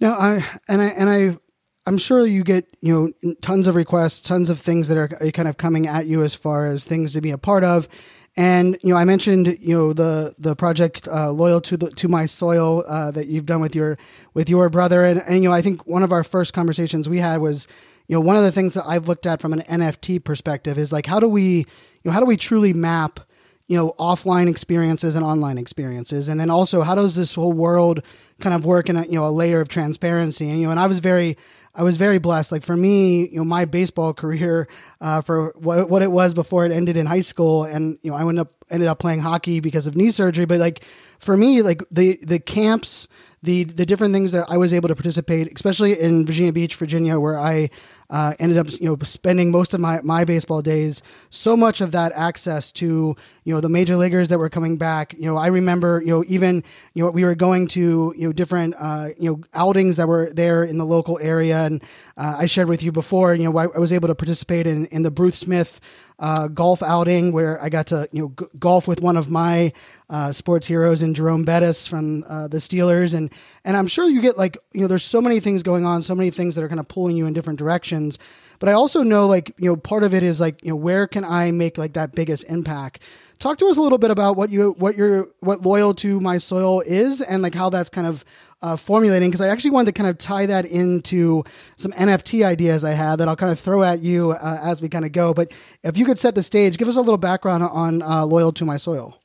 Now, 0.00 0.12
I 0.12 0.44
and 0.68 0.80
I 0.80 0.86
and 0.86 1.10
I 1.10 1.38
I'm 1.86 1.98
sure 1.98 2.24
you 2.24 2.44
get 2.44 2.72
you 2.80 3.12
know 3.22 3.34
tons 3.42 3.66
of 3.66 3.74
requests, 3.74 4.20
tons 4.20 4.48
of 4.48 4.60
things 4.60 4.86
that 4.86 4.96
are 4.96 5.08
kind 5.32 5.48
of 5.48 5.56
coming 5.56 5.88
at 5.88 6.06
you 6.06 6.22
as 6.22 6.34
far 6.34 6.66
as 6.66 6.84
things 6.84 7.14
to 7.14 7.20
be 7.20 7.32
a 7.32 7.38
part 7.38 7.64
of. 7.64 7.88
And 8.36 8.78
you 8.82 8.92
know, 8.92 8.96
I 8.96 9.04
mentioned 9.04 9.58
you 9.60 9.76
know 9.76 9.92
the 9.92 10.36
the 10.38 10.54
project 10.54 11.08
uh, 11.08 11.32
loyal 11.32 11.60
to 11.62 11.76
the 11.76 11.90
to 11.90 12.06
my 12.06 12.26
soil 12.26 12.84
uh, 12.86 13.10
that 13.10 13.26
you've 13.26 13.46
done 13.46 13.60
with 13.60 13.74
your 13.74 13.98
with 14.32 14.48
your 14.48 14.68
brother, 14.68 15.04
and, 15.04 15.20
and 15.26 15.42
you 15.42 15.48
know, 15.48 15.54
I 15.54 15.62
think 15.62 15.84
one 15.84 16.04
of 16.04 16.12
our 16.12 16.22
first 16.22 16.52
conversations 16.52 17.08
we 17.08 17.18
had 17.18 17.38
was 17.40 17.66
you 18.06 18.14
know 18.14 18.20
one 18.20 18.36
of 18.36 18.44
the 18.44 18.52
things 18.52 18.74
that 18.74 18.84
I've 18.86 19.08
looked 19.08 19.26
at 19.26 19.40
from 19.40 19.52
an 19.52 19.62
NFT 19.62 20.22
perspective 20.22 20.78
is 20.78 20.92
like 20.92 21.06
how 21.06 21.18
do 21.18 21.26
we 21.26 21.58
you 21.58 21.64
know 22.04 22.12
how 22.12 22.20
do 22.20 22.26
we 22.26 22.36
truly 22.36 22.72
map 22.72 23.18
you 23.66 23.76
know 23.76 23.94
offline 23.98 24.48
experiences 24.48 25.14
and 25.14 25.24
online 25.24 25.58
experiences 25.58 26.28
and 26.28 26.38
then 26.38 26.50
also 26.50 26.82
how 26.82 26.94
does 26.94 27.16
this 27.16 27.34
whole 27.34 27.52
world 27.52 28.02
kind 28.38 28.54
of 28.54 28.64
work 28.64 28.88
in 28.88 28.96
a 28.96 29.04
you 29.06 29.12
know 29.12 29.26
a 29.26 29.30
layer 29.30 29.60
of 29.60 29.68
transparency 29.68 30.48
and 30.48 30.60
you 30.60 30.66
know 30.66 30.70
and 30.70 30.80
i 30.80 30.86
was 30.86 31.00
very 31.00 31.36
I 31.76 31.82
was 31.82 31.96
very 31.96 32.18
blessed. 32.18 32.52
Like 32.52 32.62
for 32.62 32.76
me, 32.76 33.28
you 33.28 33.36
know, 33.36 33.44
my 33.44 33.64
baseball 33.64 34.14
career, 34.14 34.68
uh, 35.00 35.20
for 35.20 35.52
what, 35.56 35.88
what 35.88 36.02
it 36.02 36.10
was 36.10 36.34
before 36.34 36.64
it 36.64 36.72
ended 36.72 36.96
in 36.96 37.06
high 37.06 37.20
school, 37.20 37.64
and 37.64 37.98
you 38.02 38.10
know, 38.10 38.16
I 38.16 38.20
ended 38.20 38.38
up 38.38 38.52
ended 38.68 38.88
up 38.88 38.98
playing 38.98 39.20
hockey 39.20 39.60
because 39.60 39.86
of 39.86 39.96
knee 39.96 40.10
surgery. 40.10 40.46
But 40.46 40.58
like 40.58 40.84
for 41.18 41.36
me, 41.36 41.62
like 41.62 41.82
the 41.90 42.18
the 42.22 42.38
camps, 42.38 43.06
the 43.42 43.64
the 43.64 43.86
different 43.86 44.14
things 44.14 44.32
that 44.32 44.46
I 44.48 44.56
was 44.56 44.72
able 44.72 44.88
to 44.88 44.94
participate, 44.94 45.52
especially 45.54 46.00
in 46.00 46.26
Virginia 46.26 46.52
Beach, 46.52 46.74
Virginia, 46.74 47.20
where 47.20 47.38
I 47.38 47.70
uh, 48.10 48.34
ended 48.38 48.58
up 48.58 48.68
you 48.80 48.88
know 48.88 48.96
spending 49.02 49.50
most 49.50 49.74
of 49.74 49.80
my, 49.80 50.00
my 50.02 50.24
baseball 50.24 50.62
days 50.62 51.02
so 51.30 51.56
much 51.56 51.80
of 51.80 51.92
that 51.92 52.12
access 52.12 52.72
to 52.72 53.16
you 53.44 53.54
know 53.54 53.60
the 53.60 53.68
major 53.68 53.96
leaguers 53.96 54.28
that 54.28 54.38
were 54.38 54.48
coming 54.48 54.76
back. 54.76 55.14
You 55.14 55.26
know 55.26 55.36
i 55.36 55.46
remember 55.48 56.00
you 56.04 56.08
know 56.08 56.24
even 56.28 56.62
you 56.94 57.04
know 57.04 57.10
we 57.10 57.24
were 57.24 57.34
going 57.34 57.66
to 57.68 58.14
you 58.16 58.28
know 58.28 58.32
different 58.32 58.74
uh, 58.78 59.08
you 59.18 59.30
know 59.30 59.40
outings 59.54 59.96
that 59.96 60.08
were 60.08 60.30
there 60.32 60.64
in 60.64 60.78
the 60.78 60.86
local 60.86 61.18
area. 61.20 61.64
And 61.64 61.82
uh, 62.16 62.36
i 62.38 62.46
shared 62.46 62.68
with 62.68 62.82
you 62.82 62.92
before 62.92 63.34
you 63.34 63.44
know 63.44 63.56
I, 63.56 63.64
I 63.64 63.78
was 63.78 63.92
able 63.92 64.08
to 64.08 64.14
participate 64.14 64.66
in 64.66 64.86
in 64.86 65.02
the 65.02 65.10
bruce 65.10 65.38
smith 65.38 65.80
uh, 66.18 66.48
golf 66.48 66.82
outing 66.82 67.32
where 67.32 67.62
I 67.62 67.68
got 67.68 67.88
to 67.88 68.08
you 68.12 68.22
know 68.22 68.32
g- 68.38 68.46
golf 68.58 68.88
with 68.88 69.00
one 69.00 69.16
of 69.16 69.30
my 69.30 69.72
uh, 70.08 70.32
sports 70.32 70.66
heroes 70.66 71.02
in 71.02 71.14
Jerome 71.14 71.44
Bettis 71.44 71.86
from 71.86 72.24
uh, 72.28 72.48
the 72.48 72.58
Steelers, 72.58 73.14
and 73.14 73.30
and 73.64 73.76
I'm 73.76 73.86
sure 73.86 74.08
you 74.08 74.20
get 74.22 74.38
like 74.38 74.56
you 74.72 74.80
know 74.80 74.86
there's 74.86 75.04
so 75.04 75.20
many 75.20 75.40
things 75.40 75.62
going 75.62 75.84
on, 75.84 76.02
so 76.02 76.14
many 76.14 76.30
things 76.30 76.54
that 76.54 76.64
are 76.64 76.68
kind 76.68 76.80
of 76.80 76.88
pulling 76.88 77.16
you 77.16 77.26
in 77.26 77.32
different 77.32 77.58
directions. 77.58 78.18
But 78.58 78.70
I 78.70 78.72
also 78.72 79.02
know 79.02 79.26
like 79.26 79.52
you 79.58 79.68
know 79.68 79.76
part 79.76 80.04
of 80.04 80.14
it 80.14 80.22
is 80.22 80.40
like 80.40 80.64
you 80.64 80.70
know 80.70 80.76
where 80.76 81.06
can 81.06 81.24
I 81.24 81.50
make 81.50 81.76
like 81.76 81.92
that 81.94 82.14
biggest 82.14 82.44
impact. 82.44 83.00
Talk 83.38 83.58
to 83.58 83.66
us 83.66 83.76
a 83.76 83.82
little 83.82 83.98
bit 83.98 84.10
about 84.10 84.36
what 84.36 84.48
you 84.48 84.70
what 84.78 84.96
your 84.96 85.28
what 85.40 85.62
loyal 85.62 85.92
to 85.96 86.20
my 86.20 86.38
soil 86.38 86.80
is, 86.80 87.20
and 87.20 87.42
like 87.42 87.54
how 87.54 87.68
that's 87.68 87.90
kind 87.90 88.06
of 88.06 88.24
uh, 88.66 88.76
formulating 88.76 89.30
because 89.30 89.40
I 89.40 89.48
actually 89.48 89.70
wanted 89.70 89.94
to 89.94 89.98
kind 89.98 90.10
of 90.10 90.18
tie 90.18 90.46
that 90.46 90.66
into 90.66 91.44
some 91.76 91.92
NFT 91.92 92.44
ideas 92.44 92.82
I 92.84 92.92
had 92.92 93.16
that 93.16 93.28
I'll 93.28 93.36
kind 93.36 93.52
of 93.52 93.60
throw 93.60 93.84
at 93.84 94.02
you 94.02 94.32
uh, 94.32 94.60
as 94.60 94.82
we 94.82 94.88
kind 94.88 95.04
of 95.04 95.12
go. 95.12 95.32
But 95.32 95.52
if 95.84 95.96
you 95.96 96.04
could 96.04 96.18
set 96.18 96.34
the 96.34 96.42
stage, 96.42 96.76
give 96.76 96.88
us 96.88 96.96
a 96.96 97.00
little 97.00 97.16
background 97.16 97.62
on 97.62 98.02
uh, 98.02 98.26
Loyal 98.26 98.52
to 98.52 98.64
My 98.64 98.76
Soil. 98.76 99.20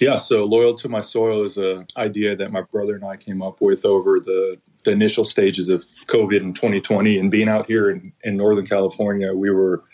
Yeah, 0.00 0.16
so 0.16 0.44
Loyal 0.44 0.74
to 0.74 0.88
My 0.88 1.00
Soil 1.00 1.44
is 1.44 1.58
an 1.58 1.86
idea 1.96 2.34
that 2.34 2.50
my 2.50 2.62
brother 2.62 2.96
and 2.96 3.04
I 3.04 3.16
came 3.16 3.40
up 3.40 3.60
with 3.60 3.84
over 3.84 4.18
the, 4.18 4.56
the 4.84 4.90
initial 4.90 5.24
stages 5.24 5.68
of 5.68 5.82
COVID 6.06 6.40
in 6.40 6.52
2020. 6.52 7.18
And 7.18 7.30
being 7.30 7.48
out 7.48 7.66
here 7.66 7.90
in, 7.90 8.12
in 8.24 8.36
Northern 8.36 8.66
California, 8.66 9.32
we 9.32 9.50
were 9.50 9.84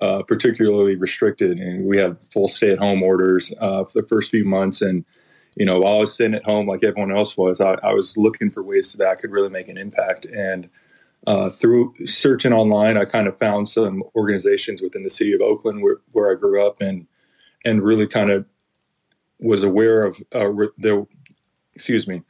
uh, 0.00 0.22
particularly 0.22 0.96
restricted 0.96 1.58
and 1.58 1.86
we 1.86 1.96
had 1.98 2.18
full 2.32 2.48
stay 2.48 2.72
at 2.72 2.78
home 2.78 3.02
orders 3.02 3.52
uh, 3.60 3.84
for 3.84 4.00
the 4.00 4.08
first 4.08 4.30
few 4.30 4.44
months. 4.44 4.80
And 4.80 5.04
you 5.56 5.64
know, 5.64 5.80
while 5.80 5.94
I 5.94 6.00
was 6.00 6.14
sitting 6.14 6.34
at 6.34 6.44
home 6.44 6.68
like 6.68 6.84
everyone 6.84 7.16
else 7.16 7.36
was, 7.36 7.60
I, 7.60 7.76
I 7.82 7.94
was 7.94 8.16
looking 8.16 8.50
for 8.50 8.62
ways 8.62 8.92
that 8.92 9.08
I 9.08 9.14
could 9.14 9.32
really 9.32 9.48
make 9.48 9.68
an 9.68 9.78
impact. 9.78 10.26
And 10.26 10.68
uh, 11.26 11.48
through 11.48 11.94
searching 12.04 12.52
online, 12.52 12.98
I 12.98 13.06
kind 13.06 13.26
of 13.26 13.38
found 13.38 13.66
some 13.68 14.04
organizations 14.14 14.82
within 14.82 15.02
the 15.02 15.10
city 15.10 15.32
of 15.32 15.40
Oakland 15.40 15.82
where, 15.82 15.96
where 16.12 16.30
I 16.30 16.34
grew 16.34 16.64
up 16.64 16.80
and 16.80 17.06
and 17.64 17.82
really 17.82 18.06
kind 18.06 18.30
of 18.30 18.44
was 19.40 19.62
aware 19.62 20.04
of 20.04 20.18
uh, 20.32 20.50
there. 20.78 21.04
Excuse 21.74 22.06
me. 22.06 22.22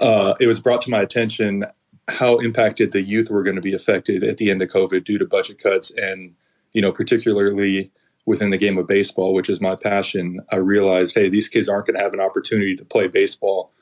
Uh, 0.00 0.34
it 0.40 0.46
was 0.46 0.60
brought 0.60 0.82
to 0.82 0.90
my 0.90 1.00
attention 1.00 1.64
how 2.08 2.38
impacted 2.38 2.92
the 2.92 3.02
youth 3.02 3.30
were 3.30 3.42
going 3.42 3.56
to 3.56 3.62
be 3.62 3.72
affected 3.72 4.22
at 4.24 4.36
the 4.36 4.50
end 4.50 4.60
of 4.60 4.68
COVID 4.68 5.04
due 5.04 5.18
to 5.18 5.26
budget 5.26 5.62
cuts, 5.62 5.90
and 5.92 6.34
you 6.72 6.82
know, 6.82 6.92
particularly 6.92 7.90
within 8.30 8.50
the 8.50 8.56
game 8.56 8.78
of 8.78 8.86
baseball, 8.86 9.34
which 9.34 9.50
is 9.50 9.60
my 9.60 9.74
passion, 9.74 10.38
I 10.52 10.56
realized, 10.56 11.16
hey, 11.16 11.28
these 11.28 11.48
kids 11.48 11.68
aren't 11.68 11.86
going 11.86 11.98
to 11.98 12.02
have 12.04 12.14
an 12.14 12.20
opportunity 12.20 12.76
to 12.76 12.84
play 12.84 13.08
baseball 13.08 13.72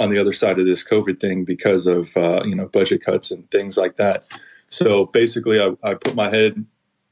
on 0.00 0.08
the 0.08 0.18
other 0.18 0.32
side 0.32 0.58
of 0.58 0.64
this 0.64 0.82
COVID 0.82 1.20
thing 1.20 1.44
because 1.44 1.86
of 1.86 2.16
uh, 2.16 2.42
you 2.46 2.54
know 2.54 2.68
budget 2.68 3.04
cuts 3.04 3.30
and 3.30 3.48
things 3.50 3.76
like 3.76 3.96
that. 3.96 4.26
So 4.70 5.04
basically, 5.04 5.60
I, 5.60 5.76
I, 5.82 5.92
put 5.92 6.14
my 6.14 6.30
head 6.30 6.64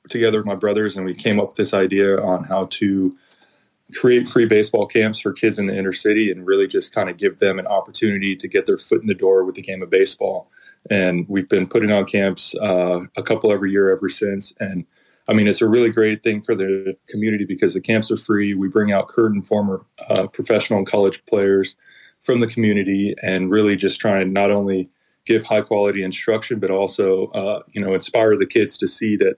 together 0.08 0.38
with 0.38 0.46
my 0.46 0.54
brothers, 0.54 0.96
and 0.96 1.04
we 1.04 1.14
came 1.14 1.38
up 1.38 1.48
with 1.48 1.56
this 1.56 1.74
idea 1.74 2.18
on 2.18 2.44
how 2.44 2.64
to 2.64 3.14
create 3.94 4.26
free 4.26 4.46
baseball 4.46 4.86
camps 4.86 5.18
for 5.18 5.34
kids 5.34 5.58
in 5.58 5.66
the 5.66 5.76
inner 5.76 5.92
city, 5.92 6.30
and 6.30 6.46
really 6.46 6.66
just 6.66 6.94
kind 6.94 7.10
of 7.10 7.18
give 7.18 7.36
them 7.40 7.58
an 7.58 7.66
opportunity 7.66 8.34
to 8.36 8.48
get 8.48 8.64
their 8.64 8.78
foot 8.78 9.02
in 9.02 9.06
the 9.06 9.14
door 9.14 9.44
with 9.44 9.54
the 9.54 9.62
game 9.62 9.82
of 9.82 9.90
baseball. 9.90 10.50
And 10.88 11.28
we've 11.28 11.48
been 11.48 11.66
putting 11.66 11.90
on 11.92 12.06
camps 12.06 12.54
uh, 12.54 13.00
a 13.16 13.22
couple 13.22 13.52
every 13.52 13.70
year 13.70 13.92
ever 13.92 14.08
since, 14.08 14.54
and 14.58 14.86
I 15.28 15.34
mean, 15.34 15.48
it's 15.48 15.62
a 15.62 15.68
really 15.68 15.90
great 15.90 16.22
thing 16.22 16.40
for 16.40 16.54
the 16.54 16.96
community 17.08 17.44
because 17.44 17.74
the 17.74 17.80
camps 17.80 18.10
are 18.10 18.16
free. 18.16 18.54
We 18.54 18.68
bring 18.68 18.92
out 18.92 19.08
current 19.08 19.34
and 19.34 19.46
former 19.46 19.84
uh, 20.08 20.28
professional 20.28 20.78
and 20.78 20.86
college 20.86 21.24
players 21.26 21.76
from 22.20 22.40
the 22.40 22.46
community 22.46 23.14
and 23.22 23.50
really 23.50 23.76
just 23.76 24.00
try 24.00 24.20
and 24.20 24.32
not 24.32 24.50
only 24.50 24.88
give 25.24 25.42
high 25.42 25.60
quality 25.60 26.02
instruction, 26.02 26.60
but 26.60 26.70
also, 26.70 27.26
uh, 27.28 27.62
you 27.72 27.80
know, 27.80 27.92
inspire 27.92 28.36
the 28.36 28.46
kids 28.46 28.78
to 28.78 28.86
see 28.86 29.16
that, 29.16 29.36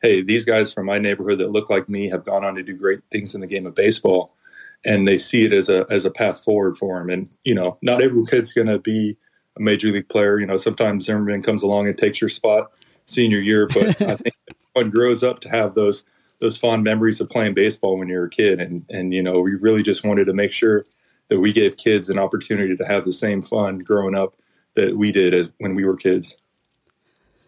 hey, 0.00 0.22
these 0.22 0.44
guys 0.44 0.72
from 0.72 0.86
my 0.86 0.98
neighborhood 0.98 1.38
that 1.38 1.50
look 1.50 1.68
like 1.68 1.88
me 1.88 2.08
have 2.08 2.24
gone 2.24 2.44
on 2.44 2.54
to 2.54 2.62
do 2.62 2.74
great 2.74 3.00
things 3.10 3.34
in 3.34 3.40
the 3.40 3.46
game 3.46 3.66
of 3.66 3.74
baseball. 3.74 4.36
And 4.84 5.08
they 5.08 5.18
see 5.18 5.44
it 5.44 5.52
as 5.52 5.68
a, 5.68 5.86
as 5.90 6.04
a 6.04 6.10
path 6.10 6.44
forward 6.44 6.76
for 6.76 6.98
them. 6.98 7.10
And, 7.10 7.36
you 7.42 7.54
know, 7.54 7.78
not 7.82 8.00
every 8.00 8.22
kid's 8.24 8.52
going 8.52 8.68
to 8.68 8.78
be 8.78 9.16
a 9.56 9.60
major 9.60 9.90
league 9.90 10.08
player. 10.08 10.38
You 10.38 10.46
know, 10.46 10.56
sometimes 10.56 11.06
Zimmerman 11.06 11.42
comes 11.42 11.62
along 11.62 11.88
and 11.88 11.96
takes 11.96 12.20
your 12.20 12.28
spot 12.28 12.70
senior 13.06 13.38
year, 13.38 13.66
but 13.66 13.86
I 14.02 14.16
think 14.16 14.34
one 14.74 14.90
grows 14.90 15.22
up 15.22 15.40
to 15.40 15.48
have 15.48 15.74
those 15.74 16.04
those 16.40 16.56
fond 16.56 16.84
memories 16.84 17.20
of 17.20 17.30
playing 17.30 17.54
baseball 17.54 17.98
when 17.98 18.08
you're 18.08 18.26
a 18.26 18.30
kid, 18.30 18.60
and 18.60 18.84
and 18.90 19.14
you 19.14 19.22
know 19.22 19.40
we 19.40 19.54
really 19.54 19.82
just 19.82 20.04
wanted 20.04 20.26
to 20.26 20.34
make 20.34 20.52
sure 20.52 20.84
that 21.28 21.40
we 21.40 21.52
gave 21.52 21.76
kids 21.76 22.10
an 22.10 22.18
opportunity 22.18 22.76
to 22.76 22.84
have 22.84 23.04
the 23.04 23.12
same 23.12 23.42
fun 23.42 23.78
growing 23.78 24.14
up 24.14 24.34
that 24.74 24.96
we 24.96 25.10
did 25.10 25.32
as 25.32 25.50
when 25.58 25.74
we 25.74 25.84
were 25.84 25.96
kids. 25.96 26.36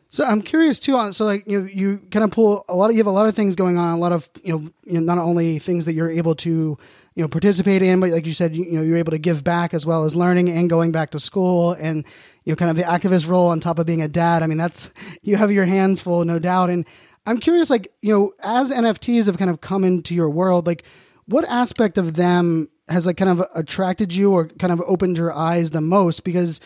So 0.08 0.24
I'm 0.24 0.40
curious 0.40 0.78
too. 0.78 0.96
On 0.96 1.12
so 1.12 1.24
like 1.24 1.44
you 1.46 1.64
you 1.64 1.98
kind 2.10 2.24
of 2.24 2.30
pull 2.30 2.64
a 2.68 2.76
lot 2.76 2.90
of 2.90 2.92
you 2.92 3.00
have 3.00 3.06
a 3.06 3.10
lot 3.10 3.26
of 3.26 3.34
things 3.34 3.56
going 3.56 3.76
on, 3.76 3.92
a 3.92 3.98
lot 3.98 4.12
of 4.12 4.28
you 4.42 4.52
know, 4.52 4.70
you 4.84 4.94
know 4.94 5.00
not 5.00 5.18
only 5.18 5.58
things 5.58 5.84
that 5.86 5.94
you're 5.94 6.10
able 6.10 6.34
to 6.36 6.78
you 7.14 7.22
know 7.22 7.28
participate 7.28 7.82
in, 7.82 8.00
but 8.00 8.10
like 8.10 8.24
you 8.24 8.32
said, 8.32 8.54
you, 8.54 8.64
you 8.64 8.72
know 8.72 8.82
you're 8.82 8.96
able 8.98 9.10
to 9.10 9.18
give 9.18 9.42
back 9.42 9.74
as 9.74 9.84
well 9.84 10.04
as 10.04 10.14
learning 10.14 10.48
and 10.48 10.70
going 10.70 10.92
back 10.92 11.10
to 11.10 11.18
school 11.18 11.72
and 11.72 12.04
you 12.44 12.52
know 12.52 12.56
kind 12.56 12.70
of 12.70 12.76
the 12.76 12.84
activist 12.84 13.28
role 13.28 13.48
on 13.48 13.58
top 13.58 13.78
of 13.78 13.86
being 13.86 14.00
a 14.00 14.08
dad. 14.08 14.42
I 14.42 14.46
mean 14.46 14.58
that's 14.58 14.90
you 15.22 15.36
have 15.36 15.50
your 15.50 15.64
hands 15.64 16.00
full, 16.00 16.24
no 16.24 16.38
doubt. 16.38 16.70
And 16.70 16.86
I'm 17.26 17.38
curious, 17.38 17.70
like, 17.70 17.88
you 18.02 18.12
know, 18.12 18.32
as 18.42 18.70
NFTs 18.70 19.26
have 19.26 19.36
kind 19.36 19.50
of 19.50 19.60
come 19.60 19.84
into 19.84 20.14
your 20.14 20.30
world, 20.30 20.66
like, 20.66 20.84
what 21.26 21.44
aspect 21.48 21.98
of 21.98 22.14
them 22.14 22.68
has 22.88 23.04
like 23.04 23.16
kind 23.16 23.40
of 23.40 23.46
attracted 23.54 24.14
you 24.14 24.32
or 24.32 24.46
kind 24.46 24.72
of 24.72 24.80
opened 24.86 25.18
your 25.18 25.32
eyes 25.32 25.70
the 25.70 25.80
most? 25.80 26.22
Because, 26.22 26.60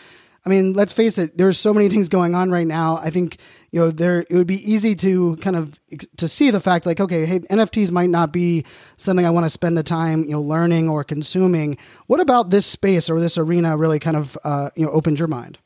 I 0.45 0.49
mean, 0.49 0.73
let's 0.73 0.93
face 0.93 1.17
it, 1.17 1.37
there's 1.37 1.59
so 1.59 1.73
many 1.73 1.89
things 1.89 2.09
going 2.09 2.35
on 2.35 2.51
right 2.51 2.67
now. 2.67 2.97
I 2.97 3.09
think, 3.09 3.37
you 3.71 3.79
know, 3.79 3.91
there 3.91 4.19
it 4.21 4.31
would 4.31 4.47
be 4.47 4.71
easy 4.71 4.95
to 4.97 5.35
kind 5.37 5.55
of 5.55 5.79
to 6.17 6.27
see 6.27 6.51
the 6.51 6.59
fact 6.59 6.85
like, 6.85 6.99
okay, 6.99 7.25
hey, 7.25 7.39
NFTs 7.39 7.91
might 7.91 8.09
not 8.09 8.31
be 8.31 8.65
something 8.97 9.25
I 9.25 9.31
want 9.31 9.45
to 9.45 9.49
spend 9.49 9.77
the 9.77 9.83
time, 9.83 10.23
you 10.23 10.31
know, 10.31 10.41
learning 10.41 10.89
or 10.89 11.03
consuming. 11.03 11.77
What 12.07 12.19
about 12.19 12.51
this 12.51 12.65
space 12.65 13.09
or 13.09 13.19
this 13.19 13.37
arena 13.37 13.77
really 13.77 13.99
kind 13.99 14.17
of, 14.17 14.37
uh, 14.43 14.69
you 14.75 14.85
know, 14.85 14.91
opened 14.91 15.17
your 15.17 15.27
mind? 15.27 15.57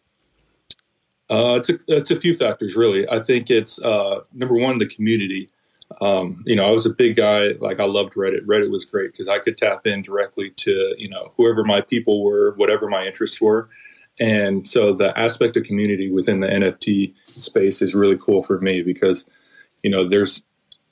Uh, 1.36 1.56
it's 1.56 1.70
a 1.70 1.78
it's 1.90 2.12
a 2.12 2.20
few 2.20 2.34
factors 2.34 2.78
really. 2.78 3.08
I 3.10 3.20
think 3.20 3.50
it's 3.50 3.78
uh, 3.80 4.22
number 4.34 4.56
one 4.56 4.78
the 4.78 4.86
community. 4.86 5.50
Um, 6.00 6.44
you 6.46 6.56
know, 6.56 6.66
I 6.66 6.72
was 6.72 6.86
a 6.86 6.94
big 6.94 7.18
guy. 7.18 7.50
Like 7.60 7.82
I 7.82 7.84
loved 7.84 8.14
Reddit. 8.14 8.46
Reddit 8.46 8.72
was 8.72 8.86
great 8.86 9.12
because 9.12 9.28
I 9.28 9.40
could 9.40 9.58
tap 9.58 9.86
in 9.86 10.02
directly 10.02 10.52
to 10.52 10.96
you 10.98 11.10
know 11.10 11.34
whoever 11.36 11.66
my 11.66 11.82
people 11.82 12.24
were, 12.24 12.54
whatever 12.56 12.88
my 12.88 13.06
interests 13.06 13.42
were, 13.42 13.68
and 14.18 14.66
so 14.66 14.94
the 14.94 15.18
aspect 15.20 15.58
of 15.58 15.64
community 15.64 16.10
within 16.10 16.40
the 16.40 16.48
NFT 16.48 17.14
space 17.28 17.82
is 17.82 17.94
really 17.94 18.18
cool 18.18 18.42
for 18.42 18.62
me 18.62 18.82
because 18.82 19.26
you 19.84 19.90
know 19.90 20.08
there's 20.08 20.42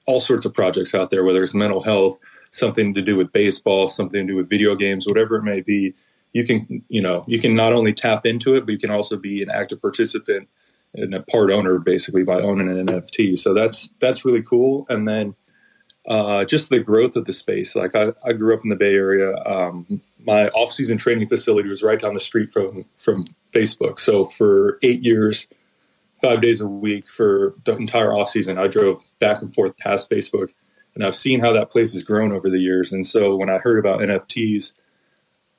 all 0.08 0.20
sorts 0.20 0.46
of 0.46 0.54
projects 0.54 0.94
out 0.94 1.10
there, 1.10 1.24
whether 1.24 1.42
it's 1.42 1.54
mental 1.54 1.82
health, 1.82 2.20
something 2.52 2.94
to 2.96 3.02
do 3.02 3.16
with 3.16 3.32
baseball, 3.32 3.88
something 3.88 4.28
to 4.28 4.34
do 4.34 4.36
with 4.36 4.50
video 4.50 4.76
games, 4.76 5.08
whatever 5.08 5.38
it 5.38 5.44
may 5.44 5.62
be 5.62 5.94
you 6.34 6.44
can 6.44 6.84
you 6.90 7.02
know 7.02 7.24
you 7.28 7.40
can 7.40 7.54
not 7.54 7.74
only 7.74 7.94
tap 7.94 8.26
into 8.26 8.56
it, 8.56 8.66
but 8.66 8.72
you 8.72 8.80
can 8.80 8.92
also 8.92 9.18
be 9.18 9.42
an 9.42 9.50
active 9.50 9.82
participant 9.82 10.50
and 10.96 11.14
a 11.14 11.22
part 11.24 11.52
owner 11.52 11.80
basically 11.80 12.24
by 12.24 12.42
owning 12.42 12.70
an 12.70 12.88
NFT. 12.88 13.38
So 13.38 13.54
that's 13.54 13.90
that's 14.00 14.26
really 14.26 14.44
cool. 14.44 14.86
And 14.90 15.08
then 15.08 15.36
uh, 16.06 16.44
just 16.44 16.70
the 16.70 16.80
growth 16.80 17.16
of 17.16 17.26
the 17.26 17.34
space. 17.34 17.76
Like 17.76 17.96
I, 17.96 18.12
I 18.26 18.34
grew 18.34 18.54
up 18.54 18.64
in 18.64 18.70
the 18.70 18.76
Bay 18.76 18.94
Area. 18.94 19.36
Um, 19.46 20.02
my 20.20 20.50
off-season 20.50 20.98
training 20.98 21.28
facility 21.28 21.70
was 21.70 21.82
right 21.82 22.00
down 22.00 22.14
the 22.14 22.20
street 22.20 22.52
from 22.52 22.86
from 22.96 23.26
Facebook. 23.52 24.00
So 24.00 24.26
for 24.26 24.80
eight 24.84 25.02
years, 25.02 25.48
five 26.22 26.42
days 26.42 26.62
a 26.62 26.68
week 26.68 27.08
for 27.08 27.56
the 27.64 27.76
entire 27.78 28.14
off 28.14 28.30
season. 28.30 28.58
I 28.58 28.68
drove 28.68 29.02
back 29.20 29.42
and 29.42 29.54
forth 29.54 29.78
past 29.78 30.10
Facebook, 30.10 30.50
and 30.96 31.06
I've 31.06 31.16
seen 31.16 31.40
how 31.40 31.54
that 31.54 31.70
place 31.70 31.94
has 31.94 32.04
grown 32.04 32.32
over 32.32 32.50
the 32.50 32.60
years. 32.60 32.92
And 32.92 33.08
so 33.08 33.36
when 33.36 33.50
I 33.50 33.60
heard 33.60 33.80
about 33.80 34.02
NFTs, 34.02 34.74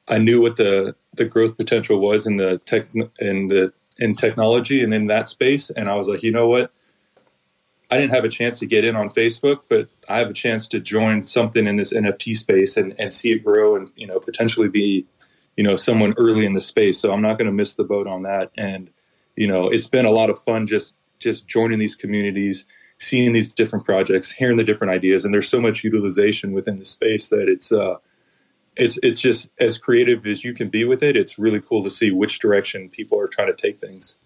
I 0.09 0.19
knew 0.19 0.41
what 0.41 0.57
the 0.57 0.95
the 1.15 1.25
growth 1.25 1.57
potential 1.57 1.99
was 1.99 2.27
in 2.27 2.37
the 2.37 2.59
tech 2.67 2.87
in 3.19 3.49
the 3.49 3.73
in 3.99 4.15
technology 4.15 4.83
and 4.83 4.93
in 4.93 5.05
that 5.05 5.29
space. 5.29 5.71
And 5.71 5.89
I 5.89 5.95
was 5.95 6.09
like, 6.09 6.23
you 6.23 6.33
know 6.33 6.49
what? 6.49 6.73
I 7.91 7.99
didn't 7.99 8.13
have 8.13 8.25
a 8.25 8.29
chance 8.29 8.59
to 8.59 8.67
get 8.67 8.85
in 8.85 8.97
on 8.97 9.09
Facebook, 9.09 9.61
but 9.69 9.89
I 10.09 10.19
have 10.19 10.31
a 10.31 10.35
chance 10.35 10.67
to 10.69 10.81
join 10.81 11.23
something 11.23 11.67
in 11.67 11.77
this 11.77 11.93
NFT 11.93 12.37
space 12.37 12.77
and, 12.77 12.95
and 12.99 13.13
see 13.13 13.33
it 13.33 13.45
grow 13.45 13.77
and 13.77 13.91
you 13.97 14.07
know 14.07 14.19
potentially 14.19 14.69
be 14.69 15.07
you 15.57 15.65
know 15.65 15.77
someone 15.77 16.15
early 16.17 16.45
in 16.45 16.53
the 16.53 16.61
space. 16.61 16.99
So 16.99 17.13
I'm 17.13 17.23
not 17.23 17.39
going 17.39 17.47
to 17.47 17.53
miss 17.53 17.77
the 17.77 17.85
boat 17.85 18.07
on 18.07 18.23
that. 18.23 18.51
And 18.57 18.91
you 19.37 19.47
know, 19.47 19.69
it's 19.69 19.89
been 19.89 20.07
a 20.07 20.11
lot 20.11 20.31
of 20.31 20.39
fun 20.39 20.67
just 20.67 20.95
just 21.19 21.47
joining 21.47 21.79
these 21.79 21.95
communities, 21.95 22.65
seeing 22.99 23.33
these 23.33 23.53
different 23.53 23.85
projects, 23.85 24.33
hearing 24.33 24.57
the 24.57 24.65
different 24.65 24.93
ideas, 24.93 25.25
and 25.25 25.33
there's 25.33 25.49
so 25.49 25.61
much 25.61 25.85
utilization 25.85 26.53
within 26.53 26.77
the 26.77 26.85
space 26.85 27.29
that 27.29 27.49
it's 27.49 27.73
uh, 27.73 27.97
it's 28.77 28.99
it's 29.03 29.21
just 29.21 29.51
as 29.59 29.79
creative 29.79 30.27
as 30.27 30.45
you 30.45 30.55
can 30.55 30.69
be 30.69 30.85
with 30.85 31.03
it. 31.03 31.17
It's 31.17 31.39
really 31.39 31.61
cool 31.61 31.83
to 31.85 31.91
see 31.91 32.11
which 32.11 32.39
direction 32.39 32.89
people 32.89 33.21
are 33.21 33.29
trying 33.29 33.49
to 33.49 33.55
take 33.55 33.79
things. 33.79 34.17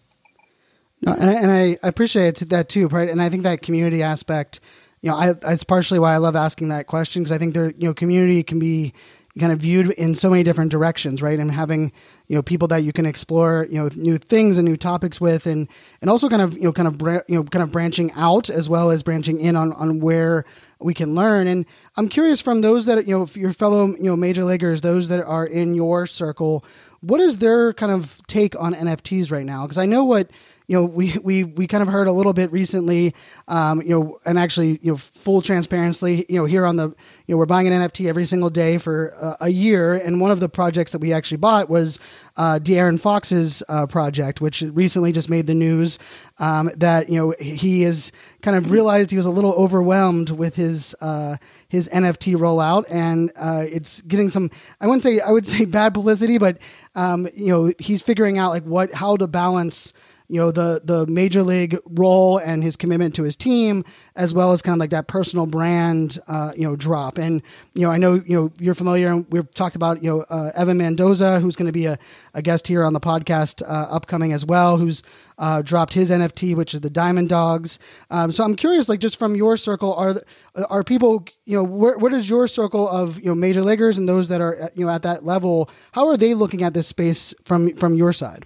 No, 1.03 1.13
and, 1.13 1.31
I, 1.31 1.35
and 1.35 1.51
I 1.51 1.79
appreciate 1.87 2.37
that 2.49 2.69
too, 2.69 2.89
right? 2.89 3.09
And 3.09 3.23
I 3.23 3.29
think 3.29 3.45
that 3.45 3.63
community 3.63 4.03
aspect, 4.03 4.61
you 5.01 5.11
know, 5.11 5.17
I, 5.17 5.35
it's 5.53 5.65
partially 5.65 5.99
why 6.01 6.15
I 6.15 6.17
love 6.17 6.35
asking 6.35 6.69
that 6.71 6.87
question 6.87 7.23
because 7.23 7.33
I 7.33 7.39
think 7.39 7.55
there, 7.55 7.71
you 7.71 7.89
know, 7.89 7.95
community 7.95 8.43
can 8.43 8.59
be 8.59 8.95
kind 9.39 9.53
of 9.53 9.61
viewed 9.61 9.91
in 9.93 10.15
so 10.15 10.31
many 10.31 10.43
different 10.43 10.71
directions, 10.71 11.23
right? 11.23 11.39
And 11.39 11.51
having 11.51 11.93
you 12.27 12.37
know 12.37 12.43
people 12.43 12.69
that 12.69 12.83
you 12.83 12.93
can 12.93 13.07
explore 13.07 13.67
you 13.71 13.81
know 13.81 13.91
new 13.95 14.19
things 14.19 14.59
and 14.59 14.67
new 14.67 14.77
topics 14.77 15.21
with, 15.21 15.47
and 15.47 15.69
and 16.01 16.11
also 16.11 16.29
kind 16.29 16.43
of 16.43 16.57
you 16.57 16.65
know 16.65 16.73
kind 16.73 16.89
of 16.89 16.99
bra- 16.99 17.21
you 17.29 17.37
know 17.37 17.45
kind 17.45 17.63
of 17.63 17.71
branching 17.71 18.13
out 18.13 18.51
as 18.51 18.69
well 18.69 18.91
as 18.91 19.03
branching 19.03 19.41
in 19.41 19.57
on 19.57 19.73
on 19.75 20.01
where 20.01 20.45
we 20.81 20.95
can 20.95 21.15
learn. 21.15 21.47
And 21.47 21.67
I'm 21.97 22.09
curious 22.09 22.41
from 22.41 22.61
those 22.61 22.87
that 22.87 23.07
you 23.07 23.19
know 23.19 23.27
your 23.35 23.53
fellow 23.53 23.87
you 23.89 24.05
know 24.05 24.17
major 24.17 24.45
leaguers, 24.45 24.81
those 24.81 25.09
that 25.09 25.25
are 25.25 25.47
in 25.47 25.75
your 25.75 26.07
circle, 26.07 26.65
what 27.01 27.21
is 27.21 27.39
their 27.39 27.73
kind 27.73 27.93
of 27.93 28.21
take 28.27 28.59
on 28.61 28.75
NFTs 28.75 29.31
right 29.31 29.47
now? 29.47 29.63
Because 29.63 29.79
I 29.79 29.87
know 29.87 30.05
what 30.05 30.31
you 30.69 30.77
know, 30.77 30.85
we 30.85 31.17
we 31.23 31.45
we 31.45 31.67
kind 31.67 31.83
of 31.83 31.89
heard 31.89 32.07
a 32.07 32.13
little 32.13 32.35
bit 32.35 32.53
recently, 32.53 33.15
um, 33.49 33.81
you 33.81 33.89
know, 33.89 34.19
and 34.27 34.39
actually, 34.39 34.79
you 34.83 34.93
know, 34.93 34.97
full 34.99 35.41
transparency, 35.41 36.27
you 36.29 36.39
know, 36.39 36.45
here 36.45 36.67
on 36.67 36.77
the, 36.77 36.89
you 37.27 37.35
know, 37.35 37.39
we're 37.39 37.47
buying 37.47 37.67
an 37.67 37.73
NFT 37.73 38.07
every 38.07 38.27
single 38.27 38.51
day 38.51 38.77
for 38.77 39.15
uh, 39.19 39.37
a 39.41 39.49
year, 39.49 39.95
and 39.95 40.21
one 40.21 40.31
of 40.31 40.41
the 40.41 40.49
projects 40.49 40.93
that 40.93 40.99
we 40.99 41.11
actually 41.13 41.39
bought 41.39 41.71
was 41.71 41.99
uh, 42.37 42.59
De'Aaron 42.63 43.01
Fox's 43.01 43.63
uh, 43.71 43.87
project, 43.87 44.43
which 44.43 44.61
recently 44.61 45.11
just 45.11 45.31
made 45.31 45.47
the 45.47 45.55
news 45.55 45.99
um, 46.39 46.71
that 46.77 47.09
you 47.09 47.19
know 47.19 47.35
he 47.41 47.83
has 47.83 48.13
kind 48.43 48.55
of 48.55 48.71
realized 48.71 49.11
he 49.11 49.17
was 49.17 49.27
a 49.27 49.31
little 49.31 49.55
overwhelmed 49.55 50.29
with 50.31 50.55
his 50.55 50.95
uh, 51.01 51.39
his 51.69 51.89
NFT 51.89 52.37
rollout, 52.37 52.85
and 52.91 53.33
uh, 53.37 53.65
it's 53.67 54.03
getting 54.03 54.29
some. 54.29 54.51
I 54.83 54.87
wouldn't 54.87 55.03
say 55.03 55.21
I 55.21 55.31
would 55.31 55.47
say 55.47 55.65
bad 55.65 55.95
publicity, 55.95 56.37
but 56.37 56.59
um, 56.95 57.27
you 57.35 57.53
know 57.55 57.73
he's 57.79 58.03
figuring 58.03 58.37
out 58.37 58.51
like 58.51 58.65
what 58.65 58.93
how 58.93 59.17
to 59.17 59.27
balance 59.27 59.95
you 60.29 60.39
know 60.39 60.51
the 60.51 60.81
the 60.85 61.07
major 61.07 61.43
league 61.43 61.77
role 61.87 62.39
and 62.39 62.63
his 62.63 62.77
commitment 62.77 63.15
to 63.15 63.23
his 63.23 63.37
team, 63.37 63.85
as 64.15 64.35
well 64.35 64.53
as 64.53 64.61
kind 64.61 64.75
of 64.75 64.79
like 64.79 64.91
that 64.91 65.09
personal 65.09 65.47
brand, 65.47 66.19
uh, 66.29 66.53
you 66.55 66.69
know, 66.69 66.77
drop. 66.77 67.17
And 67.17 67.43
you 67.75 67.83
know, 67.83 67.91
I 67.91 67.97
know 67.97 68.15
you 68.15 68.37
know 68.37 68.53
you're 68.59 68.75
familiar, 68.75 69.09
and 69.09 69.27
we've 69.31 69.53
talked 69.55 69.75
about 69.75 70.03
you 70.03 70.11
know 70.11 70.25
uh, 70.29 70.53
Evan 70.55 70.77
Mendoza, 70.77 71.41
who's 71.41 71.57
going 71.57 71.67
to 71.67 71.73
be 71.73 71.87
a, 71.87 71.99
a 72.35 72.43
guest 72.43 72.67
here 72.67 72.85
on 72.85 72.93
the 72.93 73.01
podcast 73.01 73.63
uh, 73.63 73.87
upcoming 73.91 74.33
as 74.33 74.45
well, 74.45 74.77
who's 74.77 75.03
uh, 75.39 75.63
dropped 75.63 75.95
his 75.95 76.11
NFT, 76.11 76.55
which 76.55 76.75
is 76.75 76.83
the 76.83 76.91
Diamond 76.91 77.31
Dogs. 77.31 77.79
Um, 78.11 78.31
so 78.31 78.45
I'm 78.45 78.55
curious, 78.55 78.89
like 78.89 79.01
just 79.01 79.19
from 79.19 79.35
your 79.35 79.57
circle, 79.57 79.95
are 79.95 80.21
are 80.69 80.85
people 80.85 81.25
you 81.47 81.57
know 81.57 81.65
where, 81.65 81.97
what 81.97 82.13
is 82.13 82.29
your 82.29 82.47
circle 82.47 82.87
of 82.87 83.19
you 83.19 83.27
know 83.27 83.35
major 83.35 83.63
leaguers 83.63 83.97
and 83.97 84.07
those 84.07 84.29
that 84.29 84.43
are 84.43 84.71
you 84.75 84.85
know 84.85 84.93
at 84.93 85.03
that 85.03 85.25
level? 85.25 85.71
How 85.93 86.07
are 86.09 86.19
they 86.19 86.35
looking 86.35 86.63
at 86.63 86.75
this 86.75 86.87
space 86.87 87.35
from 87.45 87.75
from 87.77 87.95
your 87.95 88.13
side? 88.13 88.45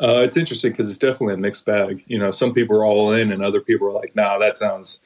Uh, 0.00 0.20
it's 0.22 0.36
interesting 0.36 0.72
because 0.72 0.88
it's 0.88 0.98
definitely 0.98 1.34
a 1.34 1.38
mixed 1.38 1.64
bag. 1.64 2.04
You 2.06 2.18
know, 2.18 2.30
some 2.30 2.52
people 2.52 2.76
are 2.76 2.84
all 2.84 3.12
in, 3.12 3.32
and 3.32 3.42
other 3.42 3.60
people 3.60 3.88
are 3.88 3.92
like, 3.92 4.14
"Nah, 4.14 4.38
that 4.38 4.56
sounds 4.56 5.00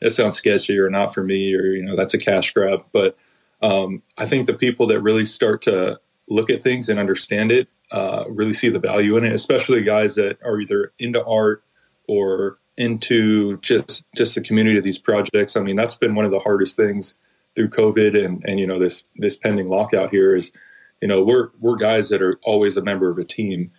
that 0.00 0.12
sounds 0.12 0.36
sketchy, 0.36 0.78
or 0.78 0.88
not 0.88 1.12
for 1.12 1.24
me, 1.24 1.54
or 1.54 1.66
you 1.66 1.82
know, 1.82 1.96
that's 1.96 2.14
a 2.14 2.18
cash 2.18 2.52
grab." 2.52 2.84
But 2.92 3.16
um, 3.62 4.02
I 4.18 4.26
think 4.26 4.46
the 4.46 4.54
people 4.54 4.86
that 4.88 5.00
really 5.00 5.26
start 5.26 5.62
to 5.62 5.98
look 6.28 6.50
at 6.50 6.62
things 6.62 6.88
and 6.88 6.98
understand 6.98 7.52
it 7.52 7.68
uh, 7.92 8.24
really 8.28 8.54
see 8.54 8.68
the 8.68 8.78
value 8.78 9.16
in 9.16 9.24
it, 9.24 9.32
especially 9.32 9.82
guys 9.82 10.14
that 10.16 10.38
are 10.44 10.60
either 10.60 10.92
into 10.98 11.24
art 11.24 11.62
or 12.08 12.58
into 12.76 13.58
just 13.58 14.04
just 14.16 14.34
the 14.34 14.40
community 14.40 14.78
of 14.78 14.84
these 14.84 14.98
projects. 14.98 15.56
I 15.56 15.60
mean, 15.60 15.76
that's 15.76 15.96
been 15.96 16.14
one 16.14 16.24
of 16.24 16.30
the 16.30 16.40
hardest 16.40 16.76
things 16.76 17.16
through 17.54 17.70
COVID 17.70 18.24
and 18.24 18.44
and 18.44 18.60
you 18.60 18.66
know 18.66 18.78
this 18.78 19.04
this 19.16 19.36
pending 19.36 19.66
lockout 19.66 20.10
here 20.10 20.36
is, 20.36 20.52
you 21.00 21.08
know, 21.08 21.22
we're 21.22 21.50
we're 21.60 21.76
guys 21.76 22.08
that 22.10 22.22
are 22.22 22.38
always 22.42 22.76
a 22.76 22.82
member 22.82 23.10
of 23.10 23.18
a 23.18 23.24
team 23.24 23.70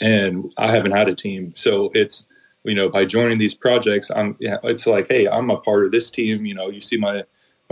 and 0.00 0.52
I 0.56 0.72
haven't 0.72 0.92
had 0.92 1.08
a 1.08 1.14
team. 1.14 1.52
So 1.54 1.90
it's 1.94 2.26
you 2.64 2.74
know 2.74 2.88
by 2.88 3.04
joining 3.04 3.38
these 3.38 3.54
projects, 3.54 4.10
I'm 4.10 4.36
it's 4.40 4.86
like 4.86 5.08
hey, 5.08 5.28
I'm 5.28 5.50
a 5.50 5.58
part 5.58 5.86
of 5.86 5.92
this 5.92 6.10
team. 6.10 6.46
You 6.46 6.54
know, 6.54 6.68
you 6.68 6.80
see 6.80 6.96
my 6.96 7.24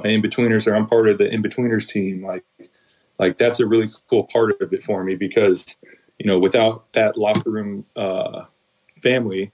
my 0.02 0.10
in 0.10 0.22
betweeners, 0.22 0.66
or 0.66 0.74
I'm 0.74 0.87
part 0.87 1.08
of 1.08 1.18
the 1.18 1.32
in 1.32 1.42
betweeners 1.42 1.87
team. 1.87 2.24
Like 2.24 2.44
like 3.18 3.37
that's 3.37 3.60
a 3.60 3.66
really 3.66 3.90
cool 4.08 4.24
part 4.24 4.60
of 4.60 4.72
it 4.72 4.82
for 4.82 5.04
me 5.04 5.14
because 5.14 5.76
you 6.18 6.26
know 6.26 6.38
without 6.38 6.92
that 6.92 7.16
locker 7.16 7.50
room 7.50 7.87
uh, 7.96 8.44
family. 9.04 9.52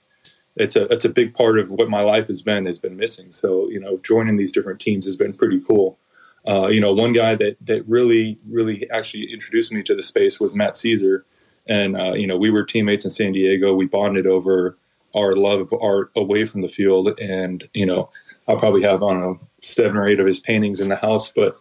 It's 0.56 0.76
a 0.76 0.84
it's 0.92 1.04
a 1.04 1.08
big 1.08 1.32
part 1.32 1.58
of 1.58 1.70
what 1.70 1.88
my 1.88 2.02
life 2.02 2.26
has 2.26 2.42
been 2.42 2.66
has 2.66 2.78
been 2.78 2.96
missing. 2.96 3.32
So 3.32 3.68
you 3.68 3.80
know, 3.80 3.98
joining 3.98 4.36
these 4.36 4.52
different 4.52 4.80
teams 4.80 5.06
has 5.06 5.16
been 5.16 5.32
pretty 5.32 5.60
cool. 5.66 5.98
Uh, 6.46 6.66
you 6.66 6.80
know, 6.80 6.92
one 6.92 7.12
guy 7.12 7.34
that 7.36 7.56
that 7.64 7.86
really 7.88 8.38
really 8.48 8.88
actually 8.90 9.32
introduced 9.32 9.72
me 9.72 9.82
to 9.84 9.94
the 9.94 10.02
space 10.02 10.40
was 10.40 10.54
Matt 10.54 10.76
Caesar, 10.76 11.24
and 11.70 11.96
uh, 11.96 12.12
you 12.12 12.26
know 12.26 12.36
we 12.36 12.50
were 12.50 12.64
teammates 12.64 13.04
in 13.04 13.10
San 13.10 13.32
Diego. 13.32 13.72
We 13.72 13.86
bonded 13.86 14.26
over 14.26 14.76
our 15.14 15.34
love 15.34 15.60
of 15.60 15.72
art 15.80 16.10
away 16.16 16.44
from 16.44 16.60
the 16.60 16.68
field, 16.68 17.18
and 17.18 17.66
you 17.72 17.86
know 17.86 18.10
I'll 18.46 18.58
probably 18.58 18.82
have 18.82 19.02
on 19.02 19.22
a 19.22 19.64
seven 19.64 19.96
or 19.96 20.06
eight 20.06 20.20
of 20.20 20.26
his 20.26 20.40
paintings 20.40 20.80
in 20.80 20.88
the 20.88 20.96
house. 20.96 21.30
But 21.30 21.56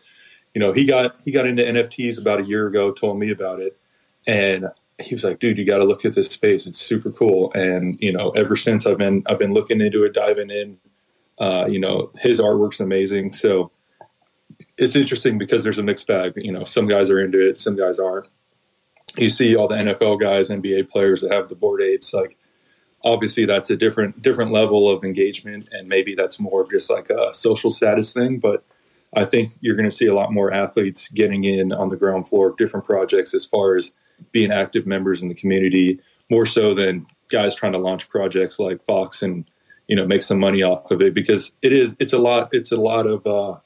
you 0.54 0.60
know 0.60 0.74
he 0.74 0.84
got 0.84 1.16
he 1.24 1.32
got 1.32 1.48
into 1.48 1.64
NFTs 1.64 2.20
about 2.20 2.42
a 2.42 2.46
year 2.46 2.68
ago. 2.68 2.92
Told 2.92 3.20
me 3.20 3.30
about 3.30 3.62
it, 3.62 3.78
and 4.28 4.66
he 5.00 5.14
was 5.14 5.24
like, 5.24 5.40
"Dude, 5.40 5.60
you 5.60 5.66
got 5.66 5.78
to 5.78 5.86
look 5.86 6.04
at 6.04 6.16
this 6.16 6.28
space. 6.28 6.66
It's 6.66 6.80
super 6.80 7.12
cool." 7.12 7.54
And 7.54 7.96
you 8.02 8.12
know, 8.12 8.32
ever 8.32 8.56
since 8.56 8.88
I've 8.88 8.98
been 8.98 9.24
I've 9.30 9.40
been 9.40 9.54
looking 9.54 9.80
into 9.80 10.04
it, 10.04 10.14
diving 10.14 10.50
in. 10.50 10.78
Uh, 11.38 11.66
you 11.70 11.80
know, 11.80 12.12
his 12.20 12.42
artwork's 12.42 12.82
amazing. 12.82 13.32
So 13.32 13.72
it's 14.78 14.98
interesting 14.98 15.38
because 15.38 15.64
there's 15.64 15.78
a 15.78 15.84
mixed 15.84 16.06
bag. 16.06 16.34
You 16.36 16.52
know, 16.52 16.66
some 16.66 16.86
guys 16.86 17.10
are 17.10 17.18
into 17.18 17.40
it, 17.40 17.58
some 17.58 17.78
guys 17.78 17.98
aren't 17.98 18.28
you 19.18 19.30
see 19.30 19.56
all 19.56 19.68
the 19.68 19.76
NFL 19.76 20.20
guys, 20.20 20.50
NBA 20.50 20.90
players 20.90 21.22
that 21.22 21.34
have 21.34 21.50
the 21.50 21.56
Bored 21.56 21.82
Apes. 21.82 22.14
Like, 22.14 22.38
obviously, 23.04 23.46
that's 23.46 23.70
a 23.70 23.78
different 23.78 24.22
different 24.22 24.52
level 24.52 24.90
of 24.90 25.04
engagement, 25.04 25.70
and 25.72 25.88
maybe 25.88 26.16
that's 26.16 26.40
more 26.40 26.62
of 26.62 26.70
just 26.70 26.90
like 26.90 27.10
a 27.10 27.34
social 27.34 27.72
status 27.72 28.14
thing. 28.14 28.40
But 28.40 28.64
I 29.14 29.26
think 29.26 29.54
you're 29.62 29.76
going 29.76 29.90
to 29.90 29.96
see 29.96 30.08
a 30.08 30.14
lot 30.14 30.32
more 30.32 30.52
athletes 30.52 31.10
getting 31.10 31.44
in 31.44 31.74
on 31.74 31.90
the 31.90 31.98
ground 31.98 32.28
floor 32.28 32.50
of 32.50 32.58
different 32.58 32.86
projects 32.86 33.34
as 33.34 33.46
far 33.46 33.76
as 33.76 33.94
being 34.32 34.52
active 34.52 34.86
members 34.86 35.22
in 35.22 35.30
the 35.30 35.36
community, 35.36 36.00
more 36.30 36.46
so 36.46 36.74
than 36.74 37.06
guys 37.30 37.56
trying 37.56 37.74
to 37.74 37.80
launch 37.80 38.10
projects 38.10 38.60
like 38.60 38.84
Fox 38.86 39.22
and 39.22 39.50
you 39.88 39.96
know 39.96 40.06
make 40.06 40.22
some 40.22 40.40
money 40.40 40.62
off 40.62 40.92
of 40.92 41.02
it 41.02 41.14
because 41.14 41.54
it 41.62 41.74
is 41.74 41.96
it's 42.00 42.14
a 42.14 42.18
lot 42.18 42.50
it's 42.52 42.72
a 42.72 42.78
lot 42.78 43.08
of 43.08 43.26
uh, 43.26 43.60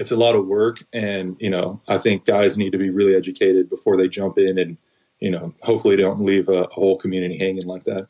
it's 0.00 0.10
a 0.10 0.16
lot 0.16 0.34
of 0.34 0.46
work 0.46 0.82
and 0.92 1.36
you 1.38 1.50
know 1.50 1.80
i 1.86 1.98
think 1.98 2.24
guys 2.24 2.56
need 2.56 2.72
to 2.72 2.78
be 2.78 2.90
really 2.90 3.14
educated 3.14 3.68
before 3.68 3.96
they 3.96 4.08
jump 4.08 4.38
in 4.38 4.58
and 4.58 4.78
you 5.20 5.30
know 5.30 5.54
hopefully 5.62 5.94
don't 5.94 6.20
leave 6.20 6.48
a, 6.48 6.62
a 6.64 6.72
whole 6.72 6.96
community 6.96 7.38
hanging 7.38 7.66
like 7.66 7.84
that. 7.84 8.08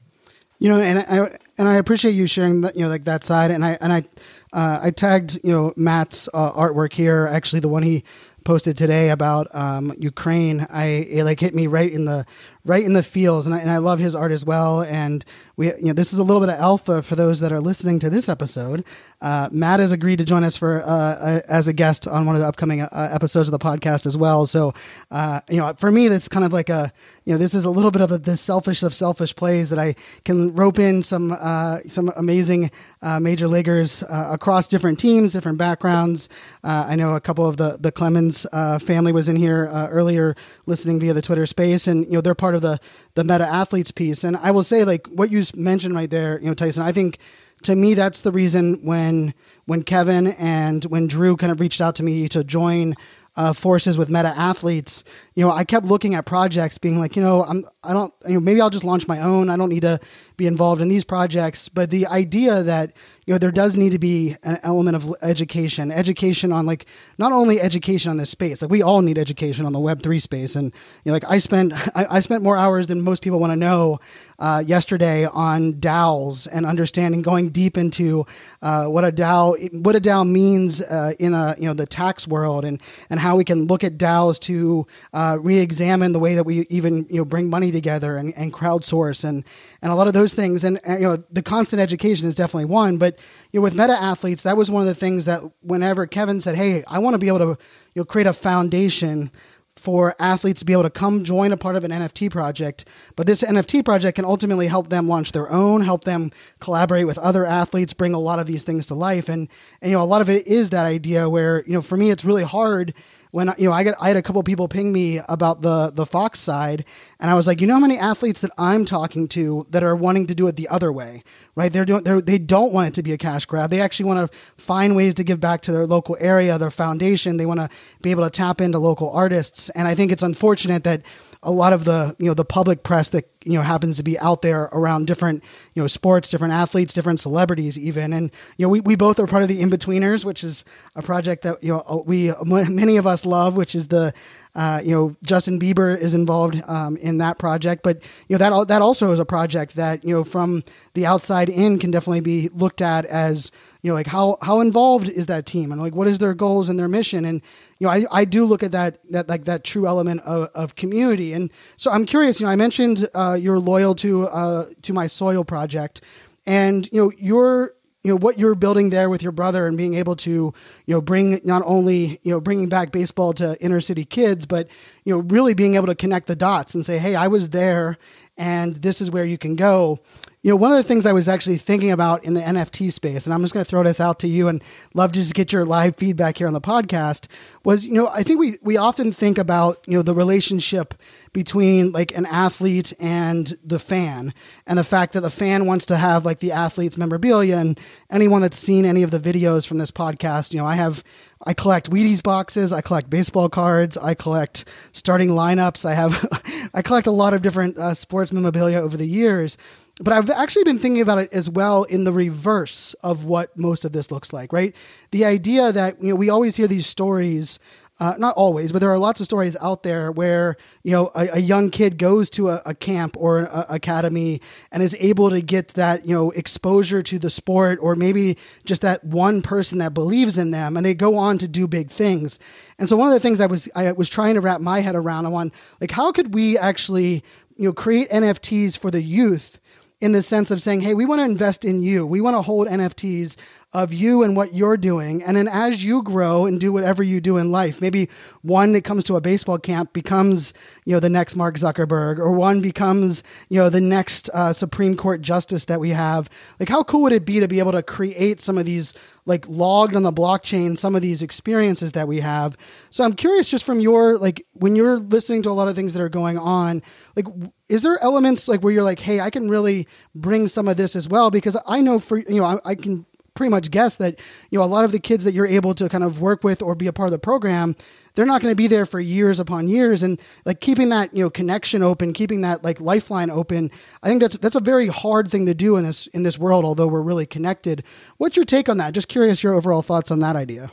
You 0.61 0.68
know 0.68 0.81
and 0.81 1.00
i 1.00 1.38
and 1.59 1.68
i 1.68 1.74
appreciate 1.74 2.12
you 2.12 2.26
sharing 2.26 2.61
that 2.62 2.76
you 2.76 2.83
know 2.83 2.88
like 2.88 3.05
that 3.05 3.24
side. 3.24 3.50
And 3.50 3.64
i 3.64 3.76
and 3.81 3.92
i 3.92 4.05
uh, 4.53 4.81
i 4.83 4.90
tagged 4.90 5.40
you 5.42 5.53
know 5.53 5.72
matt's 5.76 6.29
uh, 6.33 6.53
artwork 6.53 6.92
here 6.92 7.29
actually 7.31 7.61
the 7.61 7.68
one 7.68 7.83
he 7.83 8.05
posted 8.44 8.76
today 8.76 9.11
about 9.11 9.46
um, 9.55 9.92
Ukraine, 9.98 10.66
I 10.70 10.85
it 10.85 11.24
like 11.24 11.40
hit 11.40 11.55
me 11.55 11.66
right 11.66 11.90
in 11.90 12.05
the 12.05 12.24
right 12.64 12.85
in 12.85 12.92
the 12.92 13.03
feels, 13.03 13.46
and 13.46 13.55
I, 13.55 13.59
and 13.59 13.70
I 13.70 13.79
love 13.79 13.99
his 13.99 14.14
art 14.14 14.33
as 14.33 14.44
well. 14.44 14.83
And 14.83 15.25
we, 15.57 15.68
you 15.68 15.87
know, 15.87 15.92
this 15.92 16.12
is 16.12 16.18
a 16.18 16.23
little 16.23 16.40
bit 16.40 16.49
of 16.49 16.59
alpha 16.59 17.03
for 17.03 17.16
those 17.16 17.40
that 17.40 17.53
are 17.53 17.61
listening 17.61 17.99
to 18.01 18.11
this 18.11 18.29
episode. 18.29 18.85
Uh, 19.20 19.49
Matt 19.53 19.81
has 19.81 19.92
agreed 19.92 20.16
to 20.18 20.25
join 20.25 20.44
us 20.44 20.57
for 20.57 20.83
uh, 20.83 21.40
as 21.49 21.68
a 21.68 21.73
guest 21.73 22.09
on 22.09 22.25
one 22.25 22.35
of 22.35 22.40
the 22.40 22.49
upcoming 22.49 22.81
uh, 22.81 22.88
episodes 23.12 23.49
of 23.49 23.53
the 23.53 23.59
podcast 23.59 24.07
as 24.07 24.16
well. 24.16 24.46
So, 24.46 24.73
uh, 25.11 25.40
you 25.49 25.59
know, 25.59 25.75
for 25.79 25.90
me, 25.90 26.09
that's 26.09 26.29
kind 26.29 26.44
of 26.44 26.53
like 26.53 26.70
a, 26.70 26.92
you 27.25 27.33
know, 27.33 27.38
this 27.38 27.55
is 27.55 27.64
a 27.64 27.70
little 27.70 27.90
bit 27.90 28.01
of 28.03 28.11
a, 28.12 28.18
the 28.18 28.37
selfish 28.37 28.83
of 28.83 28.94
selfish 28.94 29.37
plays 29.37 29.68
that 29.70 29.79
I 29.79 29.94
can 30.25 30.55
rope 30.55 30.79
in 30.79 31.03
some 31.03 31.37
uh, 31.38 31.81
some 31.88 32.11
amazing 32.16 32.70
uh, 33.03 33.20
major 33.20 33.46
leaguers 33.46 34.03
across 34.09 34.68
different 34.68 34.99
teams, 34.99 35.33
different 35.33 35.59
backgrounds. 35.59 36.29
I 36.64 36.96
know 36.96 37.14
a 37.14 37.20
couple 37.20 37.46
of 37.46 37.57
the 37.57 37.77
the 37.79 37.92
Clemens 37.92 38.46
family 38.51 39.12
was 39.12 39.29
in 39.29 39.37
here 39.37 39.66
earlier 39.90 40.35
listening 40.66 41.01
via 41.01 41.12
the 41.12 41.23
Twitter 41.23 41.46
space, 41.46 41.87
and 41.87 42.07
you 42.07 42.12
know, 42.12 42.20
they're 42.20 42.35
part 42.35 42.50
part 42.51 42.57
of 42.57 42.63
the 42.63 42.81
the 43.15 43.25
meta 43.25 43.47
athletes 43.47 43.91
piece. 43.91 44.25
And 44.25 44.37
I 44.37 44.51
will 44.51 44.65
say, 44.65 44.85
like 44.85 45.07
what 45.09 45.31
you 45.31 45.45
mentioned 45.55 45.95
right 45.95 46.11
there, 46.11 46.41
you 46.41 46.47
know, 46.47 46.55
Tyson. 46.55 46.83
I 46.83 46.93
think 46.93 47.19
to 47.63 47.77
me 47.77 47.95
that's 47.95 48.23
the 48.23 48.33
reason 48.33 48.81
when 48.83 49.35
when 49.67 49.83
Kevin 49.83 50.29
and 50.29 50.85
when 50.87 51.07
Drew 51.07 51.37
kind 51.37 51.53
of 51.53 51.61
reached 51.61 51.81
out 51.81 51.95
to 51.97 52.03
me 52.03 52.29
to 52.29 52.43
join 52.43 52.95
uh, 53.37 53.53
forces 53.53 53.97
with 53.97 54.11
meta 54.11 54.29
athletes, 54.37 55.05
you 55.35 55.45
know, 55.45 55.53
I 55.53 55.63
kept 55.63 55.87
looking 55.87 56.17
at 56.17 56.27
projects, 56.27 56.79
being 56.79 56.99
like, 56.99 57.15
you 57.15 57.23
know, 57.23 57.45
I'm, 57.45 57.65
I 57.85 57.93
don't, 57.93 58.13
you 58.27 58.35
know, 58.35 58.41
maybe 58.41 58.61
I'll 58.61 58.71
just 58.71 58.85
launch 58.85 59.07
my 59.07 59.21
own. 59.21 59.49
I 59.49 59.57
don't 59.57 59.69
need 59.69 59.83
to 59.83 60.01
be 60.40 60.46
involved 60.46 60.81
in 60.81 60.88
these 60.88 61.05
projects. 61.05 61.68
But 61.68 61.90
the 61.90 62.07
idea 62.07 62.62
that 62.62 62.92
you 63.26 63.35
know 63.35 63.38
there 63.38 63.53
does 63.53 63.76
need 63.76 63.92
to 63.92 63.98
be 63.98 64.37
an 64.42 64.59
element 64.62 64.96
of 64.96 65.14
education, 65.22 65.92
education 65.92 66.50
on 66.50 66.66
like 66.66 66.87
not 67.18 67.31
only 67.31 67.61
education 67.61 68.11
on 68.11 68.16
this 68.16 68.31
space, 68.31 68.62
like 68.62 68.70
we 68.70 68.83
all 68.83 69.03
need 69.03 69.18
education 69.18 69.66
on 69.66 69.72
the 69.72 69.79
Web 69.79 70.03
three 70.03 70.18
space, 70.18 70.57
and 70.57 70.72
you 71.05 71.11
know, 71.11 71.12
like 71.12 71.24
I 71.29 71.38
spent 71.38 71.72
I, 71.94 72.07
I 72.16 72.20
spent 72.20 72.42
more 72.42 72.57
hours 72.57 72.87
than 72.87 73.03
most 73.03 73.22
people 73.22 73.38
want 73.38 73.53
to 73.53 73.57
know 73.57 74.00
uh, 74.38 74.64
yesterday 74.66 75.26
on 75.26 75.74
DAOs 75.74 76.48
and 76.50 76.64
understanding, 76.64 77.20
going 77.22 77.50
deep 77.50 77.76
into 77.76 78.26
uh, 78.62 78.87
what 78.87 79.05
a 79.05 79.12
DAO 79.12 79.85
what 79.85 79.94
a 79.94 80.00
DAO 80.00 80.29
means 80.29 80.81
uh, 80.81 81.12
in 81.18 81.35
a 81.35 81.55
you 81.59 81.66
know 81.66 81.74
the 81.74 81.87
tax 81.87 82.26
world, 82.26 82.64
and 82.64 82.81
and 83.11 83.20
how 83.20 83.37
we 83.37 83.44
can 83.44 83.66
look 83.66 83.85
at 83.85 83.98
DAOs 83.98 84.40
to 84.40 84.87
uh, 85.12 85.37
re-examine 85.38 86.12
the 86.12 86.18
way 86.18 86.35
that 86.35 86.44
we 86.44 86.66
even 86.70 87.07
you 87.11 87.18
know 87.18 87.24
bring 87.24 87.50
money 87.50 87.70
together 87.70 88.16
and, 88.16 88.33
and 88.37 88.53
crowdsource 88.53 89.22
and 89.22 89.44
and 89.83 89.93
a 89.93 89.95
lot 89.95 90.07
of 90.07 90.12
those 90.12 90.35
things. 90.35 90.64
And, 90.64 90.81
and, 90.85 91.01
you 91.01 91.09
know, 91.09 91.25
the 91.31 91.43
constant 91.43 91.81
education 91.81 92.29
is 92.29 92.35
definitely 92.35 92.66
one. 92.66 92.99
But 92.99 93.19
you 93.53 93.61
know, 93.61 93.64
with 93.64 93.75
meta 93.75 93.93
athletes, 93.93 94.43
that 94.43 94.57
was 94.57 94.71
one 94.71 94.83
of 94.83 94.88
the 94.88 94.95
things 94.95 95.25
that 95.25 95.43
whenever 95.62 96.07
Kevin 96.07 96.40
said, 96.40 96.57
"Hey, 96.57 96.85
I 96.87 96.99
want 96.99 97.14
to 97.14 97.19
be 97.19 97.29
able 97.29 97.38
to 97.38 97.59
you 97.95 98.01
know 98.01 98.05
create 98.05 98.27
a 98.27 98.33
foundation." 98.33 99.31
For 99.77 100.14
athletes 100.19 100.59
to 100.59 100.66
be 100.66 100.75
able 100.75 100.83
to 100.83 100.90
come 100.90 101.25
join 101.25 101.53
a 101.53 101.57
part 101.57 101.75
of 101.75 101.85
an 101.85 101.90
NFT 101.90 102.31
project, 102.31 102.87
but 103.16 103.27
this 103.27 103.40
NFT 103.40 103.83
project 103.83 104.16
can 104.16 104.27
ultimately 104.27 104.66
help 104.66 104.90
them 104.90 105.09
launch 105.09 105.33
their 105.33 105.51
own, 105.51 105.81
help 105.81 106.05
them 106.05 106.33
collaborate 106.59 107.07
with 107.07 107.16
other 107.16 107.47
athletes, 107.47 107.95
bring 107.95 108.12
a 108.12 108.19
lot 108.19 108.38
of 108.38 108.47
these 108.47 108.62
things 108.62 108.88
to 108.88 108.95
life, 108.95 109.31
and 109.31 109.49
and 109.81 109.90
you 109.90 109.97
know 109.97 110.03
a 110.03 110.05
lot 110.05 110.21
of 110.21 110.29
it 110.29 110.47
is 110.47 110.69
that 110.71 110.85
idea 110.85 111.31
where 111.31 111.64
you 111.66 111.73
know 111.73 111.81
for 111.81 111.97
me 111.97 112.11
it's 112.11 112.27
really 112.27 112.43
hard 112.43 112.93
when 113.31 113.53
you 113.59 113.69
know 113.69 113.73
I 113.73 113.85
got 113.85 113.95
I 114.01 114.09
had 114.09 114.16
a 114.16 114.23
couple 114.23 114.43
people 114.43 114.69
ping 114.69 114.93
me 114.93 115.21
about 115.29 115.62
the 115.62 115.90
the 115.95 116.07
Fox 116.07 116.38
side, 116.40 116.85
and 117.19 117.31
I 117.31 117.35
was 117.35 117.47
like, 117.47 117.61
you 117.61 117.66
know 117.66 117.75
how 117.75 117.81
many 117.81 117.99
athletes 117.99 118.40
that 118.40 118.51
I'm 118.59 118.85
talking 118.85 119.29
to 119.29 119.66
that 119.71 119.83
are 119.83 119.95
wanting 119.95 120.27
to 120.29 120.35
do 120.35 120.47
it 120.47 120.57
the 120.57 120.69
other 120.69 120.93
way, 120.93 121.23
right? 121.55 121.73
They're 121.73 121.85
doing 121.85 122.03
they're, 122.03 122.21
they 122.21 122.38
don't 122.38 122.73
want 122.73 122.88
it 122.88 122.95
to 122.95 123.03
be 123.03 123.12
a 123.12 123.19
cash 123.19 123.47
grab. 123.47 123.71
They 123.71 123.81
actually 123.81 124.07
want 124.07 124.31
to 124.31 124.38
find 124.57 124.97
ways 124.97 125.14
to 125.14 125.25
give 125.25 125.40
back 125.40 125.62
to 125.62 125.73
their 125.73 125.87
local 125.87 126.16
area, 126.21 126.59
their 126.59 126.71
foundation. 126.71 127.37
They 127.37 127.47
want 127.47 127.61
to 127.61 127.69
be 128.03 128.11
able 128.11 128.25
to 128.25 128.31
tap 128.31 128.61
into 128.61 128.79
local 128.79 129.11
artists, 129.11 129.71
and 129.71 129.87
I 129.87 129.95
think 129.95 130.12
it's 130.12 130.23
unfortunate 130.23 130.85
that 130.85 131.03
a 131.42 131.50
lot 131.50 131.72
of 131.72 131.85
the 131.85 132.14
you 132.18 132.26
know 132.26 132.35
the 132.35 132.44
public 132.44 132.83
press 132.83 133.09
that 133.11 133.29
you 133.44 133.55
know 133.55 133.62
happens 133.62 133.96
to 133.96 134.03
be 134.03 134.18
out 134.18 134.42
there 134.42 134.64
around 134.64 135.07
different 135.07 135.42
you 135.74 135.83
know 135.83 135.87
sports, 135.87 136.29
different 136.29 136.53
athletes, 136.53 136.92
different 136.92 137.20
celebrities, 137.20 137.79
even. 137.79 138.12
And 138.12 138.31
you 138.59 138.66
know 138.66 138.70
we, 138.70 138.81
we 138.81 138.94
both 138.94 139.18
are 139.18 139.26
part 139.26 139.42
of 139.42 139.48
the 139.48 139.62
Inbetweeners, 139.62 140.24
which 140.24 140.44
is 140.44 140.64
a 140.94 141.03
project 141.03 141.42
that 141.44 141.62
you 141.62 141.72
know 141.72 141.83
uh, 141.88 141.96
we 142.05 142.33
many 142.42 142.96
of 142.96 143.07
us 143.07 143.24
love, 143.24 143.57
which 143.57 143.74
is 143.74 143.88
the 143.88 144.12
uh, 144.55 144.81
you 144.83 144.90
know, 144.90 145.16
Justin 145.24 145.61
Bieber 145.61 145.96
is 145.96 146.12
involved 146.12 146.61
um, 146.68 146.96
in 146.96 147.18
that 147.18 147.38
project, 147.38 147.83
but 147.85 148.03
you 148.29 148.37
know 148.37 148.38
that 148.38 148.68
that 148.68 148.83
also 148.83 149.12
is 149.12 149.20
a 149.20 149.24
project 149.24 149.76
that 149.76 150.05
you 150.05 150.12
know 150.12 150.24
from 150.24 150.64
the 150.94 151.07
outside 151.07 151.48
in 151.48 151.79
can 151.79 151.90
definitely 151.90 152.20
be 152.20 152.48
looked 152.48 152.83
at 152.83 153.07
as 153.07 153.53
you 153.83 153.90
know 153.90 153.95
like 153.95 154.07
how 154.07 154.38
how 154.43 154.61
involved 154.61 155.09
is 155.09 155.27
that 155.27 155.47
team? 155.47 155.73
And 155.73 155.81
like 155.81 155.95
what 155.95 156.07
is 156.07 156.19
their 156.19 156.35
goals 156.35 156.69
and 156.69 156.79
their 156.79 156.88
mission? 156.88 157.25
And 157.25 157.43
you 157.79 157.87
know 157.87 157.93
I, 157.93 158.07
I 158.11 158.25
do 158.25 158.45
look 158.45 158.62
at 158.62 158.73
that 158.73 158.99
that 159.11 159.29
like 159.29 159.45
that 159.45 159.64
true 159.64 159.87
element 159.87 160.21
of, 160.23 160.51
of 160.55 160.77
community. 160.77 161.33
And 161.33 161.51
so 161.77 161.90
I'm 161.90 162.07
curious 162.07 162.40
you 162.40 162.47
know 162.47 162.53
I 162.53 162.57
mentioned 162.57 163.09
uh, 163.14 163.38
you're 163.40 163.61
loyal 163.61 163.95
to 163.97 164.27
uh, 164.29 164.66
to 164.83 164.93
my 164.93 165.07
soil 165.07 165.45
project. 165.45 166.03
And 166.47 166.88
you 166.93 167.03
know 167.03 167.12
you're 167.19 167.75
you 168.03 168.11
know 168.11 168.16
what 168.16 168.38
you're 168.38 168.55
building 168.55 168.90
there 168.90 169.11
with 169.11 169.23
your 169.23 169.33
brother 169.33 169.66
and 169.66 169.77
being 169.77 169.95
able 169.95 170.16
to 170.16 170.31
you 170.31 170.95
know 170.95 171.01
bring 171.01 171.40
not 171.45 171.62
only 171.64 172.19
you 172.23 172.33
know 172.33 172.40
bringing 172.40 172.69
back 172.69 172.93
baseball 172.93 173.33
to 173.35 173.61
inner 173.62 173.81
city 173.81 174.05
kids 174.05 174.47
but 174.47 174.69
you 175.05 175.12
know 175.12 175.21
really 175.21 175.55
being 175.55 175.75
able 175.75 175.87
to 175.87 175.95
connect 175.95 176.27
the 176.27 176.37
dots 176.37 176.75
and 176.75 176.85
say 176.85 176.99
hey 176.99 177.14
i 177.14 177.27
was 177.27 177.51
there 177.51 177.99
and 178.37 178.77
this 178.77 179.01
is 179.01 179.11
where 179.11 179.25
you 179.25 179.37
can 179.37 179.55
go 179.55 180.01
you 180.42 180.50
know, 180.50 180.57
one 180.57 180.72
of 180.72 180.79
the 180.79 180.85
things 180.85 181.05
I 181.05 181.12
was 181.12 181.29
actually 181.29 181.59
thinking 181.59 181.90
about 181.90 182.24
in 182.24 182.33
the 182.33 182.40
NFT 182.40 182.90
space, 182.92 183.26
and 183.26 183.35
I'm 183.35 183.42
just 183.42 183.53
going 183.53 183.64
to 183.64 183.68
throw 183.68 183.83
this 183.83 184.00
out 184.00 184.18
to 184.20 184.29
you 184.29 184.48
and 184.48 184.62
love 184.94 185.12
to 185.12 185.18
just 185.18 185.35
get 185.35 185.53
your 185.53 185.66
live 185.66 185.96
feedback 185.96 186.38
here 186.38 186.46
on 186.46 186.55
the 186.55 186.62
podcast, 186.62 187.26
was, 187.62 187.85
you 187.85 187.92
know, 187.92 188.09
I 188.09 188.22
think 188.22 188.40
we, 188.40 188.57
we 188.62 188.79
often 188.79 189.12
think 189.12 189.37
about, 189.37 189.85
you 189.87 189.98
know, 189.98 190.03
the 190.03 190.14
relationship 190.14 190.94
between 191.35 191.92
like 191.92 192.16
an 192.16 192.24
athlete 192.24 192.94
and 192.98 193.59
the 193.62 193.79
fan 193.79 194.33
and 194.66 194.79
the 194.79 194.85
fact 194.85 195.12
that 195.12 195.20
the 195.20 195.31
fan 195.31 195.66
wants 195.66 195.85
to 195.87 195.96
have 195.98 196.24
like 196.24 196.38
the 196.38 196.53
athlete's 196.53 196.96
memorabilia. 196.96 197.59
And 197.59 197.79
anyone 198.11 198.40
that's 198.40 198.57
seen 198.57 198.87
any 198.87 199.03
of 199.03 199.11
the 199.11 199.20
videos 199.20 199.66
from 199.66 199.76
this 199.76 199.90
podcast, 199.90 200.55
you 200.55 200.59
know, 200.59 200.66
I 200.66 200.74
have 200.74 201.05
I 201.46 201.55
collect 201.55 201.90
Wheaties 201.90 202.22
boxes. 202.22 202.70
I 202.70 202.83
collect 202.83 203.09
baseball 203.09 203.48
cards. 203.48 203.96
I 203.96 204.12
collect 204.14 204.66
starting 204.92 205.31
lineups. 205.31 205.87
I 205.87 205.94
have, 205.94 206.70
I 206.74 206.83
collect 206.83 207.07
a 207.07 207.12
lot 207.12 207.33
of 207.33 207.40
different 207.40 207.79
uh, 207.79 207.94
sports 207.94 208.31
memorabilia 208.31 208.79
over 208.79 208.96
the 208.96 209.07
years. 209.07 209.57
But 210.01 210.15
I've 210.15 210.31
actually 210.31 210.65
been 210.65 210.79
thinking 210.79 211.03
about 211.03 211.19
it 211.19 211.33
as 211.33 211.51
well 211.51 211.85
in 211.85 212.05
the 212.05 212.13
reverse 212.13 212.95
of 213.03 213.25
what 213.25 213.57
most 213.57 213.85
of 213.85 213.93
this 213.93 214.11
looks 214.11 214.33
like, 214.33 214.53
right? 214.53 214.75
The 215.11 215.27
idea 215.27 215.73
that, 215.73 216.03
you 216.03 216.09
know, 216.09 216.17
we 216.17 216.31
always 216.31 216.57
hear 216.57 216.67
these 216.67 216.87
stories 216.87 217.59
uh, 218.01 218.15
not 218.17 218.35
always, 218.35 218.73
but 218.73 218.79
there 218.79 218.91
are 218.91 218.99
lots 218.99 219.21
of 219.21 219.27
stories 219.27 219.57
out 219.61 219.83
there 219.83 220.11
where 220.11 220.57
you 220.83 220.91
know 220.91 221.11
a, 221.15 221.29
a 221.35 221.39
young 221.39 221.71
kid 221.71 221.99
goes 221.99 222.31
to 222.31 222.49
a, 222.49 222.63
a 222.65 222.75
camp 222.75 223.15
or 223.19 223.41
an 223.41 223.65
academy 223.69 224.41
and 224.73 224.83
is 224.83 224.97
able 224.99 225.29
to 225.29 225.43
get 225.43 225.69
that 225.69 226.07
you 226.07 226.15
know 226.15 226.31
exposure 226.31 227.03
to 227.03 227.19
the 227.19 227.29
sport, 227.29 227.79
or 227.83 227.95
maybe 227.95 228.39
just 228.65 228.81
that 228.81 229.05
one 229.05 229.43
person 229.43 229.79
that 229.79 229.93
believes 229.93 230.39
in 230.39 230.51
them, 230.51 230.79
and 230.79 230.87
they 230.87 230.95
go 230.95 231.19
on 231.19 231.37
to 231.37 231.47
do 231.47 231.67
big 231.67 231.91
things. 231.91 232.39
And 232.79 232.89
so 232.89 232.97
one 232.97 233.09
of 233.09 233.13
the 233.13 233.21
things 233.21 233.39
I 233.39 233.47
was 233.47 233.69
I 233.77 233.93
was 233.93 234.09
trying 234.09 234.35
to 234.35 234.41
wrap 234.41 234.63
my 234.63 234.81
head 234.81 234.95
around 234.95 235.27
on, 235.27 235.53
like 235.79 235.91
how 235.91 236.11
could 236.11 236.33
we 236.33 236.57
actually 236.57 237.23
you 237.57 237.67
know 237.67 237.75
create 237.75 238.09
NFTs 238.09 238.79
for 238.79 238.91
the 238.91 239.03
youth 239.03 239.60
in 240.01 240.13
the 240.13 240.23
sense 240.23 240.51
of 240.51 240.63
saying, 240.63 240.81
hey, 240.81 240.95
we 240.95 241.05
want 241.05 241.21
to 241.21 241.25
invest 241.25 241.65
in 241.65 241.83
you. 241.83 242.07
We 242.07 242.21
want 242.21 242.35
to 242.37 242.43
hold 242.43 242.69
NFTs 242.69 243.37
of 243.73 243.93
you 243.93 244.23
and 244.23 244.35
what 244.35 244.55
you're 244.55 244.77
doing. 244.77 245.23
And 245.23 245.37
then 245.37 245.47
as 245.47 245.85
you 245.85 246.03
grow 246.03 246.47
and 246.47 246.59
do 246.59 246.73
whatever 246.73 247.03
you 247.03 247.21
do 247.21 247.37
in 247.37 247.53
life, 247.53 247.81
maybe 247.81 248.09
one 248.43 248.73
that 248.73 248.83
comes 248.83 249.05
to 249.05 249.17
a 249.17 249.21
baseball 249.21 249.59
camp 249.59 249.93
becomes, 249.93 250.53
you 250.85 250.93
know, 250.93 251.01
the 251.01 251.11
next 251.11 251.37
Mark 251.37 251.55
Zuckerberg, 251.57 252.19
or 252.19 252.33
one 252.33 252.61
becomes, 252.61 253.23
you 253.49 253.59
know, 253.59 253.69
the 253.69 253.81
next 253.81 254.29
uh, 254.31 254.53
Supreme 254.53 254.97
Court 254.97 255.21
justice 255.21 255.67
that 255.67 255.79
we 255.79 255.91
have. 255.91 256.29
Like, 256.59 256.69
how 256.69 256.83
cool 256.83 257.03
would 257.03 257.13
it 257.13 257.25
be 257.25 257.39
to 257.39 257.47
be 257.47 257.59
able 257.59 257.73
to 257.73 257.83
create 257.83 258.41
some 258.41 258.59
of 258.59 258.65
these, 258.65 258.95
like, 259.31 259.49
logged 259.49 259.95
on 259.97 260.03
the 260.03 260.12
blockchain, 260.12 260.77
some 260.77 260.95
of 260.95 261.03
these 261.03 261.23
experiences 261.23 261.93
that 261.93 262.07
we 262.07 262.21
have? 262.21 262.57
So 262.90 263.05
I'm 263.05 263.14
curious, 263.14 263.49
just 263.49 263.64
from 263.64 263.81
your, 263.81 264.19
like, 264.19 264.45
when 264.53 264.77
you're 264.77 264.99
listening 264.99 265.43
to 265.43 265.51
a 265.51 265.53
lot 265.53 265.69
of 265.69 265.75
things 265.75 265.95
that 265.95 266.03
are 266.03 266.11
going 266.11 266.37
on, 266.37 266.83
like, 267.16 267.27
is 267.69 267.83
there 267.83 268.03
elements 268.03 268.49
like 268.49 268.62
where 268.62 268.73
you're 268.73 268.83
like, 268.83 268.99
hey, 268.99 269.21
I 269.21 269.31
can 269.31 269.49
really 269.49 269.87
bring 270.14 270.49
some 270.49 270.69
of 270.69 270.77
this 270.77 270.97
as 270.97 271.09
well? 271.09 271.31
Because 271.31 271.57
I 271.66 271.81
know 271.81 271.99
for, 271.99 272.19
you 272.19 272.40
know, 272.40 272.45
I, 272.45 272.59
I 272.64 272.75
can 272.75 273.07
pretty 273.40 273.50
much 273.50 273.70
guess 273.70 273.96
that 273.96 274.20
you 274.50 274.59
know 274.59 274.64
a 274.64 274.66
lot 274.66 274.85
of 274.85 274.92
the 274.92 274.98
kids 274.98 275.24
that 275.24 275.33
you're 275.33 275.46
able 275.46 275.74
to 275.74 275.88
kind 275.88 276.05
of 276.05 276.20
work 276.20 276.44
with 276.44 276.61
or 276.61 276.74
be 276.74 276.87
a 276.87 276.92
part 276.92 277.07
of 277.07 277.12
the 277.12 277.18
program 277.18 277.74
they're 278.14 278.26
not 278.26 278.42
going 278.42 278.53
to 278.53 278.57
be 278.57 278.66
there 278.66 278.85
for 278.85 279.00
years 279.00 279.40
upon 279.40 279.66
years. 279.66 280.03
And 280.03 280.20
like 280.44 280.61
keeping 280.61 280.90
that 280.90 281.14
you 281.14 281.24
know 281.24 281.31
connection 281.31 281.83
open 281.83 282.12
keeping 282.12 282.42
that 282.42 282.62
like 282.62 282.81
lifeline 282.81 283.31
open 283.31 283.70
i 284.03 284.09
think 284.09 284.20
that's 284.20 284.37
that's 284.37 284.57
a 284.57 284.61
very 284.61 284.88
hard 284.88 285.31
thing 285.31 285.46
to 285.46 285.55
do 285.55 285.76
in 285.76 285.85
this 285.85 286.07
in 286.09 286.22
this 286.22 286.38
world 286.38 286.66
although 286.66 286.87
we're 286.87 287.00
really 287.00 287.24
connected. 287.24 287.83
What's 288.18 288.37
your 288.37 288.44
take 288.44 288.68
on 288.68 288.76
that? 288.76 288.92
Just 288.92 289.09
curious 289.09 289.42
your 289.42 289.55
overall 289.55 289.81
thoughts 289.81 290.11
on 290.11 290.18
that 290.20 290.37
idea. 290.37 290.70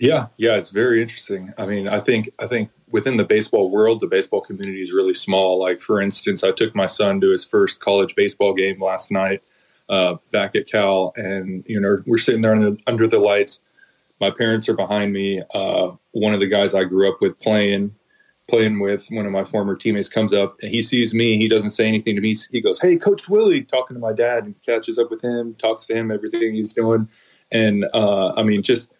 Yeah 0.00 0.28
yeah 0.38 0.56
it's 0.56 0.70
very 0.70 1.02
interesting. 1.02 1.52
I 1.58 1.66
mean 1.66 1.86
i 1.86 2.00
think 2.00 2.30
i 2.38 2.46
think 2.46 2.70
within 2.88 3.18
the 3.18 3.24
baseball 3.24 3.70
world 3.70 4.00
the 4.00 4.06
baseball 4.06 4.40
community 4.40 4.80
is 4.80 4.92
really 4.92 5.14
small. 5.14 5.58
Like 5.60 5.80
for 5.80 6.00
instance 6.00 6.42
i 6.42 6.50
took 6.50 6.74
my 6.74 6.86
son 6.86 7.20
to 7.20 7.30
his 7.30 7.44
first 7.44 7.80
college 7.80 8.14
baseball 8.14 8.54
game 8.54 8.82
last 8.82 9.10
night 9.10 9.42
uh, 9.92 10.16
back 10.30 10.56
at 10.56 10.66
Cal, 10.66 11.12
and 11.16 11.62
you 11.68 11.78
know 11.78 12.02
we're 12.06 12.18
sitting 12.18 12.40
there 12.40 12.54
under, 12.54 12.76
under 12.86 13.06
the 13.06 13.18
lights. 13.18 13.60
My 14.20 14.30
parents 14.30 14.68
are 14.68 14.74
behind 14.74 15.12
me. 15.12 15.42
Uh, 15.52 15.92
one 16.12 16.32
of 16.32 16.40
the 16.40 16.46
guys 16.46 16.74
I 16.74 16.84
grew 16.84 17.08
up 17.08 17.20
with 17.20 17.38
playing 17.38 17.94
playing 18.48 18.80
with 18.80 19.06
one 19.10 19.24
of 19.24 19.32
my 19.32 19.44
former 19.44 19.76
teammates 19.76 20.08
comes 20.08 20.32
up 20.32 20.50
and 20.60 20.70
he 20.70 20.82
sees 20.82 21.14
me. 21.14 21.36
He 21.36 21.46
doesn't 21.46 21.70
say 21.70 21.86
anything 21.86 22.16
to 22.16 22.22
me. 22.22 22.34
He 22.50 22.60
goes, 22.62 22.80
"Hey, 22.80 22.96
Coach 22.96 23.28
Willie," 23.28 23.62
talking 23.62 23.94
to 23.94 24.00
my 24.00 24.14
dad, 24.14 24.44
and 24.44 24.54
catches 24.62 24.98
up 24.98 25.10
with 25.10 25.22
him, 25.22 25.54
talks 25.54 25.84
to 25.86 25.94
him, 25.94 26.10
everything 26.10 26.54
he's 26.54 26.72
doing, 26.72 27.08
and 27.50 27.84
uh, 27.92 28.32
I 28.34 28.42
mean, 28.42 28.62
just 28.62 28.92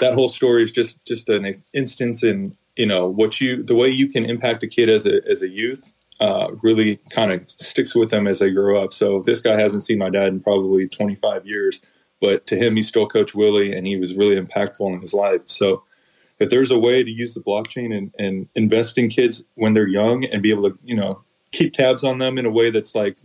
that 0.00 0.14
whole 0.14 0.28
story 0.28 0.62
is 0.62 0.72
just 0.72 1.04
just 1.04 1.28
an 1.28 1.52
instance 1.74 2.24
in 2.24 2.56
you 2.76 2.86
know 2.86 3.06
what 3.06 3.42
you 3.42 3.62
the 3.62 3.74
way 3.74 3.90
you 3.90 4.08
can 4.08 4.24
impact 4.24 4.62
a 4.62 4.66
kid 4.66 4.88
as 4.88 5.04
a 5.04 5.20
as 5.28 5.42
a 5.42 5.48
youth 5.48 5.92
uh, 6.20 6.48
really 6.62 6.96
kind 7.10 7.32
of 7.32 7.48
sticks 7.50 7.94
with 7.94 8.10
them 8.10 8.26
as 8.26 8.38
they 8.38 8.50
grow 8.50 8.82
up. 8.82 8.92
So 8.92 9.22
this 9.24 9.40
guy 9.40 9.58
hasn't 9.58 9.82
seen 9.82 9.98
my 9.98 10.10
dad 10.10 10.28
in 10.28 10.40
probably 10.40 10.86
25 10.86 11.46
years, 11.46 11.80
but 12.20 12.46
to 12.48 12.56
him, 12.56 12.76
he's 12.76 12.88
still 12.88 13.08
Coach 13.08 13.34
Willie, 13.34 13.74
and 13.74 13.86
he 13.86 13.96
was 13.96 14.14
really 14.14 14.40
impactful 14.40 14.94
in 14.94 15.00
his 15.00 15.14
life. 15.14 15.42
So 15.44 15.82
if 16.38 16.50
there's 16.50 16.70
a 16.70 16.78
way 16.78 17.02
to 17.02 17.10
use 17.10 17.34
the 17.34 17.40
blockchain 17.40 17.96
and, 17.96 18.14
and 18.18 18.48
invest 18.54 18.98
in 18.98 19.08
kids 19.08 19.44
when 19.54 19.72
they're 19.72 19.88
young 19.88 20.24
and 20.24 20.42
be 20.42 20.50
able 20.50 20.70
to, 20.70 20.78
you 20.82 20.96
know, 20.96 21.22
keep 21.52 21.72
tabs 21.72 22.04
on 22.04 22.18
them 22.18 22.38
in 22.38 22.46
a 22.46 22.50
way 22.50 22.70
that's 22.70 22.94
like 22.94 23.18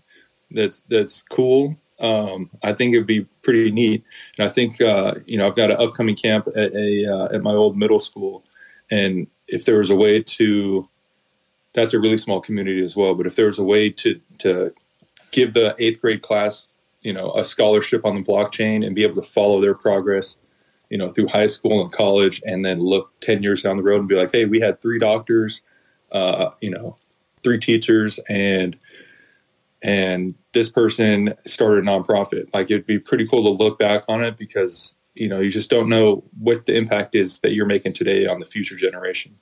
that's 0.51 0.81
that's 0.89 1.21
cool. 1.23 1.77
Um, 1.99 2.49
I 2.61 2.73
think 2.73 2.93
it'd 2.93 3.07
be 3.07 3.25
pretty 3.41 3.71
neat. 3.71 4.03
And 4.37 4.47
I 4.47 4.51
think 4.51 4.81
uh, 4.81 5.15
you 5.25 5.37
know 5.37 5.47
I've 5.47 5.55
got 5.55 5.71
an 5.71 5.77
upcoming 5.77 6.15
camp 6.15 6.47
at 6.55 6.73
a 6.73 7.05
uh, 7.05 7.35
at 7.35 7.41
my 7.41 7.53
old 7.53 7.77
middle 7.77 7.99
school, 7.99 8.43
and 8.91 9.27
if 9.47 9.65
there 9.65 9.77
was 9.77 9.89
a 9.89 9.95
way 9.95 10.21
to, 10.21 10.89
that's 11.75 11.93
a 11.93 11.99
really 11.99 12.17
small 12.17 12.41
community 12.41 12.83
as 12.83 12.95
well. 12.95 13.13
But 13.13 13.27
if 13.27 13.35
there 13.35 13.45
was 13.45 13.59
a 13.59 13.63
way 13.63 13.89
to 13.91 14.19
to 14.39 14.73
give 15.31 15.53
the 15.53 15.75
eighth 15.77 16.01
grade 16.01 16.21
class, 16.21 16.67
you 17.01 17.13
know, 17.13 17.31
a 17.33 17.43
scholarship 17.43 18.05
on 18.05 18.15
the 18.15 18.23
blockchain 18.23 18.85
and 18.85 18.95
be 18.95 19.03
able 19.03 19.21
to 19.21 19.29
follow 19.29 19.61
their 19.61 19.75
progress, 19.75 20.37
you 20.89 20.97
know, 20.97 21.09
through 21.09 21.27
high 21.27 21.47
school 21.47 21.81
and 21.81 21.91
college, 21.91 22.41
and 22.45 22.65
then 22.65 22.77
look 22.77 23.11
ten 23.19 23.43
years 23.43 23.61
down 23.61 23.77
the 23.77 23.83
road 23.83 23.99
and 23.99 24.07
be 24.07 24.15
like, 24.15 24.31
hey, 24.31 24.45
we 24.45 24.59
had 24.59 24.81
three 24.81 24.97
doctors, 24.97 25.61
uh, 26.11 26.49
you 26.61 26.71
know, 26.71 26.97
three 27.43 27.59
teachers, 27.59 28.19
and 28.29 28.79
and 29.83 30.33
this 30.53 30.71
person 30.71 31.33
started 31.45 31.83
a 31.83 31.87
nonprofit. 31.87 32.47
Like 32.53 32.71
it'd 32.71 32.85
be 32.85 32.99
pretty 32.99 33.27
cool 33.27 33.43
to 33.43 33.63
look 33.63 33.77
back 33.77 34.05
on 34.07 34.23
it 34.23 34.37
because 34.37 34.95
you 35.13 35.27
know 35.27 35.41
you 35.41 35.51
just 35.51 35.69
don't 35.69 35.89
know 35.89 36.23
what 36.39 36.65
the 36.65 36.75
impact 36.75 37.15
is 37.15 37.39
that 37.39 37.51
you're 37.51 37.65
making 37.65 37.93
today 37.93 38.25
on 38.25 38.39
the 38.39 38.45
future 38.45 38.77
generation. 38.77 39.37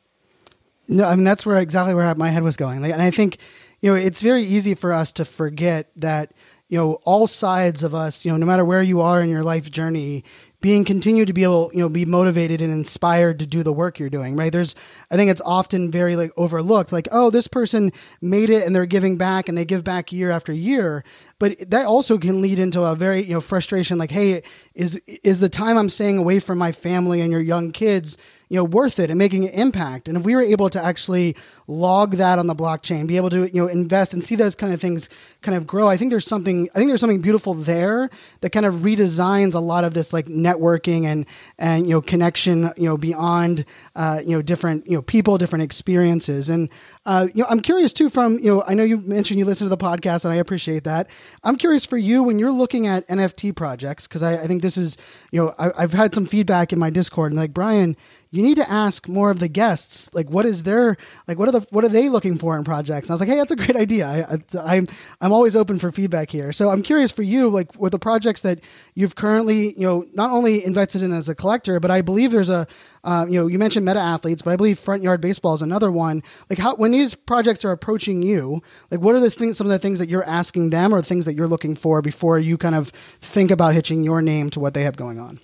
No, 0.87 1.05
I 1.05 1.15
mean 1.15 1.23
that's 1.23 1.45
where 1.45 1.57
exactly 1.57 1.93
where 1.93 2.13
my 2.15 2.29
head 2.29 2.43
was 2.43 2.57
going. 2.57 2.81
Like, 2.81 2.93
and 2.93 3.01
I 3.01 3.11
think 3.11 3.37
you 3.81 3.89
know 3.91 3.95
it's 3.95 4.21
very 4.21 4.43
easy 4.43 4.75
for 4.75 4.91
us 4.93 5.11
to 5.13 5.25
forget 5.25 5.89
that 5.95 6.33
you 6.67 6.77
know 6.77 6.93
all 7.03 7.27
sides 7.27 7.83
of 7.83 7.95
us. 7.95 8.25
You 8.25 8.31
know, 8.31 8.37
no 8.37 8.45
matter 8.45 8.65
where 8.65 8.81
you 8.81 9.01
are 9.01 9.21
in 9.21 9.29
your 9.29 9.43
life 9.43 9.71
journey, 9.71 10.23
being 10.63 10.85
continue 10.85 11.25
to 11.25 11.33
be 11.33 11.43
able 11.43 11.69
you 11.73 11.79
know 11.79 11.89
be 11.89 12.05
motivated 12.05 12.61
and 12.61 12.71
inspired 12.71 13.37
to 13.37 13.45
do 13.45 13.63
the 13.63 13.73
work 13.73 13.99
you're 13.99 14.09
doing 14.09 14.33
right 14.37 14.53
there's 14.53 14.75
i 15.11 15.17
think 15.17 15.29
it's 15.29 15.41
often 15.45 15.91
very 15.91 16.15
like 16.15 16.31
overlooked 16.37 16.93
like 16.93 17.07
oh 17.11 17.29
this 17.29 17.49
person 17.49 17.91
made 18.21 18.49
it 18.49 18.65
and 18.65 18.73
they're 18.73 18.85
giving 18.85 19.17
back 19.17 19.49
and 19.49 19.57
they 19.57 19.65
give 19.65 19.83
back 19.83 20.13
year 20.13 20.31
after 20.31 20.53
year 20.53 21.03
but 21.37 21.57
that 21.69 21.85
also 21.85 22.17
can 22.17 22.41
lead 22.41 22.57
into 22.59 22.81
a 22.81 22.95
very 22.95 23.21
you 23.21 23.33
know 23.33 23.41
frustration 23.41 23.97
like 23.97 24.09
hey 24.09 24.41
is 24.73 24.95
is 25.21 25.41
the 25.41 25.49
time 25.49 25.77
i'm 25.77 25.89
staying 25.89 26.17
away 26.17 26.39
from 26.39 26.57
my 26.57 26.71
family 26.71 27.19
and 27.19 27.29
your 27.29 27.41
young 27.41 27.69
kids 27.69 28.17
you 28.53 28.59
know 28.59 28.63
worth 28.63 28.99
it 28.99 29.09
and 29.09 29.17
making 29.17 29.45
an 29.45 29.53
impact. 29.53 30.07
And 30.07 30.15
if 30.15 30.23
we 30.23 30.35
were 30.35 30.41
able 30.41 30.69
to 30.69 30.83
actually 30.83 31.35
log 31.67 32.17
that 32.17 32.39
on 32.39 32.47
the 32.47 32.55
blockchain 32.55 33.07
be 33.07 33.17
able 33.17 33.29
to 33.29 33.47
you 33.53 33.61
know 33.61 33.67
invest 33.67 34.13
and 34.13 34.23
see 34.23 34.35
those 34.35 34.53
kind 34.53 34.73
of 34.73 34.81
things 34.81 35.09
kind 35.41 35.55
of 35.55 35.65
grow 35.65 35.87
i 35.87 35.95
think 35.95 36.11
there's 36.11 36.25
something 36.25 36.69
i 36.75 36.77
think 36.77 36.89
there's 36.89 36.99
something 36.99 37.21
beautiful 37.21 37.53
there 37.53 38.09
that 38.41 38.49
kind 38.49 38.65
of 38.65 38.75
redesigns 38.75 39.53
a 39.53 39.59
lot 39.59 39.83
of 39.83 39.93
this 39.93 40.11
like 40.11 40.25
networking 40.25 41.05
and 41.05 41.25
and 41.57 41.87
you 41.87 41.93
know 41.93 42.01
connection 42.01 42.71
you 42.75 42.83
know 42.83 42.97
beyond 42.97 43.65
uh, 43.95 44.19
you 44.23 44.35
know 44.35 44.41
different 44.41 44.85
you 44.87 44.95
know 44.95 45.01
people 45.01 45.37
different 45.37 45.63
experiences. 45.63 46.49
And 46.49 46.69
uh, 47.05 47.27
you 47.33 47.43
know 47.43 47.49
i'm 47.49 47.61
curious 47.61 47.93
too 47.93 48.09
from 48.09 48.39
you 48.39 48.53
know 48.53 48.63
i 48.67 48.73
know 48.73 48.83
you 48.83 48.97
mentioned 48.97 49.39
you 49.39 49.45
listen 49.45 49.65
to 49.65 49.69
the 49.69 49.77
podcast 49.77 50.25
and 50.25 50.33
i 50.33 50.37
appreciate 50.37 50.83
that. 50.83 51.07
I'm 51.43 51.57
curious 51.57 51.85
for 51.85 51.97
you 51.97 52.23
when 52.23 52.39
you're 52.39 52.51
looking 52.51 52.87
at 52.87 53.07
nft 53.07 53.55
projects 53.55 54.07
because 54.07 54.23
I, 54.23 54.43
I 54.43 54.47
think 54.47 54.61
this 54.61 54.77
is 54.77 54.97
you 55.31 55.41
know 55.41 55.55
I, 55.57 55.71
i've 55.77 55.93
had 55.93 56.13
some 56.13 56.25
feedback 56.25 56.73
in 56.73 56.79
my 56.79 56.89
discord 56.89 57.31
and 57.31 57.39
like 57.39 57.53
brian 57.53 57.95
you 58.33 58.41
need 58.41 58.55
to 58.55 58.67
ask 58.69 59.07
more 59.07 59.29
of 59.29 59.37
the 59.37 59.47
guests 59.47 60.09
like 60.11 60.27
what 60.27 60.43
is 60.45 60.63
their 60.63 60.97
like 61.27 61.37
what 61.37 61.47
are 61.47 61.51
the 61.51 61.61
what 61.69 61.85
are 61.85 61.89
they 61.89 62.09
looking 62.09 62.39
for 62.39 62.57
in 62.57 62.63
projects? 62.63 63.07
And 63.07 63.11
i 63.11 63.13
was 63.13 63.19
like 63.21 63.29
hey 63.29 63.35
that's 63.35 63.51
a 63.51 63.55
great 63.55 63.75
idea. 63.85 64.07
I, 64.07 64.33
I, 64.33 64.75
i'm 64.75 64.87
i'm 65.21 65.31
always 65.31 65.55
open 65.55 65.77
for 65.77 65.91
feedback 65.91 66.31
here. 66.31 66.51
So 66.51 66.69
i'm 66.69 66.81
curious 66.81 67.11
for 67.11 67.21
you 67.21 67.49
like 67.49 67.79
with 67.79 67.91
the 67.91 67.99
projects 67.99 68.41
that 68.41 68.59
you've 68.95 69.15
currently 69.15 69.73
you 69.79 69.85
know 69.85 70.05
not 70.13 70.31
only 70.31 70.65
invested 70.65 71.03
in 71.03 71.13
as 71.13 71.29
a 71.29 71.35
collector 71.35 71.79
but 71.79 71.91
i 71.91 72.01
believe 72.01 72.31
there's 72.31 72.49
a 72.49 72.67
uh, 73.03 73.25
you 73.29 73.39
know 73.39 73.47
you 73.47 73.59
mentioned 73.59 73.85
meta 73.85 73.99
athletes 73.99 74.41
but 74.41 74.51
i 74.51 74.55
believe 74.55 74.79
front 74.79 75.03
yard 75.03 75.21
baseball 75.21 75.53
is 75.53 75.61
another 75.61 75.91
one. 75.91 76.23
Like 76.49 76.57
how 76.57 76.75
when 76.75 76.91
these 76.91 77.13
projects 77.13 77.63
are 77.63 77.71
approaching 77.71 78.23
you 78.23 78.63
like 78.89 78.99
what 78.99 79.13
are 79.13 79.19
the 79.19 79.29
things 79.29 79.57
some 79.57 79.67
of 79.67 79.71
the 79.71 79.79
things 79.79 79.99
that 79.99 80.09
you're 80.09 80.23
asking 80.25 80.71
them 80.71 80.93
or 80.93 81.01
things 81.03 81.25
that 81.25 81.35
you're 81.35 81.47
looking 81.47 81.75
for 81.75 82.01
before 82.01 82.39
you 82.39 82.57
kind 82.57 82.73
of 82.73 82.89
think 83.21 83.51
about 83.51 83.75
hitching 83.75 84.03
your 84.03 84.21
name 84.23 84.49
to 84.49 84.59
what 84.59 84.73
they 84.73 84.83
have 84.83 84.95
going 84.95 85.19
on 85.19 85.39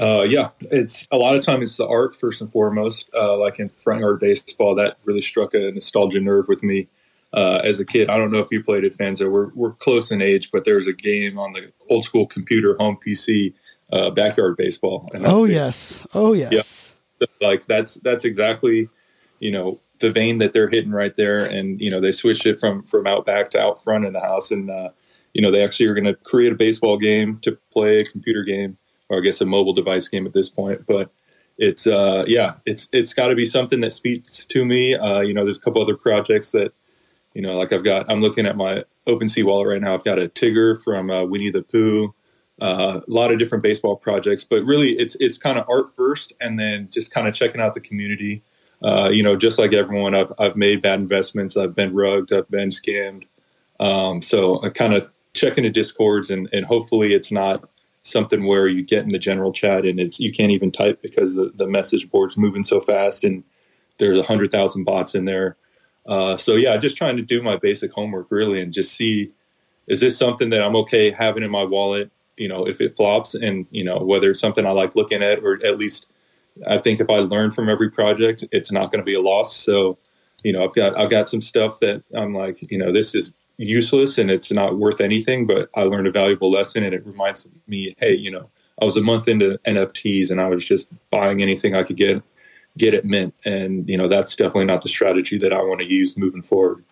uh, 0.00 0.26
yeah, 0.28 0.50
it's 0.60 1.06
a 1.12 1.16
lot 1.16 1.34
of 1.34 1.44
time 1.44 1.62
it's 1.62 1.76
the 1.76 1.86
art 1.86 2.16
first 2.16 2.40
and 2.40 2.50
foremost. 2.50 3.08
Uh, 3.14 3.36
like 3.36 3.58
in 3.60 3.68
front 3.70 4.00
yard 4.00 4.18
baseball, 4.18 4.74
that 4.74 4.98
really 5.04 5.22
struck 5.22 5.54
a 5.54 5.70
nostalgia 5.70 6.20
nerve 6.20 6.48
with 6.48 6.62
me 6.62 6.88
uh, 7.32 7.60
as 7.62 7.78
a 7.78 7.84
kid. 7.84 8.10
I 8.10 8.16
don't 8.16 8.32
know 8.32 8.40
if 8.40 8.48
you 8.50 8.62
played 8.62 8.84
it, 8.84 8.96
Fanzo. 8.96 9.30
We're 9.30 9.50
we're 9.54 9.72
close 9.72 10.10
in 10.10 10.20
age, 10.20 10.50
but 10.50 10.64
there 10.64 10.74
was 10.74 10.88
a 10.88 10.92
game 10.92 11.38
on 11.38 11.52
the 11.52 11.72
old 11.88 12.04
school 12.04 12.26
computer 12.26 12.76
home 12.78 12.98
PC, 13.04 13.54
uh, 13.92 14.10
backyard 14.10 14.56
baseball. 14.56 15.08
oh 15.14 15.44
yes, 15.44 16.04
oh 16.14 16.32
yes. 16.32 16.92
Yeah, 17.20 17.26
like 17.40 17.66
that's 17.66 17.94
that's 17.96 18.24
exactly 18.24 18.88
you 19.38 19.52
know 19.52 19.78
the 20.00 20.10
vein 20.10 20.38
that 20.38 20.52
they're 20.52 20.68
hitting 20.68 20.90
right 20.90 21.14
there, 21.14 21.44
and 21.44 21.80
you 21.80 21.90
know 21.90 22.00
they 22.00 22.12
switched 22.12 22.46
it 22.46 22.58
from 22.58 22.82
from 22.82 23.06
out 23.06 23.24
back 23.24 23.50
to 23.50 23.60
out 23.60 23.82
front 23.82 24.04
in 24.04 24.12
the 24.12 24.20
house, 24.20 24.50
and 24.50 24.68
uh, 24.68 24.90
you 25.32 25.42
know 25.42 25.52
they 25.52 25.62
actually 25.62 25.86
are 25.86 25.94
going 25.94 26.04
to 26.04 26.14
create 26.14 26.52
a 26.52 26.56
baseball 26.56 26.98
game 26.98 27.36
to 27.38 27.56
play 27.70 28.00
a 28.00 28.04
computer 28.04 28.42
game 28.42 28.76
or 29.08 29.18
I 29.18 29.20
guess 29.20 29.40
a 29.40 29.46
mobile 29.46 29.72
device 29.72 30.08
game 30.08 30.26
at 30.26 30.32
this 30.32 30.50
point. 30.50 30.82
But 30.86 31.12
it's 31.58 31.86
uh, 31.86 32.24
yeah, 32.26 32.54
it's 32.66 32.88
it's 32.92 33.14
got 33.14 33.28
to 33.28 33.34
be 33.34 33.44
something 33.44 33.80
that 33.80 33.92
speaks 33.92 34.46
to 34.46 34.64
me. 34.64 34.94
Uh, 34.94 35.20
you 35.20 35.34
know, 35.34 35.44
there's 35.44 35.58
a 35.58 35.60
couple 35.60 35.82
other 35.82 35.96
projects 35.96 36.52
that 36.52 36.72
you 37.34 37.42
know, 37.42 37.58
like 37.58 37.72
I've 37.72 37.84
got. 37.84 38.10
I'm 38.10 38.20
looking 38.20 38.46
at 38.46 38.56
my 38.56 38.84
OpenSea 39.06 39.44
wallet 39.44 39.68
right 39.68 39.80
now. 39.80 39.94
I've 39.94 40.04
got 40.04 40.18
a 40.18 40.28
Tigger 40.28 40.80
from 40.82 41.10
uh, 41.10 41.24
Winnie 41.24 41.50
the 41.50 41.62
Pooh. 41.62 42.14
Uh, 42.60 43.00
a 43.06 43.10
lot 43.10 43.32
of 43.32 43.38
different 43.40 43.64
baseball 43.64 43.96
projects, 43.96 44.44
but 44.44 44.62
really 44.64 44.92
it's 44.92 45.16
it's 45.18 45.36
kind 45.36 45.58
of 45.58 45.68
art 45.68 45.94
first, 45.94 46.32
and 46.40 46.58
then 46.58 46.88
just 46.90 47.12
kind 47.12 47.26
of 47.26 47.34
checking 47.34 47.60
out 47.60 47.74
the 47.74 47.80
community. 47.80 48.42
Uh, 48.82 49.10
you 49.12 49.22
know, 49.22 49.34
just 49.34 49.58
like 49.58 49.72
everyone, 49.72 50.14
I've 50.14 50.32
I've 50.38 50.56
made 50.56 50.80
bad 50.80 51.00
investments. 51.00 51.56
I've 51.56 51.74
been 51.74 51.92
rugged. 51.92 52.32
I've 52.32 52.50
been 52.50 52.68
scammed. 52.68 53.24
Um, 53.80 54.22
so 54.22 54.62
I 54.62 54.68
kind 54.68 54.94
of 54.94 55.12
checking 55.32 55.64
the 55.64 55.70
discords, 55.70 56.30
and 56.30 56.48
and 56.52 56.64
hopefully 56.64 57.12
it's 57.12 57.32
not 57.32 57.68
something 58.04 58.46
where 58.46 58.68
you 58.68 58.84
get 58.84 59.02
in 59.02 59.08
the 59.08 59.18
general 59.18 59.52
chat 59.52 59.84
and 59.84 59.98
it's 59.98 60.20
you 60.20 60.30
can't 60.30 60.52
even 60.52 60.70
type 60.70 61.00
because 61.02 61.34
the, 61.34 61.50
the 61.54 61.66
message 61.66 62.10
board's 62.10 62.36
moving 62.36 62.62
so 62.62 62.80
fast 62.80 63.24
and 63.24 63.42
there's 63.98 64.18
a 64.18 64.22
hundred 64.22 64.50
thousand 64.50 64.84
bots 64.84 65.14
in 65.14 65.24
there. 65.24 65.56
Uh, 66.06 66.36
so 66.36 66.54
yeah, 66.54 66.76
just 66.76 66.96
trying 66.96 67.16
to 67.16 67.22
do 67.22 67.42
my 67.42 67.56
basic 67.56 67.90
homework 67.92 68.30
really 68.30 68.60
and 68.60 68.72
just 68.72 68.94
see 68.94 69.32
is 69.86 70.00
this 70.00 70.16
something 70.16 70.50
that 70.50 70.62
I'm 70.62 70.76
okay 70.76 71.10
having 71.10 71.42
in 71.42 71.50
my 71.50 71.64
wallet? 71.64 72.10
You 72.36 72.48
know, 72.48 72.66
if 72.66 72.80
it 72.80 72.94
flops 72.94 73.34
and 73.34 73.66
you 73.70 73.84
know 73.84 73.98
whether 73.98 74.30
it's 74.30 74.40
something 74.40 74.66
I 74.66 74.70
like 74.70 74.94
looking 74.94 75.22
at 75.22 75.42
or 75.42 75.54
at 75.64 75.78
least 75.78 76.06
I 76.66 76.78
think 76.78 77.00
if 77.00 77.08
I 77.08 77.18
learn 77.18 77.50
from 77.50 77.68
every 77.68 77.90
project, 77.90 78.44
it's 78.52 78.70
not 78.70 78.90
going 78.90 79.00
to 79.00 79.04
be 79.04 79.14
a 79.14 79.20
loss. 79.20 79.56
So 79.56 79.98
you 80.42 80.52
know, 80.52 80.62
I've 80.62 80.74
got 80.74 80.96
I've 80.98 81.10
got 81.10 81.28
some 81.28 81.40
stuff 81.40 81.80
that 81.80 82.02
I'm 82.14 82.34
like, 82.34 82.70
you 82.70 82.76
know, 82.76 82.92
this 82.92 83.14
is 83.14 83.32
useless 83.56 84.18
and 84.18 84.30
it's 84.30 84.50
not 84.50 84.78
worth 84.78 85.00
anything, 85.00 85.46
but 85.46 85.70
I 85.74 85.82
learned 85.82 86.06
a 86.06 86.12
valuable 86.12 86.50
lesson 86.50 86.84
and 86.84 86.94
it 86.94 87.06
reminds 87.06 87.48
me, 87.66 87.94
hey, 87.98 88.14
you 88.14 88.30
know, 88.30 88.50
I 88.80 88.84
was 88.84 88.96
a 88.96 89.02
month 89.02 89.28
into 89.28 89.58
NFTs 89.66 90.30
and 90.30 90.40
I 90.40 90.46
was 90.46 90.64
just 90.64 90.88
buying 91.10 91.42
anything 91.42 91.74
I 91.74 91.82
could 91.82 91.96
get 91.96 92.22
get 92.76 92.92
it 92.92 93.04
mint. 93.04 93.34
And, 93.44 93.88
you 93.88 93.96
know, 93.96 94.08
that's 94.08 94.34
definitely 94.34 94.64
not 94.64 94.82
the 94.82 94.88
strategy 94.88 95.38
that 95.38 95.52
I 95.52 95.62
want 95.62 95.80
to 95.80 95.86
use 95.86 96.16
moving 96.16 96.42
forward. 96.42 96.84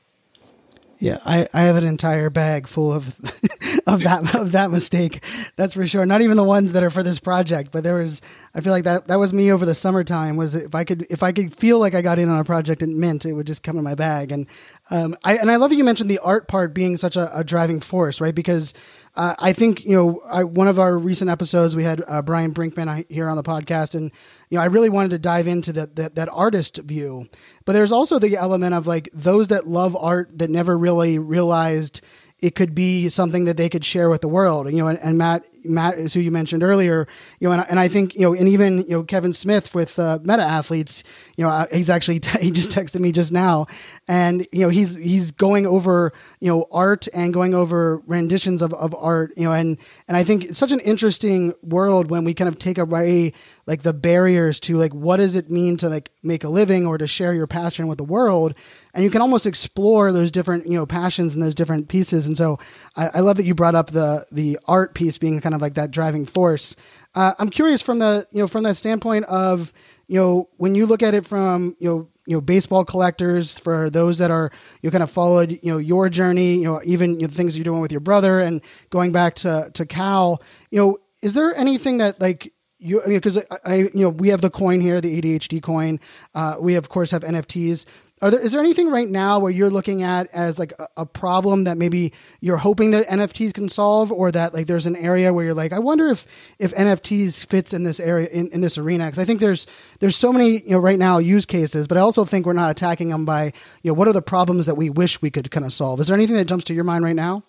Yeah, 1.03 1.19
I, 1.27 1.49
I 1.53 1.63
have 1.63 1.75
an 1.75 1.83
entire 1.83 2.31
bag 2.31 2.69
full 2.69 2.93
of 2.93 3.09
of 3.89 4.05
that 4.05 4.37
of 4.37 4.53
that 4.53 4.71
mistake. 4.71 5.25
That's 5.57 5.75
for 5.75 5.85
sure. 5.85 6.07
Not 6.07 6.23
even 6.23 6.37
the 6.37 6.45
ones 6.45 6.75
that 6.75 6.85
are 6.85 6.91
for 6.91 7.03
this 7.03 7.19
project, 7.19 7.73
but 7.73 7.83
there 7.83 7.97
was 7.97 8.23
I 8.55 8.61
feel 8.61 8.73
like 8.73 8.85
that 8.85 9.09
that 9.09 9.19
was 9.19 9.33
me 9.33 9.51
over 9.51 9.67
the 9.67 9.75
summertime. 9.75 10.37
Was 10.37 10.55
if 10.55 10.77
I 10.77 10.85
could 10.85 11.05
if 11.11 11.25
I 11.25 11.33
could 11.33 11.57
feel 11.57 11.81
like 11.81 11.97
I 11.97 12.03
got 12.03 12.21
in 12.21 12.29
on 12.29 12.39
a 12.39 12.45
project 12.45 12.83
and 12.83 12.99
mint, 12.99 13.27
it 13.27 13.33
would 13.33 13.49
just 13.49 13.65
come 13.65 13.79
in 13.79 13.83
my 13.83 13.97
bag. 13.97 14.31
And 14.31 14.47
um, 14.93 15.17
I 15.25 15.39
and 15.39 15.51
I 15.51 15.57
love 15.57 15.71
that 15.71 15.77
you 15.77 15.85
mentioned 15.85 16.11
the 16.11 16.19
art 16.19 16.49
part 16.49 16.75
being 16.75 16.99
such 16.99 17.17
a, 17.17 17.39
a 17.39 17.43
driving 17.43 17.81
force, 17.81 18.21
right? 18.21 18.35
Because 18.35 18.75
uh, 19.17 19.35
I 19.39 19.55
think 19.55 19.87
you 19.87 19.97
know 19.97 20.21
I, 20.31 20.45
one 20.45 20.69
of 20.69 20.79
our 20.79 20.99
recent 20.99 21.31
episodes 21.31 21.75
we 21.75 21.83
had 21.83 22.05
uh, 22.07 22.21
Brian 22.21 22.53
Brinkman 22.53 23.11
here 23.11 23.27
on 23.27 23.39
the 23.39 23.43
podcast, 23.43 23.95
and 23.95 24.13
you 24.51 24.59
know 24.59 24.63
I 24.63 24.67
really 24.67 24.91
wanted 24.91 25.09
to 25.13 25.19
dive 25.19 25.47
into 25.47 25.73
that, 25.73 25.97
that 25.97 26.17
that 26.17 26.29
artist 26.31 26.77
view, 26.77 27.27
but 27.65 27.73
there's 27.73 27.91
also 27.91 28.19
the 28.19 28.37
element 28.37 28.75
of 28.75 28.87
like 28.87 29.09
those 29.15 29.49
that 29.49 29.67
love 29.67 29.97
art 29.97 30.39
that 30.39 30.51
never 30.51 30.77
really 30.77 31.19
realized 31.19 32.03
it 32.41 32.55
could 32.55 32.75
be 32.75 33.09
something 33.09 33.47
that 33.47 33.57
they 33.57 33.71
could 33.71 33.87
share 33.87 34.11
with 34.11 34.21
the 34.21 34.29
world. 34.29 34.67
You 34.71 34.77
know, 34.77 34.89
and, 34.89 34.99
and 34.99 35.17
Matt 35.17 35.47
Matt 35.65 35.99
is 35.99 36.15
who 36.15 36.21
you 36.21 36.31
mentioned 36.31 36.63
earlier. 36.63 37.07
You 37.41 37.49
know, 37.49 37.53
and, 37.53 37.67
and 37.69 37.81
I 37.81 37.89
think 37.89 38.15
you 38.15 38.23
know, 38.23 38.35
and 38.35 38.49
even 38.49 38.79
you 38.79 38.91
know 38.91 39.03
Kevin 39.03 39.33
Smith 39.33 39.75
with 39.75 39.99
uh, 39.99 40.19
Meta 40.23 40.43
Athletes. 40.43 41.03
You 41.37 41.45
know, 41.45 41.51
uh, 41.51 41.67
he's 41.73 41.91
actually 41.91 42.21
t- 42.21 42.39
he 42.41 42.51
just 42.51 42.71
texted 42.71 43.01
me 43.01 43.13
just 43.13 43.33
now, 43.33 43.67
and 44.09 44.47
you 44.53 44.61
know 44.61 44.69
he's 44.69 44.95
he's 44.95 45.31
going 45.31 45.67
over 45.67 46.13
you 46.41 46.49
know 46.49 46.67
art 46.71 47.09
and 47.15 47.33
going 47.33 47.55
over 47.55 48.03
renditions 48.07 48.63
of, 48.63 48.73
of 48.75 48.95
art. 48.95 49.33
You 49.37 49.45
know, 49.45 49.53
and 49.53 49.79
and 50.09 50.17
I 50.17 50.25
think 50.25 50.45
it's 50.45 50.59
such 50.59 50.73
an 50.73 50.81
interesting 50.81 51.55
world 51.63 52.11
when 52.11 52.25
we 52.25 52.35
kind 52.35 52.49
of 52.49 52.59
take 52.59 52.79
away 52.79 53.33
like 53.67 53.83
the 53.83 53.93
barriers 53.93 54.59
to 54.61 54.77
like 54.77 54.93
what 54.93 55.19
does 55.19 55.37
it 55.37 55.51
mean 55.51 55.77
to 55.77 55.89
like 55.89 56.11
make 56.23 56.45
a 56.45 56.49
living 56.49 56.87
or 56.87 56.99
to 56.99 57.07
share 57.07 57.35
your 57.35 57.47
passion 57.47 57.87
with 57.87 57.99
the 57.99 58.05
world 58.05 58.55
and 58.95 59.05
you 59.05 59.11
can 59.11 59.23
almost 59.23 59.47
explore 59.47 60.13
those 60.13 60.31
different 60.31 60.67
you 60.67 60.77
know 60.77 60.87
passions 60.87 61.35
and 61.35 61.43
those 61.43 61.55
different 61.55 61.89
pieces 61.89 62.27
and 62.27 62.37
so 62.37 62.59
I, 62.97 63.09
I 63.15 63.21
love 63.21 63.37
that 63.37 63.47
you 63.47 63.55
brought 63.55 63.75
up 63.75 63.91
the 63.91 64.27
the 64.33 64.59
art 64.67 64.95
piece 64.95 65.19
being 65.19 65.41
kind 65.41 65.52
of 65.55 65.61
like 65.61 65.75
that 65.75 65.91
driving 65.91 66.25
force. 66.25 66.77
Uh, 67.15 67.35
i'm 67.39 67.51
curious 67.51 67.83
from 67.83 67.99
the 67.99 68.27
you 68.33 68.41
know 68.41 68.49
from 68.49 68.63
that 68.63 68.77
standpoint 68.77 69.25
of 69.27 69.73
you 70.13 70.19
know, 70.19 70.51
when 70.59 70.75
you 70.75 70.85
look 70.85 71.03
at 71.03 71.15
it 71.15 71.27
from 71.27 71.75
you 71.79 71.89
know 71.89 72.09
you 72.27 72.37
know 72.37 72.41
baseball 72.43 72.85
collectors 72.85 73.59
for 73.59 73.89
those 73.89 74.19
that 74.19 74.31
are 74.31 74.51
you 74.83 74.91
kind 74.91 75.03
of 75.03 75.11
followed 75.11 75.59
you 75.63 75.73
know 75.73 75.79
your 75.79 76.11
journey 76.11 76.57
you 76.57 76.65
know 76.65 76.83
even 76.85 77.15
you 77.15 77.23
know, 77.23 77.27
the 77.29 77.35
things 77.35 77.57
you're 77.57 77.65
doing 77.65 77.81
with 77.81 77.91
your 77.91 78.01
brother 78.01 78.39
and 78.41 78.61
going 78.91 79.11
back 79.11 79.35
to 79.35 79.71
to 79.73 79.87
cal 79.87 80.43
you 80.71 80.79
know 80.79 80.99
is 81.23 81.33
there 81.33 81.57
anything 81.57 81.97
that 81.97 82.21
like 82.21 82.53
you 82.79 83.01
because 83.07 83.39
I, 83.39 83.45
I, 83.65 83.75
you 83.77 83.91
know 83.95 84.11
we 84.11 84.29
have 84.29 84.43
the 84.43 84.51
coin 84.51 84.81
here 84.81 85.01
the 85.01 85.21
adhd 85.21 85.63
coin. 85.63 85.99
Uh, 86.35 86.57
we 86.61 86.75
of 86.75 86.91
course 86.91 87.11
have 87.13 87.23
nfts 87.23 87.87
are 88.23 88.31
there 88.31 88.41
is 88.41 88.53
there 88.53 88.61
anything 88.61 88.89
right 88.89 89.09
now 89.09 89.41
where 89.41 89.51
you're 89.51 89.69
looking 89.69 90.05
at 90.05 90.29
as 90.33 90.57
like 90.57 90.73
a, 90.79 90.87
a, 90.99 91.07
problem 91.07 91.65
that 91.65 91.77
maybe 91.77 92.13
you're 92.41 92.57
hoping 92.57 92.93
that 92.93 93.09
NFTs 93.09 93.53
can 93.53 93.69
solve, 93.69 94.13
or 94.13 94.31
that 94.31 94.55
like 94.55 94.69
there's 94.69 94.87
an 94.87 94.95
area 94.95 95.33
where 95.35 95.45
you're 95.45 95.55
like, 95.55 95.73
I 95.73 95.81
wonder 95.81 96.07
if 96.09 96.25
if 96.61 96.73
NFTs 96.73 97.45
fits 97.47 97.75
in 97.75 97.83
this 97.83 97.99
area 97.99 98.29
in, 98.29 98.49
in 98.51 98.61
this 98.61 98.79
arena? 98.79 99.07
Because 99.07 99.19
I 99.19 99.25
think 99.25 99.41
there's 99.41 99.67
there's 99.99 100.17
so 100.17 100.33
many 100.33 100.61
you 100.61 100.71
know 100.71 100.79
right 100.79 100.99
now 100.99 101.19
use 101.19 101.45
cases, 101.45 101.89
but 101.89 101.99
I 101.99 102.01
also 102.01 102.25
think 102.25 102.47
we're 102.47 102.53
not 102.53 102.71
attacking 102.71 103.09
them 103.09 103.25
by 103.25 103.53
you 103.83 103.91
know 103.91 103.95
what 103.95 104.07
are 104.07 104.13
the 104.13 104.23
problems 104.23 104.67
that 104.67 104.77
we 104.77 104.89
wish 104.89 105.21
we 105.21 105.31
could 105.31 105.51
kind 105.51 105.67
of 105.67 105.73
solve. 105.73 105.99
Is 105.99 106.07
there 106.07 106.17
anything 106.17 106.37
that 106.37 106.45
jumps 106.45 106.65
to 106.67 106.75
your 106.75 106.85
mind 106.85 107.05
right 107.05 107.17
now? 107.17 107.43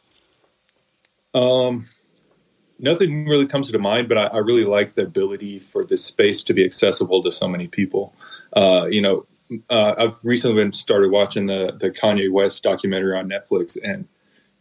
Um, 1.35 1.87
nothing 2.79 3.27
really 3.27 3.45
comes 3.45 3.71
to 3.71 3.77
mind, 3.77 4.09
but 4.09 4.17
I, 4.17 4.25
I 4.25 4.37
really 4.39 4.65
like 4.65 4.95
the 4.95 5.03
ability 5.03 5.59
for 5.59 5.85
this 5.85 6.03
space 6.03 6.43
to 6.45 6.53
be 6.53 6.65
accessible 6.65 7.21
to 7.21 7.31
so 7.31 7.47
many 7.47 7.67
people. 7.67 8.15
Uh, 8.53 8.87
you 8.89 9.01
know, 9.01 9.27
uh, 9.69 9.95
I've 9.97 10.23
recently 10.23 10.63
been 10.63 10.73
started 10.73 11.11
watching 11.11 11.47
the 11.47 11.75
the 11.77 11.91
Kanye 11.91 12.31
West 12.31 12.63
documentary 12.63 13.17
on 13.17 13.29
Netflix, 13.29 13.77
and 13.83 14.07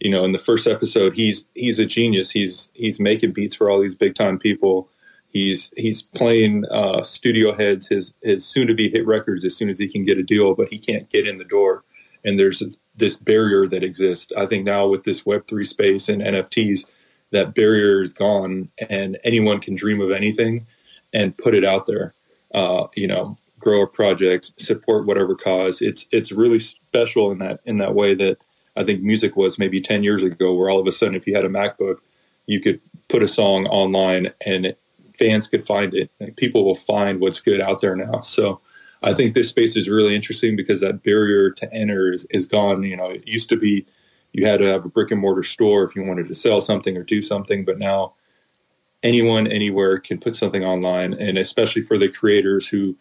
you 0.01 0.11
know, 0.11 0.24
in 0.24 0.32
the 0.32 0.38
first 0.38 0.66
episode, 0.66 1.14
he's 1.14 1.47
he's 1.55 1.78
a 1.78 1.86
genius. 1.86 2.30
He's 2.30 2.70
he's 2.74 2.99
making 2.99 3.32
beats 3.32 3.55
for 3.55 3.70
all 3.70 3.80
these 3.80 3.95
big 3.95 4.14
time 4.14 4.38
people. 4.38 4.88
He's 5.28 5.72
he's 5.76 6.03
playing 6.03 6.64
uh, 6.70 7.03
studio 7.03 7.53
heads 7.53 7.88
his 7.88 8.12
his 8.22 8.45
soon 8.45 8.66
to 8.66 8.74
be 8.74 8.88
hit 8.88 9.07
records 9.07 9.45
as 9.45 9.57
soon 9.57 9.68
as 9.68 9.78
he 9.78 9.88
can 9.88 10.05
get 10.05 10.18
a 10.18 10.22
deal, 10.22 10.55
but 10.55 10.68
he 10.68 10.78
can't 10.78 11.09
get 11.09 11.28
in 11.28 11.38
the 11.38 11.45
door. 11.45 11.84
And 12.24 12.38
there's 12.38 12.62
this 12.97 13.16
barrier 13.16 13.66
that 13.68 13.84
exists. 13.84 14.32
I 14.36 14.47
think 14.47 14.64
now 14.64 14.88
with 14.88 15.05
this 15.05 15.24
Web 15.24 15.47
three 15.47 15.64
space 15.64 16.09
and 16.09 16.20
NFTs, 16.20 16.84
that 17.30 17.55
barrier 17.55 18.03
is 18.03 18.12
gone, 18.12 18.70
and 18.90 19.18
anyone 19.22 19.61
can 19.61 19.74
dream 19.74 20.01
of 20.01 20.11
anything 20.11 20.66
and 21.12 21.36
put 21.36 21.55
it 21.55 21.64
out 21.64 21.86
there. 21.86 22.14
Uh, 22.53 22.88
you 22.97 23.07
know, 23.07 23.38
grow 23.62 23.82
a 23.82 23.86
project, 23.86 24.52
support 24.60 25.06
whatever 25.06 25.34
cause. 25.34 25.80
It's 25.80 26.06
it's 26.10 26.32
really 26.32 26.58
special 26.58 27.30
in 27.30 27.38
that 27.38 27.60
in 27.64 27.78
that 27.78 27.94
way 27.94 28.14
that 28.14 28.38
I 28.76 28.84
think 28.84 29.02
music 29.02 29.36
was 29.36 29.58
maybe 29.58 29.80
ten 29.80 30.02
years 30.02 30.22
ago, 30.22 30.52
where 30.52 30.68
all 30.68 30.80
of 30.80 30.86
a 30.86 30.92
sudden, 30.92 31.14
if 31.14 31.26
you 31.26 31.34
had 31.34 31.44
a 31.44 31.48
MacBook, 31.48 31.96
you 32.46 32.60
could 32.60 32.80
put 33.08 33.22
a 33.22 33.28
song 33.28 33.66
online 33.66 34.32
and 34.44 34.74
fans 35.14 35.46
could 35.46 35.66
find 35.66 35.94
it. 35.94 36.10
People 36.36 36.64
will 36.64 36.74
find 36.74 37.20
what's 37.20 37.40
good 37.40 37.60
out 37.60 37.80
there 37.80 37.96
now. 37.96 38.20
So 38.20 38.60
I 39.02 39.14
think 39.14 39.34
this 39.34 39.48
space 39.48 39.76
is 39.76 39.88
really 39.88 40.14
interesting 40.14 40.56
because 40.56 40.80
that 40.80 41.02
barrier 41.02 41.50
to 41.50 41.72
enter 41.72 42.12
is, 42.12 42.26
is 42.30 42.46
gone. 42.46 42.82
You 42.82 42.96
know, 42.96 43.10
it 43.10 43.26
used 43.26 43.48
to 43.50 43.56
be 43.56 43.86
you 44.32 44.46
had 44.46 44.58
to 44.58 44.66
have 44.66 44.84
a 44.84 44.88
brick 44.88 45.10
and 45.10 45.20
mortar 45.20 45.42
store 45.42 45.84
if 45.84 45.94
you 45.94 46.02
wanted 46.02 46.28
to 46.28 46.34
sell 46.34 46.60
something 46.60 46.96
or 46.96 47.02
do 47.02 47.22
something, 47.22 47.64
but 47.64 47.78
now 47.78 48.14
anyone 49.02 49.46
anywhere 49.46 49.98
can 49.98 50.18
put 50.18 50.36
something 50.36 50.64
online, 50.64 51.12
and 51.14 51.36
especially 51.36 51.82
for 51.82 51.98
the 51.98 52.08
creators 52.08 52.68
who 52.68 52.96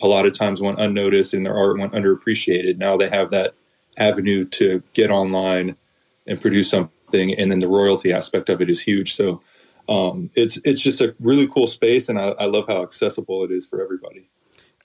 a 0.00 0.06
lot 0.06 0.26
of 0.26 0.32
times 0.36 0.60
went 0.60 0.80
unnoticed 0.80 1.32
and 1.34 1.46
their 1.46 1.56
art 1.56 1.78
went 1.78 1.92
underappreciated. 1.92 2.78
Now 2.78 2.96
they 2.96 3.08
have 3.08 3.30
that 3.30 3.54
avenue 3.96 4.44
to 4.44 4.82
get 4.92 5.10
online 5.10 5.76
and 6.26 6.40
produce 6.40 6.70
something, 6.70 7.34
and 7.34 7.50
then 7.50 7.60
the 7.60 7.68
royalty 7.68 8.12
aspect 8.12 8.48
of 8.48 8.60
it 8.60 8.68
is 8.68 8.80
huge. 8.80 9.14
So 9.14 9.40
um, 9.88 10.30
it's 10.34 10.58
it's 10.64 10.80
just 10.80 11.00
a 11.00 11.14
really 11.20 11.46
cool 11.46 11.66
space, 11.66 12.08
and 12.08 12.18
I, 12.18 12.28
I 12.30 12.46
love 12.46 12.66
how 12.66 12.82
accessible 12.82 13.44
it 13.44 13.50
is 13.50 13.68
for 13.68 13.82
everybody. 13.82 14.28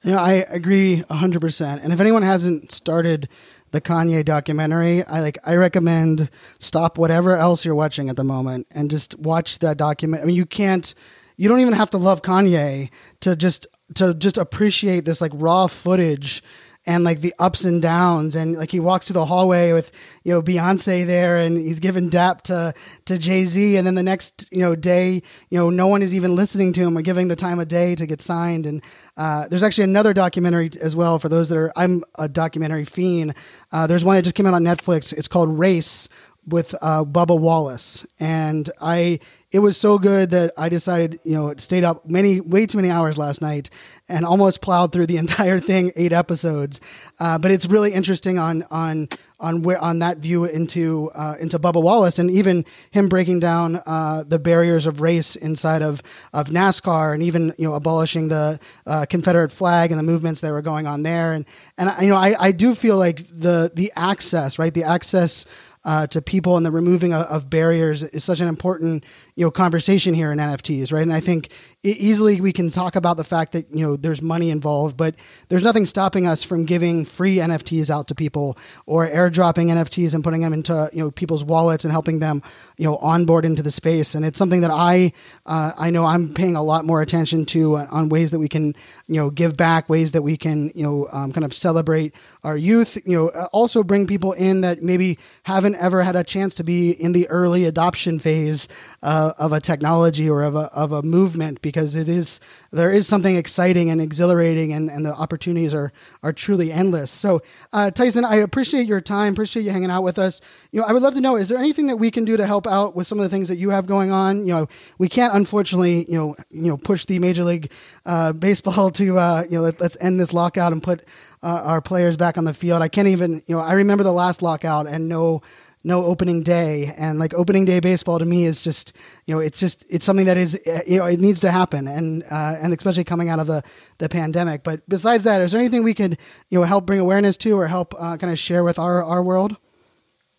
Yeah, 0.04 0.22
I 0.22 0.46
agree 0.50 1.04
hundred 1.10 1.42
percent. 1.42 1.84
And 1.84 1.94
if 1.94 2.00
anyone 2.00 2.24
hasn't 2.24 2.72
started 2.72 3.28
the 3.72 3.82
Kanye 3.82 4.24
documentary, 4.24 5.04
I 5.04 5.22
like 5.22 5.38
I 5.46 5.56
recommend 5.56 6.30
stop 6.60 6.98
whatever 6.98 7.36
else 7.38 7.66
you're 7.66 7.76
watching 7.76 8.10
at 8.10 8.16
the 8.16 8.24
moment 8.24 8.68
and 8.72 8.90
just 8.90 9.18
watch 9.20 9.60
that 9.60 9.78
document. 9.78 10.24
I 10.24 10.26
mean, 10.26 10.36
you 10.36 10.46
can't 10.46 10.94
you 11.38 11.50
don't 11.50 11.60
even 11.60 11.74
have 11.74 11.90
to 11.92 11.98
love 11.98 12.22
Kanye 12.22 12.90
to 13.22 13.36
just 13.36 13.66
to 13.96 14.14
just 14.14 14.38
appreciate 14.38 15.06
this 15.06 15.22
like 15.22 15.32
raw 15.36 15.68
footage 15.68 16.44
and 16.88 17.04
like 17.04 17.22
the 17.22 17.34
ups 17.38 17.64
and 17.64 17.82
downs. 17.82 18.36
And 18.36 18.58
like 18.58 18.72
he 18.72 18.80
walks 18.80 19.06
through 19.06 19.16
the 19.16 19.26
hallway 19.26 19.74
with 19.74 19.92
you 20.24 20.34
know 20.34 20.42
Beyonce 20.42 21.06
there 21.06 21.38
and 21.38 21.58
he's 21.58 21.80
giving 21.80 22.10
dap 22.10 22.42
to 22.44 22.74
to 23.06 23.18
Jay-Z. 23.18 23.78
And 23.78 23.86
then 23.86 23.96
the 23.96 24.04
next 24.04 24.48
you 24.52 24.60
know 24.60 24.76
day 24.76 25.22
you 25.50 25.60
know 25.60 25.70
no 25.70 25.88
one 25.88 26.02
is 26.02 26.16
even 26.16 26.36
listening 26.36 26.74
to 26.74 26.82
him 26.82 26.98
or 26.98 27.02
giving 27.02 27.28
the 27.28 27.36
time 27.36 27.60
of 27.60 27.68
day 27.68 27.96
to 27.96 28.06
get 28.06 28.22
signed. 28.22 28.66
And 28.66 28.84
uh, 29.18 29.48
there's 29.48 29.64
actually 29.64 29.86
another 29.86 30.14
documentary 30.14 30.72
as 30.82 30.96
well 30.96 31.20
for 31.20 31.30
those 31.30 31.50
that 31.50 31.58
are 31.58 31.72
I'm 31.76 32.04
a 32.18 32.28
documentary 32.28 32.86
fiend. 32.86 33.36
Uh, 33.72 33.88
there's 33.88 34.04
one 34.04 34.16
that 34.16 34.24
just 34.24 34.36
came 34.36 34.48
out 34.48 34.54
on 34.54 34.64
Netflix. 34.64 35.14
It's 35.14 35.28
called 35.28 35.58
Race 35.58 36.10
with 36.46 36.76
uh, 36.82 37.06
Bubba 37.06 37.40
Wallace, 37.40 38.06
and 38.20 38.70
I 38.82 39.20
it 39.52 39.60
was 39.60 39.78
so 39.78 40.00
good 40.00 40.30
that 40.30 40.54
I 40.58 40.70
decided 40.70 41.20
you 41.24 41.34
know 41.34 41.50
it 41.50 41.60
stayed 41.60 41.84
up 41.84 42.08
many 42.10 42.40
way 42.40 42.66
too 42.66 42.78
many 42.78 42.90
hours 42.90 43.18
last 43.18 43.42
night 43.42 43.70
and 44.08 44.26
almost 44.26 44.62
plowed 44.62 44.92
through 44.92 45.08
the 45.08 45.18
entire 45.26 45.60
thing, 45.60 45.92
eight 45.96 46.14
episodes. 46.14 46.80
Uh, 47.20 47.38
but 47.38 47.52
it's 47.52 47.66
really 47.66 47.92
interesting 47.94 48.40
on 48.40 48.64
on 48.72 49.10
on 49.42 49.64
where 49.64 49.80
on 49.80 50.00
that 50.00 50.20
view 50.20 50.46
into 50.46 51.12
uh, 51.16 51.36
into 51.40 51.60
Bubba 51.60 51.82
Wallace 51.82 52.20
and 52.20 52.32
even 52.32 52.64
him 52.92 53.10
breaking 53.10 53.40
down 53.40 53.82
uh, 53.86 54.24
the 54.26 54.40
barriers 54.40 54.86
of 54.86 55.02
race 55.02 55.36
inside 55.36 55.82
of 55.82 56.02
of 56.32 56.48
NASCAR 56.48 57.14
and 57.14 57.24
even 57.24 57.54
you 57.58 57.68
know 57.68 57.74
abolishing 57.74 58.30
the 58.30 58.60
uh, 58.86 59.06
Confederate 59.10 59.52
flag 59.52 59.92
and 59.92 60.00
the 60.00 60.04
movements 60.04 60.42
that 60.42 60.52
were 60.52 60.62
going 60.62 60.88
on 60.88 61.04
there. 61.04 61.34
And 61.34 61.46
and 61.78 61.92
you 62.02 62.08
know 62.08 62.18
I, 62.18 62.36
I 62.40 62.52
do 62.52 62.74
feel 62.74 62.98
like 62.98 63.28
the 63.28 63.72
the 63.74 63.92
access 63.96 64.58
right? 64.58 64.74
The 64.74 64.84
access 64.84 65.46
uh, 65.84 66.08
to 66.08 66.22
people 66.22 66.58
and 66.58 66.66
the 66.66 66.72
removing 66.72 67.14
of, 67.14 67.26
of, 67.28 67.50
barriers 67.50 68.04
is 68.04 68.24
such 68.24 68.40
an 68.40 68.48
important 68.48 69.04
you 69.42 69.48
know 69.48 69.50
conversation 69.50 70.14
here 70.14 70.32
in 70.32 70.38
NFTs, 70.38 70.94
right? 70.94 71.02
And 71.02 71.12
I 71.12 71.20
think 71.20 71.50
easily 71.82 72.40
we 72.42 72.54
can 72.54 72.70
talk 72.70 72.96
about 72.96 73.18
the 73.18 73.24
fact 73.24 73.54
that 73.54 73.72
you 73.72 73.84
know 73.84 73.96
there's 73.96 74.22
money 74.22 74.52
involved, 74.52 74.96
but 74.96 75.16
there's 75.50 75.64
nothing 75.64 75.88
stopping 75.88 76.28
us 76.28 76.44
from 76.44 76.64
giving 76.64 77.06
free 77.06 77.38
NFTs 77.38 77.90
out 77.90 78.08
to 78.10 78.14
people 78.14 78.56
or 78.86 79.08
airdropping 79.08 79.72
NFTs 79.72 80.14
and 80.14 80.24
putting 80.24 80.42
them 80.42 80.54
into 80.54 80.92
you 80.94 81.00
know 81.00 81.10
people's 81.10 81.44
wallets 81.44 81.84
and 81.84 81.92
helping 81.92 82.20
them 82.20 82.44
you 82.78 82.86
know 82.86 82.98
onboard 82.98 83.44
into 83.44 83.64
the 83.64 83.72
space. 83.72 84.14
And 84.14 84.24
it's 84.24 84.38
something 84.38 84.62
that 84.62 84.70
I 84.70 85.12
uh, 85.48 85.72
I 85.76 85.90
know 85.90 86.06
I'm 86.06 86.36
paying 86.36 86.56
a 86.56 86.62
lot 86.62 86.86
more 86.86 87.02
attention 87.02 87.48
to 87.48 87.78
on 87.78 88.10
ways 88.10 88.30
that 88.30 88.40
we 88.40 88.48
can 88.48 88.76
you 89.08 89.16
know 89.16 89.32
give 89.32 89.58
back, 89.58 89.90
ways 89.90 90.12
that 90.12 90.22
we 90.22 90.38
can 90.38 90.72
you 90.76 90.84
know 90.84 91.08
um, 91.12 91.32
kind 91.34 91.46
of 91.46 91.56
celebrate 91.56 92.14
our 92.44 92.56
youth. 92.56 92.96
You 93.08 93.18
know, 93.18 93.48
also 93.54 93.82
bring 93.82 94.06
people 94.06 94.34
in 94.34 94.62
that 94.62 94.84
maybe 94.84 95.18
haven't 95.44 95.78
ever 95.78 96.04
had 96.04 96.16
a 96.16 96.24
chance 96.24 96.54
to 96.56 96.64
be 96.64 96.92
in 96.92 97.14
the 97.14 97.28
early 97.30 97.66
adoption 97.66 98.20
phase 98.20 98.68
uh, 99.02 99.31
of 99.38 99.54
a 99.54 99.60
technology 99.60 100.30
or 100.30 100.44
of 100.44 100.56
a 100.56 100.72
of 100.74 100.92
a 100.92 101.02
movement 101.02 101.62
because 101.62 101.96
it 101.96 102.08
is 102.10 102.40
there 102.72 102.92
is 102.92 103.08
something 103.08 103.36
exciting 103.36 103.90
and 103.90 104.00
exhilarating 104.00 104.72
and, 104.74 104.90
and 104.90 105.06
the 105.06 105.14
opportunities 105.14 105.74
are 105.74 105.92
are 106.24 106.34
truly 106.34 106.72
endless. 106.72 107.12
So 107.12 107.42
uh, 107.74 107.92
Tyson, 107.92 108.26
I 108.26 108.36
appreciate 108.36 108.88
your 108.88 109.02
time, 109.02 109.34
appreciate 109.34 109.64
you 109.64 109.72
hanging 109.72 109.92
out 109.92 110.04
with 110.04 110.18
us. 110.18 110.42
You 110.72 110.82
know, 110.82 110.88
I 110.88 110.94
would 110.94 111.02
love 111.02 111.14
to 111.16 111.22
know 111.22 111.36
is 111.36 111.50
there 111.50 111.58
anything 111.58 111.88
that 111.88 111.98
we 111.98 112.12
can 112.12 112.26
do 112.26 112.38
to 112.38 112.46
help 112.46 112.68
out 112.68 112.96
with 112.96 113.08
some 113.08 113.20
of 113.20 113.24
the 113.24 113.30
things 113.30 113.48
that 113.50 113.58
you 113.58 113.70
have 113.70 113.86
going 113.86 114.12
on? 114.12 114.48
You 114.48 114.54
know, 114.54 114.70
we 114.98 115.10
can't 115.10 115.34
unfortunately 115.34 116.06
you 116.10 116.18
know 116.18 116.36
you 116.50 116.68
know 116.68 116.78
push 116.78 117.06
the 117.06 117.20
Major 117.20 117.44
League 117.44 117.72
uh, 118.06 118.34
Baseball 118.34 118.90
to 118.92 119.18
uh, 119.18 119.44
you 119.50 119.58
know 119.58 119.64
let, 119.64 119.82
us 119.82 119.98
end 120.00 120.20
this 120.20 120.34
lockout 120.34 120.72
and 120.72 120.82
put 120.82 121.04
uh, 121.44 121.62
our 121.64 121.82
players 121.82 122.18
back 122.18 122.38
on 122.38 122.46
the 122.46 122.54
field. 122.54 122.82
I 122.82 122.88
can't 122.88 123.08
even 123.08 123.44
you 123.48 123.56
know 123.56 123.62
I 123.62 123.74
remember 123.74 124.04
the 124.04 124.14
last 124.14 124.42
lockout 124.42 124.88
and 124.88 125.10
no 125.10 125.42
no 125.84 126.04
opening 126.06 126.44
day. 126.44 126.94
And 126.98 127.20
like 127.20 127.34
opening 127.34 127.66
day 127.66 127.80
baseball 127.80 128.20
to 128.20 128.26
me 128.26 128.46
is 128.46 128.64
just 128.64 128.94
you 129.26 129.34
know 129.34 129.40
it's 129.40 129.58
just 129.58 129.86
it's 129.90 130.06
something 130.06 130.26
that 130.26 130.38
is 130.38 130.60
you 130.88 130.98
know 130.98 131.06
it 131.06 131.20
needs 131.20 131.40
to 131.42 131.52
happen. 131.52 131.88
And 131.88 132.24
uh, 132.24 132.56
and 132.62 132.74
especially 132.74 133.04
coming 133.04 133.30
out 133.30 133.40
of 133.40 133.48
the 133.48 133.64
the 133.98 134.10
pandemic. 134.10 134.64
But 134.64 134.88
besides 134.88 135.24
that 135.24 135.42
is 135.42 135.52
there 135.52 135.62
anything 135.62 135.84
we 135.84 135.94
could 135.94 136.18
you 136.50 136.60
know 136.60 136.66
help 136.66 136.86
bring 136.86 137.00
awareness 137.00 137.38
to 137.38 137.58
or 137.58 137.68
help 137.68 137.94
uh, 137.98 138.18
kind 138.18 138.32
of 138.32 138.40
share 138.40 138.64
with 138.64 138.80
our 138.80 139.04
our 139.04 139.24
world? 139.24 139.58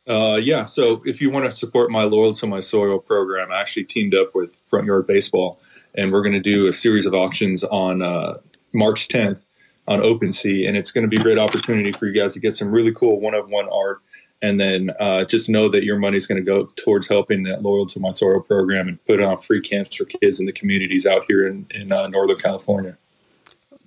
Uh, 0.07 0.38
yeah. 0.43 0.64
So 0.64 1.01
if 1.05 1.20
you 1.20 1.30
want 1.30 1.45
to 1.45 1.53
support 1.53 1.90
my 1.90 2.03
loyal 2.03 2.32
to 2.32 2.47
my 2.47 2.59
soil 2.59 2.99
program 2.99 3.53
i 3.53 3.61
actually 3.61 3.84
teamed 3.84 4.14
up 4.14 4.34
with 4.34 4.59
front 4.66 4.86
yard 4.86 5.07
baseball 5.07 5.61
and 5.95 6.11
we're 6.11 6.22
going 6.22 6.32
to 6.32 6.40
do 6.40 6.66
a 6.66 6.72
series 6.72 7.07
of 7.07 7.14
auctions 7.14 7.62
on 7.62 8.03
uh, 8.03 8.38
march 8.72 9.07
10th 9.09 9.45
on 9.88 10.01
OpenSea, 10.01 10.68
and 10.68 10.76
it's 10.76 10.93
going 10.93 11.03
to 11.03 11.09
be 11.09 11.16
a 11.16 11.22
great 11.22 11.38
opportunity 11.38 11.93
for 11.93 12.07
you 12.07 12.12
guys 12.12 12.32
to 12.34 12.40
get 12.40 12.55
some 12.55 12.70
really 12.70 12.93
cool 12.93 13.20
one 13.20 13.34
of 13.34 13.49
one 13.49 13.68
art 13.68 14.01
and 14.43 14.59
then 14.59 14.90
uh, 15.01 15.24
just 15.24 15.49
know 15.49 15.68
that 15.68 15.84
your 15.84 15.99
money 15.99 16.16
is 16.16 16.26
going 16.26 16.36
to 16.36 16.45
go 16.45 16.66
towards 16.76 17.09
helping 17.09 17.45
that 17.45 17.62
loyal 17.62 17.86
to 17.86 18.01
my 18.01 18.11
soil 18.11 18.40
program 18.40 18.88
and 18.88 19.03
put 19.05 19.22
on 19.22 19.38
free 19.38 19.61
camps 19.61 19.95
for 19.95 20.05
kids 20.05 20.40
in 20.40 20.47
the 20.47 20.53
communities 20.53 21.07
out 21.07 21.24
here 21.28 21.47
in, 21.47 21.66
in 21.74 21.93
uh, 21.93 22.09
northern 22.09 22.36
california 22.36 22.99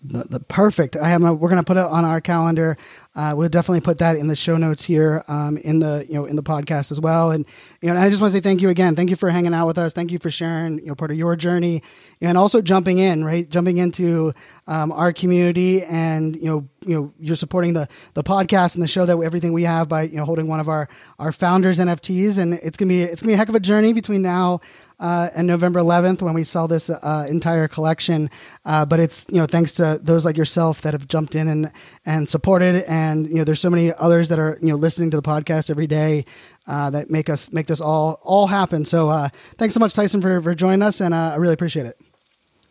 the, 0.08 0.24
the, 0.30 0.40
perfect. 0.40 0.96
I 0.96 1.10
have. 1.10 1.24
A, 1.24 1.34
we're 1.34 1.50
going 1.50 1.62
to 1.62 1.66
put 1.66 1.78
it 1.78 1.84
on 1.84 2.06
our 2.06 2.22
calendar. 2.22 2.78
Uh, 3.16 3.34
we'll 3.36 3.50
definitely 3.50 3.82
put 3.82 4.00
that 4.00 4.18
in 4.18 4.28
the 4.28 4.36
show 4.36 4.58
notes 4.58 4.84
here 4.84 5.24
um, 5.28 5.58
in 5.58 5.80
the 5.80 6.06
you 6.10 6.16
know 6.16 6.26
in 6.26 6.36
the 6.36 6.44
podcast 6.44 6.92
as 6.92 7.00
well. 7.00 7.32
And 7.32 7.46
you 7.82 7.92
know, 7.92 8.00
I 8.00 8.10
just 8.10 8.22
want 8.22 8.32
to 8.32 8.38
say 8.38 8.42
thank 8.42 8.62
you 8.62 8.70
again. 8.70 8.96
Thank 8.96 9.10
you 9.10 9.16
for 9.16 9.30
hanging 9.30 9.54
out 9.54 9.68
with 9.68 9.78
us. 9.78 9.94
Thank 9.94 10.12
you 10.12 10.20
for 10.20 10.30
sharing 10.30 10.80
you 10.80 10.88
know 10.88 10.96
part 10.96 11.12
of 11.12 11.18
your 11.18 11.36
journey 11.36 11.82
and 12.20 12.38
also 12.38 12.62
jumping 12.62 12.98
in 12.98 13.24
right, 13.24 13.50
jumping 13.50 13.78
into 13.78 14.34
um, 14.68 14.92
our 14.92 15.14
community 15.14 15.84
and 15.84 16.36
you 16.36 16.46
know 16.46 16.68
you 16.86 16.96
know 16.96 17.14
you're 17.20 17.36
supporting 17.36 17.74
the 17.74 17.88
the 18.16 18.24
podcast 18.24 18.76
and 18.76 18.84
the 18.84 18.88
show 18.88 19.06
that 19.06 19.18
everything 19.18 19.54
we 19.54 19.64
have 19.64 19.88
by 19.88 20.04
you 20.04 20.18
know 20.18 20.26
holding 20.26 20.48
one 20.48 20.60
of 20.60 20.68
our 20.68 20.90
our 21.20 21.32
founders 21.32 21.80
NFTs 21.80 22.38
and 22.38 22.56
it's 22.56 22.78
gonna 22.78 22.90
be 22.90 23.02
it's 23.02 23.22
gonna 23.22 23.32
be 23.32 23.36
a 23.36 23.38
heck 23.38 23.50
of 23.50 23.56
a 23.56 23.60
journey 23.60 23.94
between 23.94 24.22
now 24.22 24.60
uh, 25.00 25.30
and 25.36 25.48
November 25.48 25.80
11th 25.80 26.22
when 26.22 26.34
we 26.34 26.44
sell 26.44 26.68
this 26.68 26.90
uh, 26.90 27.26
entire 27.30 27.68
collection. 27.68 28.30
Uh, 28.64 28.86
but 28.86 29.00
it's 29.00 29.26
you 29.30 29.40
know 29.40 29.46
thanks 29.46 29.74
to 29.74 30.00
those 30.02 30.26
like 30.26 30.38
yourself 30.38 30.82
that 30.82 30.94
have 30.94 31.08
jumped 31.08 31.36
in 31.36 31.48
and 31.48 31.72
and 32.06 32.30
supported, 32.30 32.84
and 32.84 33.05
you 33.14 33.36
know 33.36 33.44
there's 33.44 33.60
so 33.60 33.70
many 33.70 33.94
others 33.94 34.30
that 34.30 34.40
are 34.40 34.58
you 34.62 34.70
know 34.70 34.76
listening 34.76 35.12
to 35.12 35.18
the 35.18 35.24
podcast 35.24 35.70
every 35.70 35.88
day 35.88 36.26
uh, 36.68 36.90
that 36.90 37.10
make 37.10 37.30
us 37.30 37.52
make 37.52 37.68
this 37.68 37.82
all 37.82 38.20
all 38.24 38.48
happen. 38.48 38.86
So 38.86 39.10
uh, 39.10 39.30
thanks 39.58 39.74
so 39.74 39.80
much, 39.80 39.94
Tyson, 39.94 40.22
for 40.22 40.42
for 40.42 40.56
joining 40.56 40.82
us, 40.82 41.02
and 41.02 41.14
uh, 41.14 41.32
I 41.34 41.36
really 41.36 41.54
appreciate 41.54 41.86
it. 41.86 42.00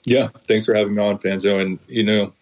Yeah, 0.05 0.29
thanks 0.47 0.67
for 0.67 0.75
having 0.75 0.95
me 0.95 1.03
on, 1.03 1.19
Fanzo, 1.19 1.61
and 1.61 1.79
you 1.89 2.05
know. 2.05 2.33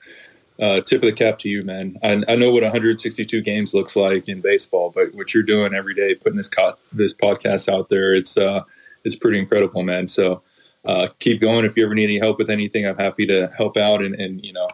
Uh, 0.61 0.80
tip 0.80 1.03
of 1.03 1.07
the 1.07 1.12
cap 1.12 1.38
to 1.40 1.49
you, 1.49 1.62
man. 1.62 1.99
I, 2.05 2.22
I, 2.28 2.36
know 2.36 2.53
what 2.53 2.62
162 2.62 3.40
games 3.40 3.74
looks 3.74 3.97
like 3.97 4.28
in 4.28 4.40
baseball, 4.40 4.93
but 4.95 5.12
what 5.12 5.34
you're 5.34 5.43
doing 5.43 5.74
every 5.74 5.95
day, 5.95 6.14
putting 6.14 6.36
this 6.36 6.51
co- 6.51 6.76
this 6.93 7.14
podcast 7.14 7.72
out 7.72 7.88
there, 7.88 8.14
it's 8.14 8.36
uh, 8.36 8.61
is 9.03 9.16
pretty 9.16 9.38
incredible, 9.38 9.82
man. 9.82 10.07
So 10.07 10.43
uh, 10.84 11.09
keep 11.18 11.40
going. 11.40 11.64
If 11.64 11.76
you 11.76 11.84
ever 11.84 11.95
need 11.95 12.05
any 12.05 12.18
help 12.18 12.38
with 12.38 12.51
anything, 12.51 12.86
I'm 12.86 12.99
happy 12.99 13.26
to 13.26 13.49
help 13.57 13.76
out 13.76 14.03
and, 14.03 14.14
and 14.14 14.45
you 14.45 14.53
know, 14.53 14.68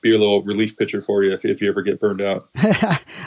be 0.00 0.14
a 0.14 0.18
little 0.18 0.42
relief 0.42 0.76
pitcher 0.76 1.02
for 1.02 1.22
you 1.22 1.32
if, 1.32 1.44
if 1.44 1.60
you 1.60 1.68
ever 1.68 1.82
get 1.82 2.00
burned 2.00 2.20
out. 2.20 2.48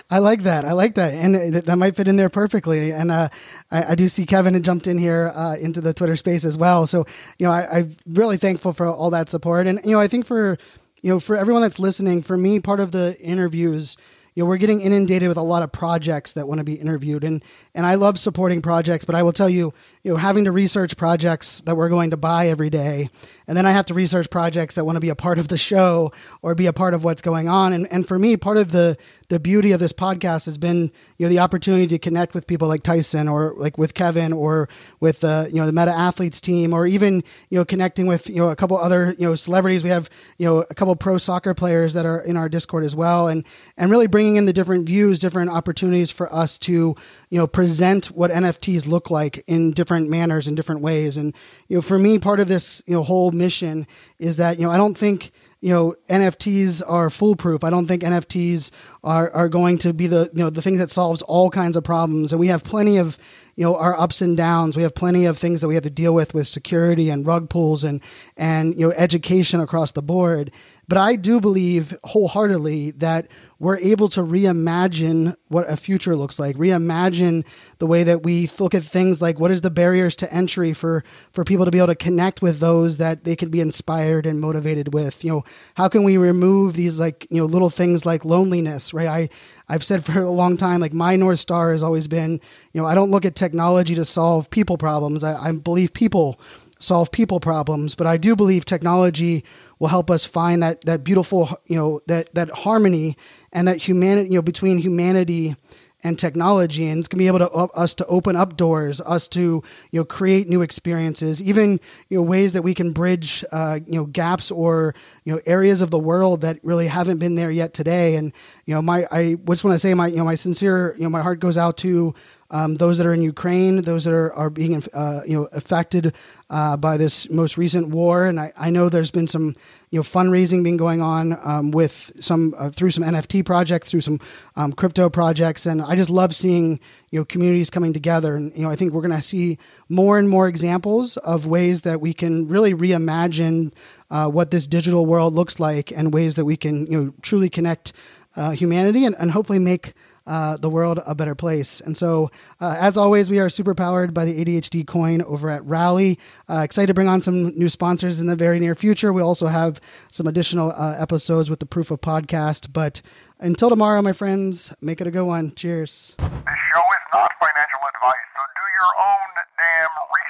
I 0.10 0.20
like 0.20 0.44
that. 0.44 0.66
I 0.66 0.74
like 0.74 0.96
that. 0.96 1.14
And 1.14 1.36
th- 1.36 1.66
that 1.66 1.78
might 1.78 1.96
fit 1.96 2.08
in 2.08 2.16
there 2.16 2.30
perfectly. 2.30 2.92
And 2.92 3.12
uh, 3.12 3.30
I, 3.72 3.92
I, 3.92 3.96
do 3.96 4.08
see 4.08 4.26
Kevin 4.26 4.54
had 4.54 4.64
jumped 4.64 4.88
in 4.88 4.98
here 4.98 5.32
uh, 5.36 5.56
into 5.56 5.82
the 5.82 5.94
Twitter 5.94 6.16
space 6.16 6.46
as 6.46 6.58
well. 6.58 6.88
So, 6.88 7.06
you 7.38 7.46
know, 7.46 7.52
I, 7.52 7.80
I'm 7.80 7.96
really 8.08 8.38
thankful 8.38 8.74
for 8.74 8.88
all 8.88 9.12
that 9.12 9.30
support. 9.30 9.68
And, 9.68 9.80
you 9.84 9.92
know, 9.92 10.00
I 10.00 10.08
think 10.08 10.26
for, 10.26 10.58
you 11.02 11.10
know, 11.10 11.20
for 11.20 11.38
everyone 11.38 11.62
that's 11.62 11.80
listening, 11.80 12.24
for 12.24 12.38
me, 12.38 12.60
part 12.60 12.80
of 12.80 12.92
the 12.92 13.20
interviews– 13.20 13.98
you 14.36 14.44
know, 14.44 14.48
we're 14.48 14.58
getting 14.58 14.82
inundated 14.82 15.28
with 15.30 15.38
a 15.38 15.44
lot 15.44 15.64
of 15.64 15.72
projects 15.72 16.34
that 16.34 16.48
want 16.48 16.60
to 16.60 16.64
be 16.64 16.74
interviewed, 16.74 17.24
and 17.24 17.44
and 17.76 17.86
I 17.86 17.96
love 17.96 18.20
supporting 18.20 18.62
projects, 18.62 19.06
but 19.06 19.16
I 19.16 19.24
will 19.24 19.34
tell 19.34 19.50
you, 19.50 19.74
you 20.04 20.12
know, 20.12 20.18
having 20.18 20.46
to 20.46 20.52
research 20.52 20.98
projects 20.98 21.62
that 21.62 21.76
we're 21.76 21.90
going 21.90 22.12
to 22.12 22.18
buy 22.18 22.48
every 22.48 22.70
day, 22.70 23.10
and 23.48 23.58
then 23.58 23.66
I 23.66 23.72
have 23.72 23.86
to 23.88 23.94
research 23.94 24.30
projects 24.30 24.76
that 24.76 24.86
want 24.86 24.96
to 24.96 25.02
be 25.02 25.10
a 25.10 25.16
part 25.16 25.40
of 25.40 25.48
the 25.48 25.58
show 25.58 26.12
or 26.42 26.56
be 26.56 26.66
a 26.66 26.74
part 26.74 26.94
of 26.94 27.04
what's 27.04 27.22
going 27.22 27.48
on, 27.48 27.74
and 27.74 27.92
and 27.92 28.08
for 28.08 28.18
me, 28.18 28.38
part 28.38 28.58
of 28.58 28.72
the 28.72 28.98
the 29.34 29.40
beauty 29.40 29.72
of 29.72 29.80
this 29.80 29.92
podcast 29.92 30.46
has 30.46 30.60
been 30.60 30.92
you 31.18 31.26
know 31.26 31.30
the 31.30 31.40
opportunity 31.40 31.88
to 31.88 31.98
connect 31.98 32.36
with 32.36 32.46
people 32.46 32.68
like 32.68 32.84
Tyson 32.84 33.28
or 33.28 33.56
like 33.58 33.80
with 33.80 33.96
Kevin 33.96 34.32
or 34.32 34.70
with 35.00 35.22
the 35.22 35.50
you 35.52 35.60
know 35.60 35.66
the 35.66 35.72
Meta 35.72 35.92
Athletes 35.92 36.40
team 36.40 36.72
or 36.72 36.86
even 36.86 37.24
you 37.50 37.58
know 37.58 37.66
connecting 37.66 38.06
with 38.06 38.30
you 38.30 38.36
know 38.36 38.50
a 38.50 38.56
couple 38.56 38.78
other 38.78 39.16
you 39.18 39.26
know 39.26 39.34
celebrities. 39.34 39.84
We 39.84 39.90
have 39.90 40.08
you 40.38 40.46
know 40.46 40.66
a 40.70 40.76
couple 40.76 40.96
pro 40.96 41.18
soccer 41.18 41.56
players 41.56 41.96
that 41.96 42.06
are 42.06 42.20
in 42.20 42.38
our 42.38 42.48
Discord 42.48 42.84
as 42.84 42.96
well, 42.96 43.28
and 43.28 43.44
and 43.76 43.90
really 43.90 44.06
bringing 44.06 44.36
in 44.36 44.46
the 44.46 44.54
different 44.54 44.86
views, 44.86 45.18
different 45.18 45.50
opportunities 45.50 46.12
for 46.12 46.32
us 46.32 46.60
to 46.60 46.96
you 47.32 47.40
know 47.40 47.48
present 47.48 48.06
what 48.08 48.30
NFTs 48.30 48.86
look 48.86 49.10
like 49.10 49.44
in 49.48 49.72
different 49.72 50.12
manners 50.12 50.48
in 50.48 50.54
different 50.54 50.82
ways. 50.82 51.18
And 51.18 51.34
you 51.70 51.78
know 51.78 51.82
for 51.82 51.98
me, 51.98 52.20
part 52.20 52.40
of 52.40 52.48
this 52.48 52.84
you 52.86 52.94
know 52.94 53.02
whole 53.02 53.32
mission 53.32 53.88
is 54.20 54.36
that 54.36 54.60
you 54.60 54.68
know 54.68 54.72
I 54.72 54.78
don't 54.78 54.96
think 54.96 55.32
you 55.64 55.70
know 55.70 55.96
NFTs 56.10 56.84
are 56.86 57.10
foolproof. 57.10 57.64
I 57.64 57.70
don't 57.70 57.88
think 57.88 58.04
NFTs 58.04 58.70
are 59.02 59.32
are 59.32 59.48
going 59.48 59.78
to 59.80 59.94
be 59.94 60.08
the 60.08 60.30
you 60.34 60.44
know 60.44 60.50
the 60.50 60.62
thing 60.62 60.76
that 60.78 60.90
solves 60.90 61.22
all 61.22 61.50
kinds 61.50 61.78
of 61.78 61.86
problems. 61.86 62.34
And 62.34 62.40
we 62.40 62.48
have 62.48 62.66
plenty 62.66 62.98
of 62.98 63.18
you 63.56 63.64
know 63.64 63.78
our 63.78 63.98
ups 63.98 64.22
and 64.22 64.36
downs. 64.36 64.76
We 64.76 64.84
have 64.84 64.94
plenty 64.94 65.24
of 65.24 65.38
things 65.38 65.62
that 65.62 65.70
we 65.70 65.76
have 65.76 65.84
to 65.84 65.90
deal 65.90 66.14
with 66.14 66.34
with 66.34 66.50
security 66.50 67.10
and 67.10 67.26
rug 67.26 67.50
pulls 67.50 67.86
and 67.86 68.02
and 68.36 68.78
you 68.78 68.88
know 68.88 68.94
education 68.98 69.62
across 69.62 69.94
the 69.94 70.02
board. 70.02 70.52
But 70.94 71.02
I 71.02 71.16
do 71.16 71.42
believe 71.42 71.98
wholeheartedly 72.04 72.92
that 72.92 73.28
we're 73.58 73.80
able 73.80 74.10
to 74.10 74.22
reimagine 74.22 75.36
what 75.48 75.68
a 75.68 75.76
future 75.76 76.16
looks 76.16 76.38
like, 76.38 76.56
reimagine 76.56 77.48
the 77.80 77.88
way 77.88 78.04
that 78.04 78.22
we 78.22 78.48
look 78.60 78.76
at 78.76 78.84
things 78.84 79.20
like 79.20 79.40
what 79.40 79.50
is 79.50 79.62
the 79.62 79.72
barriers 79.72 80.16
to 80.18 80.32
entry 80.32 80.72
for 80.72 81.04
for 81.32 81.44
people 81.44 81.66
to 81.66 81.72
be 81.72 81.80
able 81.80 81.88
to 81.88 81.96
connect 81.96 82.44
with 82.44 82.60
those 82.60 82.98
that 82.98 83.24
they 83.24 83.36
can 83.36 83.50
be 83.50 83.60
inspired 83.60 84.28
and 84.28 84.40
motivated 84.40 84.94
with. 84.94 85.24
You 85.24 85.32
know, 85.32 85.44
how 85.74 85.88
can 85.88 86.04
we 86.04 86.18
remove 86.18 86.76
these 86.76 87.00
like, 87.00 87.26
you 87.32 87.38
know, 87.38 87.46
little 87.46 87.72
things 87.72 88.06
like 88.06 88.24
loneliness, 88.24 88.94
right? 88.94 89.08
I 89.08 89.30
I've 89.68 89.84
said 89.84 90.06
for 90.06 90.20
a 90.20 90.30
long 90.30 90.58
time, 90.58 90.80
like 90.80 90.94
my 90.94 91.16
North 91.16 91.40
Star 91.40 91.72
has 91.72 91.82
always 91.82 92.08
been, 92.08 92.40
you 92.72 92.82
know, 92.82 92.86
I 92.86 92.94
don't 92.94 93.10
look 93.10 93.26
at 93.26 93.36
technology 93.36 93.96
to 93.96 94.06
solve 94.06 94.52
people 94.52 94.78
problems. 94.78 95.24
I, 95.24 95.42
I 95.42 95.52
believe 95.54 95.94
people 95.94 96.40
solve 96.84 97.12
people 97.12 97.40
problems, 97.40 97.96
but 97.96 98.08
I 98.08 98.18
do 98.18 98.36
believe 98.36 98.66
technology 98.66 99.44
will 99.80 99.88
help 99.88 100.12
us 100.12 100.26
find 100.26 100.62
that 100.64 100.82
that 100.86 101.04
beautiful, 101.04 101.50
you 101.66 101.76
know, 101.76 102.02
that 102.08 102.34
that 102.36 102.50
harmony 102.50 103.18
and 103.52 103.68
that 103.68 103.78
humanity, 103.78 104.30
you 104.30 104.36
know, 104.36 104.42
between 104.42 104.78
humanity 104.78 105.56
and 106.04 106.20
technology. 106.20 106.88
And 106.88 107.00
it's 107.00 107.08
going 107.08 107.18
to 107.18 107.24
be 107.24 107.28
able 107.28 107.40
to 107.40 107.50
uh, 107.52 107.68
us 107.76 107.94
to 107.96 108.06
open 108.08 108.36
up 108.36 108.58
doors 108.58 109.02
us 109.02 109.28
to 109.30 109.64
you 109.92 110.00
know 110.00 110.06
create 110.06 110.48
new 110.48 110.62
experiences 110.62 111.42
even 111.42 111.80
you 112.10 112.18
know 112.18 112.22
ways 112.22 112.54
that 112.54 112.62
we 112.62 112.74
can 112.74 112.92
bridge 112.92 113.44
uh, 113.52 113.80
you 113.88 113.96
know 113.96 114.06
gaps 114.06 114.52
or 114.52 114.94
you 115.24 115.34
know 115.34 115.42
areas 115.46 115.82
of 115.82 115.92
the 115.92 116.00
world 116.00 116.42
that 116.42 116.60
really 116.64 116.88
haven't 116.88 117.18
been 117.18 117.36
there 117.36 117.52
yet 117.52 117.74
today. 117.74 118.16
And 118.16 118.34
you 118.66 118.76
know 118.76 118.82
my 118.82 119.08
i 119.12 119.36
just 119.50 119.64
want 119.64 119.76
to 119.76 119.80
say 119.80 119.94
my 119.94 120.08
you 120.08 120.18
know 120.18 120.26
my 120.26 120.36
sincere 120.36 120.94
you 120.98 121.04
know 121.04 121.10
my 121.10 121.22
heart 121.22 121.40
goes 121.40 121.58
out 121.58 121.78
to 121.78 122.14
um, 122.54 122.76
those 122.76 123.00
that 123.00 123.08
are 123.08 123.14
in 123.14 123.24
Ukraine, 123.24 123.82
those 123.82 124.04
that 124.04 124.14
are, 124.14 124.32
are 124.34 124.52
being 124.52 124.82
uh, 124.94 125.22
you 125.26 125.36
know 125.36 125.50
affected 125.52 126.14
uh, 126.52 126.78
by 126.78 126.98
this 126.98 127.28
most 127.32 127.58
recent 127.58 127.90
war, 127.90 128.26
and 128.26 128.40
I, 128.40 128.54
I 128.56 128.70
know 128.70 128.90
there's 128.90 129.10
been 129.10 129.28
some 129.28 129.56
you 129.90 130.00
know 130.00 130.04
fundraising 130.04 130.64
being 130.64 130.78
going 130.78 131.02
on 131.02 131.36
um, 131.44 131.72
with 131.72 132.12
some 132.20 132.54
uh, 132.56 132.70
through 132.70 132.92
some 132.92 133.04
NFT 133.04 133.44
projects, 133.44 133.90
through 133.90 134.02
some 134.02 134.20
um, 134.56 134.72
crypto 134.72 135.10
projects, 135.10 135.66
and 135.66 135.82
I 135.82 135.96
just 135.96 136.12
love 136.12 136.36
seeing 136.36 136.80
you 137.10 137.20
know 137.20 137.26
communities 137.26 137.72
coming 137.72 137.92
together, 137.92 138.36
and 138.36 138.56
you 138.56 138.62
know 138.62 138.70
I 138.70 138.76
think 138.76 138.94
we're 138.94 139.02
going 139.02 139.20
to 139.20 139.22
see 139.24 139.58
more 139.90 140.20
and 140.20 140.30
more 140.30 140.48
examples 140.48 141.18
of 141.18 141.48
ways 141.48 141.82
that 141.82 142.02
we 142.02 142.14
can 142.14 142.48
really 142.48 142.76
reimagine 142.76 143.74
uh, 144.12 144.30
what 144.30 144.52
this 144.52 144.68
digital 144.68 145.08
world 145.08 145.34
looks 145.34 145.60
like, 145.60 145.92
and 145.92 146.14
ways 146.14 146.36
that 146.36 146.46
we 146.46 146.56
can 146.56 146.86
you 146.86 147.04
know 147.04 147.14
truly 147.24 147.50
connect 147.50 147.94
uh, 148.36 148.52
humanity 148.52 149.06
and, 149.06 149.16
and 149.18 149.32
hopefully 149.32 149.60
make 149.60 149.94
uh, 150.26 150.58
the 150.58 150.70
world 150.70 151.00
a 151.06 151.16
better 151.16 151.36
place. 151.36 151.82
And 151.82 151.96
so, 151.98 152.32
uh, 152.62 152.76
as 152.80 152.98
always, 152.98 153.30
we 153.30 153.40
are 153.40 153.50
super 153.50 153.76
powered 153.76 154.14
by 154.14 154.26
the 154.26 154.44
ADHD 154.44 154.86
coin 154.88 155.22
over 155.24 155.50
at 155.50 155.66
Rally. 155.66 156.20
Uh, 156.50 156.60
excited 156.60 156.88
to 156.88 156.94
bring 156.94 157.08
on 157.08 157.22
some 157.22 157.50
new 157.58 157.70
sponsors 157.70 158.20
in 158.20 158.28
the 158.28 158.36
very 158.36 158.60
near 158.60 158.76
future. 158.76 159.12
We 159.12 159.22
also 159.22 159.48
have 159.48 159.82
some 160.12 160.28
additional 160.28 160.72
uh, 160.72 160.96
episodes 160.98 161.50
with 161.50 161.60
the 161.60 161.66
Proof 161.66 161.92
of 161.92 162.02
Podcast. 162.02 162.72
But 162.72 163.02
until 163.40 163.70
tomorrow, 163.70 164.02
my 164.02 164.14
friends, 164.14 164.74
make 164.82 165.02
it 165.02 165.08
a 165.08 165.12
good 165.12 165.26
one. 165.26 165.54
Cheers. 165.56 166.16
This 166.18 166.28
show 166.28 166.84
is 166.84 167.06
not 167.14 167.32
financial 167.40 167.82
advice, 167.96 168.26
so 168.36 168.42
do 168.56 168.64
your 168.80 168.92
own 169.04 169.30
damn 169.58 169.90
research. 170.08 170.23